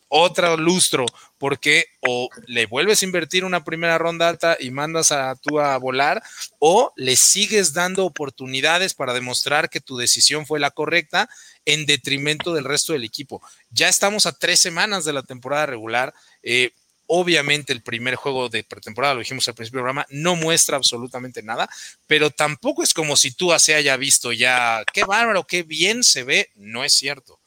otro 0.09 0.57
lustro, 0.57 1.05
porque 1.37 1.85
o 2.01 2.29
le 2.47 2.65
vuelves 2.65 3.01
a 3.01 3.05
invertir 3.05 3.45
una 3.45 3.63
primera 3.63 3.97
ronda 3.97 4.27
alta 4.27 4.57
y 4.59 4.71
mandas 4.71 5.11
a 5.11 5.35
tú 5.35 5.59
a 5.59 5.77
volar, 5.77 6.21
o 6.57 6.91
le 6.95 7.15
sigues 7.15 7.73
dando 7.73 8.05
oportunidades 8.05 8.95
para 8.95 9.13
demostrar 9.13 9.69
que 9.69 9.79
tu 9.79 9.97
decisión 9.97 10.47
fue 10.47 10.59
la 10.59 10.71
correcta 10.71 11.29
en 11.63 11.85
detrimento 11.85 12.53
del 12.53 12.65
resto 12.65 12.93
del 12.93 13.03
equipo. 13.03 13.41
Ya 13.69 13.87
estamos 13.87 14.25
a 14.25 14.31
tres 14.31 14.59
semanas 14.59 15.05
de 15.05 15.13
la 15.13 15.21
temporada 15.21 15.67
regular. 15.67 16.13
Eh, 16.41 16.71
obviamente 17.11 17.73
el 17.73 17.81
primer 17.81 18.15
juego 18.15 18.49
de 18.49 18.63
pretemporada, 18.63 19.15
lo 19.15 19.19
dijimos 19.19 19.47
al 19.47 19.55
principio 19.55 19.79
del 19.79 19.83
programa, 19.83 20.05
no 20.11 20.35
muestra 20.35 20.77
absolutamente 20.77 21.41
nada, 21.41 21.67
pero 22.05 22.29
tampoco 22.29 22.83
es 22.83 22.93
como 22.93 23.17
si 23.17 23.31
tú 23.31 23.51
se 23.57 23.73
haya 23.73 23.97
visto 23.97 24.31
ya, 24.31 24.83
qué 24.93 25.03
bárbaro, 25.03 25.45
qué 25.45 25.63
bien 25.63 26.03
se 26.03 26.23
ve, 26.23 26.51
no 26.55 26.83
es 26.83 26.93
cierto. 26.93 27.39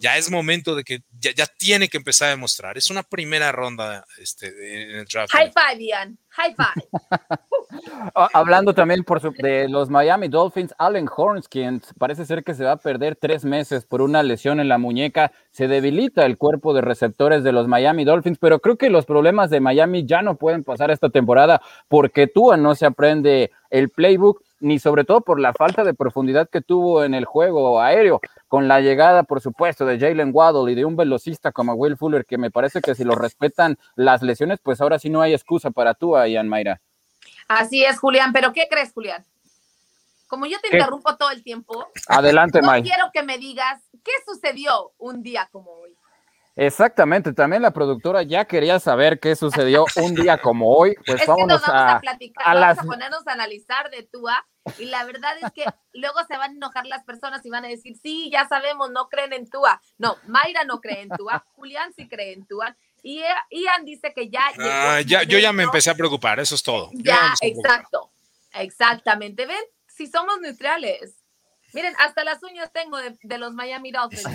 Ya 0.00 0.16
es 0.16 0.30
momento 0.30 0.74
de 0.74 0.82
que 0.82 1.02
ya, 1.18 1.46
tiene 1.46 1.88
que 1.88 1.98
empezar 1.98 2.28
a 2.28 2.30
demostrar. 2.30 2.78
Es 2.78 2.90
una 2.90 3.02
primera 3.02 3.52
ronda 3.52 4.04
este, 4.18 4.48
en 4.48 4.98
el 5.00 5.04
draft. 5.04 5.30
High 5.32 5.52
five, 5.52 5.84
Ian. 5.84 6.18
High 6.30 6.54
five. 6.54 6.88
Ah, 8.14 8.28
hablando 8.32 8.74
también 8.74 9.04
por 9.04 9.20
de 9.36 9.68
los 9.68 9.90
Miami 9.90 10.26
Dolphins, 10.28 10.74
Allen 10.78 11.08
Horns, 11.14 11.48
quien 11.48 11.80
parece 11.98 12.26
ser 12.26 12.42
que 12.42 12.54
se 12.54 12.64
va 12.64 12.72
a 12.72 12.76
perder 12.76 13.14
tres 13.14 13.44
meses 13.44 13.84
por 13.84 14.02
una 14.02 14.24
lesión 14.24 14.58
en 14.58 14.68
la 14.68 14.78
muñeca, 14.78 15.30
se 15.50 15.68
debilita 15.68 16.26
el 16.26 16.36
cuerpo 16.36 16.74
de 16.74 16.80
receptores 16.80 17.44
de 17.44 17.52
los 17.52 17.68
Miami 17.68 18.04
Dolphins, 18.04 18.38
pero 18.38 18.58
creo 18.58 18.76
que 18.76 18.90
los 18.90 19.06
problemas 19.06 19.50
de 19.50 19.60
Miami 19.60 20.04
ya 20.04 20.22
no 20.22 20.36
pueden 20.36 20.64
pasar 20.64 20.90
esta 20.90 21.10
temporada 21.10 21.62
porque 21.86 22.26
Tua 22.26 22.56
no 22.56 22.74
se 22.74 22.86
aprende 22.86 23.52
el 23.70 23.90
playbook 23.90 24.42
ni 24.60 24.78
sobre 24.78 25.04
todo 25.04 25.22
por 25.22 25.40
la 25.40 25.52
falta 25.52 25.84
de 25.84 25.94
profundidad 25.94 26.48
que 26.48 26.60
tuvo 26.60 27.02
en 27.02 27.14
el 27.14 27.24
juego 27.24 27.80
aéreo, 27.80 28.20
con 28.48 28.68
la 28.68 28.80
llegada, 28.80 29.22
por 29.22 29.40
supuesto, 29.40 29.86
de 29.86 29.98
Jalen 29.98 30.30
Waddle 30.32 30.70
y 30.70 30.74
de 30.74 30.84
un 30.84 30.96
velocista 30.96 31.50
como 31.52 31.74
Will 31.74 31.96
Fuller, 31.96 32.24
que 32.26 32.38
me 32.38 32.50
parece 32.50 32.80
que 32.80 32.94
si 32.94 33.04
lo 33.04 33.14
respetan 33.14 33.78
las 33.96 34.22
lesiones, 34.22 34.60
pues 34.62 34.80
ahora 34.80 34.98
sí 34.98 35.10
no 35.10 35.22
hay 35.22 35.32
excusa 35.34 35.70
para 35.70 35.94
Tua, 35.94 36.28
Ian 36.28 36.48
Mayra. 36.48 36.80
Así 37.48 37.84
es, 37.84 37.98
Julián, 37.98 38.32
pero 38.32 38.52
¿qué 38.52 38.68
crees, 38.70 38.92
Julián? 38.92 39.24
Como 40.28 40.46
yo 40.46 40.60
te 40.60 40.76
interrumpo 40.76 41.16
todo 41.16 41.30
el 41.30 41.42
tiempo, 41.42 41.88
adelante, 42.06 42.60
no 42.62 42.70
quiero 42.82 43.10
que 43.12 43.24
me 43.24 43.38
digas 43.38 43.82
qué 44.04 44.12
sucedió 44.24 44.92
un 44.98 45.24
día 45.24 45.48
como 45.50 45.72
hoy. 45.72 45.96
Exactamente, 46.60 47.32
también 47.32 47.62
la 47.62 47.70
productora 47.70 48.22
ya 48.22 48.44
quería 48.44 48.78
saber 48.78 49.18
qué 49.18 49.34
sucedió 49.34 49.86
un 49.96 50.14
día 50.14 50.36
como 50.36 50.76
hoy. 50.76 50.94
Pues 51.06 51.26
vámonos 51.26 51.62
a, 51.64 51.98
platicar, 52.02 52.54
vamos 52.54 52.78
a 52.78 52.82
ponernos 52.82 53.26
a 53.26 53.32
analizar 53.32 53.90
de 53.90 54.02
Tua 54.02 54.46
y 54.78 54.84
la 54.84 55.04
verdad 55.04 55.32
es 55.40 55.50
que 55.52 55.64
luego 55.94 56.18
se 56.28 56.36
van 56.36 56.50
a 56.50 56.54
enojar 56.56 56.84
las 56.84 57.02
personas 57.04 57.46
y 57.46 57.48
van 57.48 57.64
a 57.64 57.68
decir, 57.68 57.96
sí, 57.96 58.28
ya 58.30 58.46
sabemos, 58.46 58.90
no 58.90 59.08
creen 59.08 59.32
en 59.32 59.48
Tua. 59.48 59.80
No, 59.96 60.18
Mayra 60.26 60.64
no 60.64 60.82
cree 60.82 61.00
en 61.00 61.08
Tua, 61.08 61.42
Julián 61.54 61.94
sí 61.94 62.06
cree 62.10 62.34
en 62.34 62.44
Tua 62.46 62.76
y 63.02 63.22
Ian 63.50 63.86
dice 63.86 64.12
que 64.14 64.28
ya. 64.28 64.42
Ah, 64.58 65.00
ya 65.00 65.22
yo 65.22 65.38
ya 65.38 65.54
me 65.54 65.62
empecé 65.62 65.88
a 65.88 65.94
preocupar, 65.94 66.40
eso 66.40 66.54
es 66.54 66.62
todo. 66.62 66.90
Ya, 66.92 67.32
exacto. 67.40 68.10
Exactamente. 68.52 69.46
Ven, 69.46 69.64
si 69.86 70.08
somos 70.08 70.38
neutrales. 70.42 71.19
Miren, 71.72 71.94
hasta 71.98 72.24
las 72.24 72.42
uñas 72.42 72.72
tengo 72.72 72.98
de, 72.98 73.16
de 73.22 73.38
los 73.38 73.52
Miami 73.54 73.92
Dolphins 73.92 74.28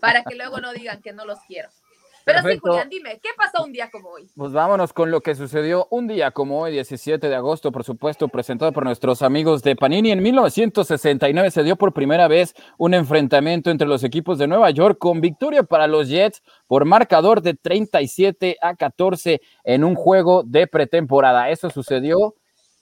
para 0.00 0.22
que 0.24 0.34
luego 0.34 0.60
no 0.60 0.72
digan 0.72 1.00
que 1.02 1.12
no 1.12 1.24
los 1.24 1.38
quiero. 1.46 1.68
Pero 2.24 2.40
sí, 2.42 2.58
Julián, 2.58 2.88
dime, 2.88 3.20
¿qué 3.22 3.30
pasó 3.36 3.64
un 3.64 3.72
día 3.72 3.90
como 3.90 4.08
hoy? 4.08 4.28
Pues 4.34 4.52
vámonos 4.52 4.92
con 4.92 5.10
lo 5.10 5.20
que 5.20 5.34
sucedió 5.34 5.86
un 5.90 6.06
día 6.08 6.30
como 6.30 6.60
hoy, 6.60 6.72
17 6.72 7.28
de 7.28 7.34
agosto, 7.34 7.70
por 7.70 7.84
supuesto, 7.84 8.28
presentado 8.28 8.72
por 8.72 8.84
nuestros 8.84 9.20
amigos 9.20 9.62
de 9.62 9.76
Panini. 9.76 10.10
En 10.10 10.22
1969 10.22 11.50
se 11.50 11.62
dio 11.62 11.76
por 11.76 11.92
primera 11.92 12.26
vez 12.26 12.54
un 12.78 12.94
enfrentamiento 12.94 13.70
entre 13.70 13.86
los 13.86 14.04
equipos 14.04 14.38
de 14.38 14.46
Nueva 14.46 14.70
York 14.70 14.96
con 14.98 15.20
victoria 15.20 15.64
para 15.64 15.86
los 15.86 16.08
Jets 16.08 16.42
por 16.66 16.86
marcador 16.86 17.42
de 17.42 17.54
37 17.54 18.56
a 18.60 18.74
14 18.74 19.42
en 19.64 19.84
un 19.84 19.94
juego 19.94 20.42
de 20.44 20.66
pretemporada. 20.66 21.50
Eso 21.50 21.68
sucedió 21.68 22.34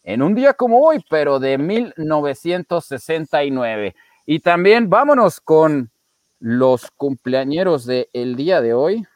en 0.02 0.22
un 0.22 0.34
día 0.34 0.54
como 0.54 0.80
hoy, 0.80 1.04
pero 1.08 1.38
de 1.38 1.56
1969. 1.58 3.94
Y 4.26 4.40
también 4.40 4.90
vámonos 4.90 5.40
con 5.40 5.92
los 6.38 6.90
cumpleañeros 6.96 7.86
del 7.86 8.36
día 8.36 8.60
de 8.60 8.74
hoy 8.74 9.06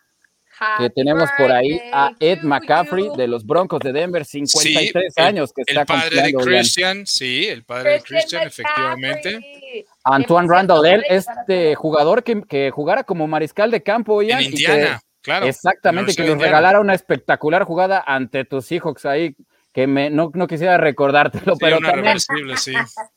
que 0.79 0.91
tenemos 0.91 1.29
por 1.37 1.53
ahí 1.53 1.81
a 1.93 2.13
Ed 2.19 2.43
McCaffrey 2.43 3.11
de 3.17 3.29
los 3.29 3.45
Broncos 3.45 3.81
de 3.81 3.93
Denver, 3.93 4.25
53 4.25 5.19
años 5.19 5.53
que 5.53 5.63
está 5.67 5.81
El 5.81 5.87
padre 5.87 6.23
de 6.23 6.33
Christian, 6.33 7.07
sí, 7.07 7.47
el 7.47 7.65
padre 7.65 7.93
de 7.93 8.01
Christian, 8.01 8.47
efectivamente. 8.47 9.85
Antoine 10.05 10.49
Randall, 10.49 10.87
él, 10.87 11.05
este 11.09 11.75
jugador 11.75 12.23
que, 12.23 12.43
que, 12.43 12.71
jugara 12.71 13.05
como 13.05 13.27
mariscal 13.27 13.71
de 13.71 13.83
campo. 13.83 14.23
en 14.23 14.41
Indiana, 14.41 15.01
claro. 15.21 15.47
Exactamente, 15.47 16.15
que 16.15 16.25
nos 16.25 16.41
regalara 16.41 16.81
una 16.81 16.95
espectacular 16.95 17.65
jugada 17.65 18.03
ante 18.07 18.45
tus 18.45 18.73
hijos 18.73 19.05
ahí 19.05 19.37
que 19.77 19.87
me, 19.87 20.09
no, 20.09 20.31
no 20.33 20.47
quisiera 20.47 20.79
recordártelo, 20.79 21.53
Sí, 21.53 21.59
pero 21.61 21.77
una 21.77 21.89
también 21.89 22.07
reversible, 22.07 22.57
sí. 22.57 22.73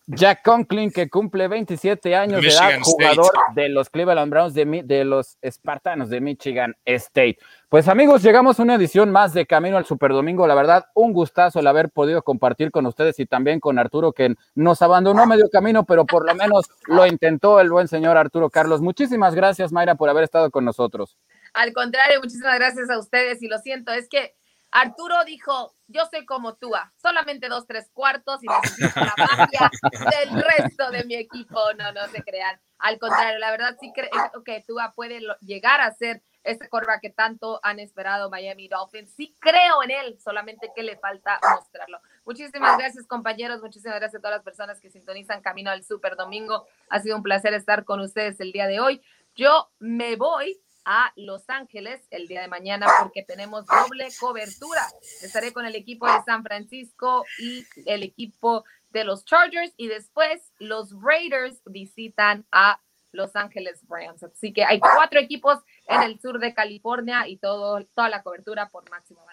Jack 0.08 0.44
Conklin, 0.44 0.92
que 0.92 1.10
cumple 1.10 1.48
27 1.48 2.14
años 2.18 2.42
de 2.42 2.50
edad, 2.50 2.72
State. 2.72 2.82
jugador 2.84 3.32
de 3.56 3.70
los 3.70 3.90
Cleveland 3.90 4.30
Browns, 4.30 4.54
de, 4.54 4.66
Mi- 4.66 4.82
de 4.82 5.06
los 5.06 5.38
Espartanos 5.42 6.10
de 6.10 6.20
Michigan 6.20 6.76
State. 6.84 7.38
Pues 7.70 7.88
amigos, 7.88 8.22
llegamos 8.24 8.60
a 8.60 8.64
una 8.64 8.76
edición 8.76 9.10
más 9.10 9.34
de 9.34 9.46
Camino 9.46 9.78
al 9.78 9.86
Superdomingo. 9.86 10.48
La 10.48 10.56
verdad, 10.56 10.88
un 10.96 11.14
gustazo 11.14 11.62
el 11.62 11.68
haber 11.68 11.92
podido 11.92 12.24
compartir 12.24 12.72
con 12.72 12.86
ustedes 12.88 13.18
y 13.22 13.26
también 13.26 13.62
con 13.62 13.80
Arturo, 13.80 14.12
que 14.12 14.36
nos 14.54 14.82
abandonó 14.82 15.26
medio 15.26 15.50
camino, 15.50 15.86
pero 15.86 16.06
por 16.06 16.26
lo 16.26 16.36
menos 16.36 16.66
lo 16.88 17.06
intentó 17.08 17.62
el 17.62 17.70
buen 17.72 17.88
señor 17.88 18.18
Arturo 18.18 18.50
Carlos. 18.50 18.82
Muchísimas 18.82 19.34
gracias, 19.34 19.72
Mayra, 19.72 19.96
por 19.96 20.10
haber 20.10 20.26
estado 20.26 20.52
con 20.52 20.66
nosotros. 20.66 21.16
Al 21.54 21.72
contrario, 21.72 22.20
muchísimas 22.20 22.56
gracias 22.60 22.90
a 22.90 23.00
ustedes 23.00 23.42
y 23.42 23.48
lo 23.48 23.58
siento, 23.60 23.94
es 23.94 24.10
que 24.10 24.36
Arturo 24.72 25.24
dijo, 25.26 25.76
yo 25.88 26.04
soy 26.12 26.26
como 26.26 26.56
Tua, 26.56 26.94
solamente 27.02 27.50
dos, 27.50 27.66
tres 27.66 27.90
cuartos 27.92 28.44
y 28.44 28.48
necesito 28.48 29.00
la 29.00 29.14
magia 29.18 29.72
del 29.90 30.44
resto 30.44 30.92
de 30.92 31.04
mi 31.06 31.16
equipo. 31.16 31.60
No, 31.78 31.92
no 31.92 32.08
se 32.08 32.24
crean. 32.24 32.60
Al 32.78 33.00
contrario, 33.00 33.40
la 33.40 33.52
verdad 33.52 33.76
sí 33.80 33.92
creo 33.94 34.10
que 34.46 34.64
Tua 34.68 34.94
puede 34.96 35.22
llegar 35.42 35.82
a 35.82 35.92
ser 35.94 36.22
ese 36.44 36.70
corva 36.70 37.00
que 37.00 37.10
tanto 37.10 37.60
han 37.64 37.80
esperado 37.80 38.30
Miami 38.30 38.68
Dolphins. 38.68 39.12
Sí 39.16 39.36
creo 39.40 39.84
en 39.84 39.92
él, 39.92 40.20
solamente 40.20 40.72
que 40.76 40.84
le 40.84 40.98
falta 40.98 41.40
mostrarlo. 41.56 42.00
Muchísimas 42.26 42.78
gracias 42.78 43.08
compañeros, 43.08 43.62
muchísimas 43.62 43.98
gracias 43.98 44.20
a 44.20 44.22
todas 44.22 44.38
las 44.38 44.44
personas 44.44 44.80
que 44.80 44.90
sintonizan 44.90 45.42
Camino 45.42 45.72
al 45.72 45.84
Super 45.84 46.16
Domingo. 46.16 46.66
Ha 46.90 47.00
sido 47.00 47.18
un 47.18 47.24
placer 47.24 47.54
estar 47.54 47.86
con 47.86 48.00
ustedes 48.00 48.40
el 48.40 48.52
día 48.52 48.68
de 48.68 48.80
hoy. 48.80 49.02
Yo 49.36 49.70
me 49.80 50.16
voy 50.16 50.62
a 50.86 51.12
Los 51.16 51.50
Ángeles 51.50 52.02
el 52.10 52.28
día 52.28 52.42
de 52.42 52.48
mañana 52.48 52.88
porque 53.02 53.24
tenemos 53.24 53.66
doble 53.66 54.08
cobertura. 54.20 54.88
Estaré 55.22 55.54
con 55.54 55.66
el 55.66 55.76
equipo 55.76 56.08
de 56.08 56.22
San 56.26 56.44
Francisco 56.44 57.26
y 57.40 57.66
el 57.86 58.04
equipo 58.04 58.64
de 58.90 59.04
los 59.04 59.26
Chargers 59.26 59.74
y 59.78 59.88
después 59.88 60.52
los 60.60 60.94
Raiders 61.02 61.62
visitan 61.66 62.46
a 62.52 62.80
Los 63.12 63.36
Ángeles 63.36 63.84
Rams. 63.88 64.24
Así 64.24 64.54
que 64.54 64.64
hay 64.64 64.80
cuatro 64.80 65.20
equipos 65.20 65.60
en 65.88 66.02
el 66.04 66.20
sur 66.20 66.40
de 66.40 66.54
California 66.54 67.28
y 67.28 67.38
todo, 67.38 67.84
toda 67.96 68.10
la 68.10 68.24
cobertura 68.24 68.70
por 68.70 68.90
máximo. 68.90 69.26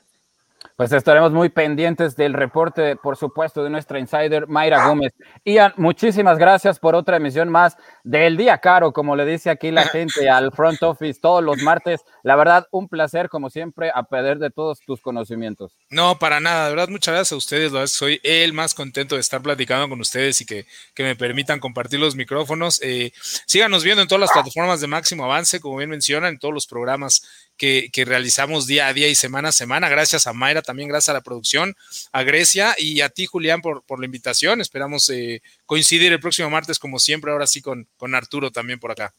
Pues 0.77 0.93
estaremos 0.93 1.33
muy 1.33 1.49
pendientes 1.49 2.17
del 2.17 2.35
reporte, 2.35 2.97
por 2.97 3.17
supuesto, 3.17 3.65
de 3.65 3.71
nuestra 3.71 3.99
insider 3.99 4.47
Mayra 4.47 4.87
Gómez. 4.87 5.15
Ian, 5.43 5.73
muchísimas 5.79 6.37
gracias 6.37 6.79
por 6.79 6.95
otra 6.95 7.17
emisión 7.17 7.49
más 7.49 7.79
del 8.05 8.37
día 8.37 8.59
caro, 8.59 8.93
como 8.93 9.17
le 9.17 9.25
dice 9.25 9.49
aquí 9.49 9.71
la 9.71 9.85
gente 9.89 10.29
al 10.29 10.53
front 10.53 10.83
office 10.83 11.19
todos 11.19 11.43
los 11.43 11.63
martes. 11.63 12.03
La 12.23 12.37
verdad, 12.37 12.67
un 12.73 12.89
placer, 12.89 13.31
como 13.31 13.49
siempre, 13.49 13.91
a 13.95 14.03
pedir 14.03 14.37
de 14.37 14.51
todos 14.51 14.81
tus 14.81 15.01
conocimientos. 15.01 15.75
No, 15.89 16.19
para 16.19 16.41
nada, 16.41 16.65
de 16.65 16.75
verdad, 16.75 16.89
muchas 16.91 17.15
gracias 17.15 17.33
a 17.33 17.37
ustedes. 17.37 17.73
La 17.73 17.79
verdad, 17.79 17.87
soy 17.87 18.21
el 18.23 18.53
más 18.53 18.75
contento 18.75 19.15
de 19.15 19.23
estar 19.23 19.41
platicando 19.41 19.89
con 19.89 19.99
ustedes 20.03 20.43
y 20.43 20.45
que, 20.45 20.67
que 20.95 21.05
me 21.05 21.17
permitan 21.17 21.59
compartir 21.59 22.01
los 22.01 22.17
micrófonos. 22.17 22.83
Eh, 22.83 23.13
síganos 23.47 23.83
viendo 23.83 24.03
en 24.03 24.09
todas 24.09 24.21
las 24.21 24.33
plataformas 24.33 24.83
de 24.83 24.89
máximo 24.89 25.25
avance, 25.25 25.59
como 25.59 25.79
bien 25.79 25.89
mencionan, 25.89 26.35
en 26.35 26.39
todos 26.39 26.53
los 26.53 26.67
programas 26.67 27.23
que, 27.57 27.91
realizamos 28.07 28.67
día 28.67 28.89
a 28.89 28.93
día 28.93 29.09
y 29.09 29.15
semana 29.15 29.49
a 29.49 29.53
semana. 29.53 29.89
Gracias 29.89 30.27
a 30.27 30.33
Mayra, 30.33 30.63
también 30.63 30.89
gracias 30.89 31.11
a 31.11 31.15
la 31.15 31.23
producción, 31.23 31.75
a 32.13 32.23
Grecia 32.23 32.75
y 32.79 33.01
a 33.01 33.09
ti, 33.09 33.27
Julián, 33.27 33.61
por, 33.61 33.85
por 33.85 33.99
la 34.01 34.07
invitación. 34.07 34.61
Esperamos 34.61 35.09
eh, 35.11 35.43
coincidir 35.65 36.13
el 36.13 36.21
próximo 36.21 36.51
martes, 36.51 36.79
como 36.79 36.99
siempre, 36.99 37.33
ahora 37.33 37.47
sí 37.47 37.63
con, 37.63 37.89
con 37.97 38.15
Arturo 38.15 38.51
también 38.51 38.79
por 38.79 38.91
acá. 38.91 39.15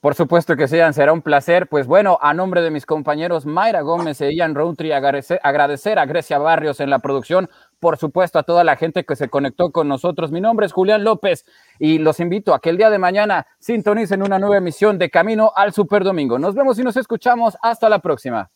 Por 0.00 0.14
supuesto 0.14 0.56
que 0.56 0.68
sí, 0.68 0.76
Ian, 0.76 0.94
será 0.94 1.12
un 1.12 1.22
placer. 1.22 1.66
Pues 1.68 1.86
bueno, 1.86 2.18
a 2.20 2.34
nombre 2.34 2.60
de 2.60 2.70
mis 2.70 2.86
compañeros 2.86 3.46
Mayra 3.46 3.80
Gómez 3.80 4.20
e 4.20 4.34
Ian 4.34 4.54
Rountree, 4.54 4.92
agradecer, 4.92 5.40
agradecer 5.42 5.98
a 5.98 6.06
Grecia 6.06 6.38
Barrios 6.38 6.80
en 6.80 6.90
la 6.90 7.00
producción, 7.00 7.50
por 7.80 7.96
supuesto 7.96 8.38
a 8.38 8.42
toda 8.42 8.62
la 8.62 8.76
gente 8.76 9.04
que 9.04 9.16
se 9.16 9.28
conectó 9.28 9.72
con 9.72 9.88
nosotros. 9.88 10.30
Mi 10.30 10.40
nombre 10.40 10.66
es 10.66 10.72
Julián 10.72 11.02
López 11.02 11.44
y 11.78 11.98
los 11.98 12.20
invito 12.20 12.54
a 12.54 12.60
que 12.60 12.70
el 12.70 12.76
día 12.76 12.90
de 12.90 12.98
mañana 12.98 13.46
sintonicen 13.58 14.22
una 14.22 14.38
nueva 14.38 14.58
emisión 14.58 14.98
de 14.98 15.10
Camino 15.10 15.52
al 15.54 15.72
Super 15.72 16.04
Domingo. 16.04 16.38
Nos 16.38 16.54
vemos 16.54 16.78
y 16.78 16.82
nos 16.82 16.96
escuchamos. 16.96 17.56
Hasta 17.62 17.88
la 17.88 17.98
próxima. 18.00 18.50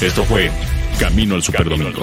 Esto 0.00 0.24
fue 0.24 0.50
Camino 0.98 1.34
al 1.34 1.42
Superdomingo, 1.42 2.02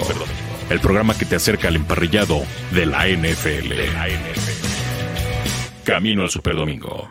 el 0.70 0.80
programa 0.80 1.18
que 1.18 1.26
te 1.26 1.36
acerca 1.36 1.68
al 1.68 1.76
emparrillado 1.76 2.42
de 2.72 2.86
la 2.86 3.08
NFL. 3.08 3.74
Camino 5.84 6.24
al 6.24 6.30
Superdomingo. 6.30 7.08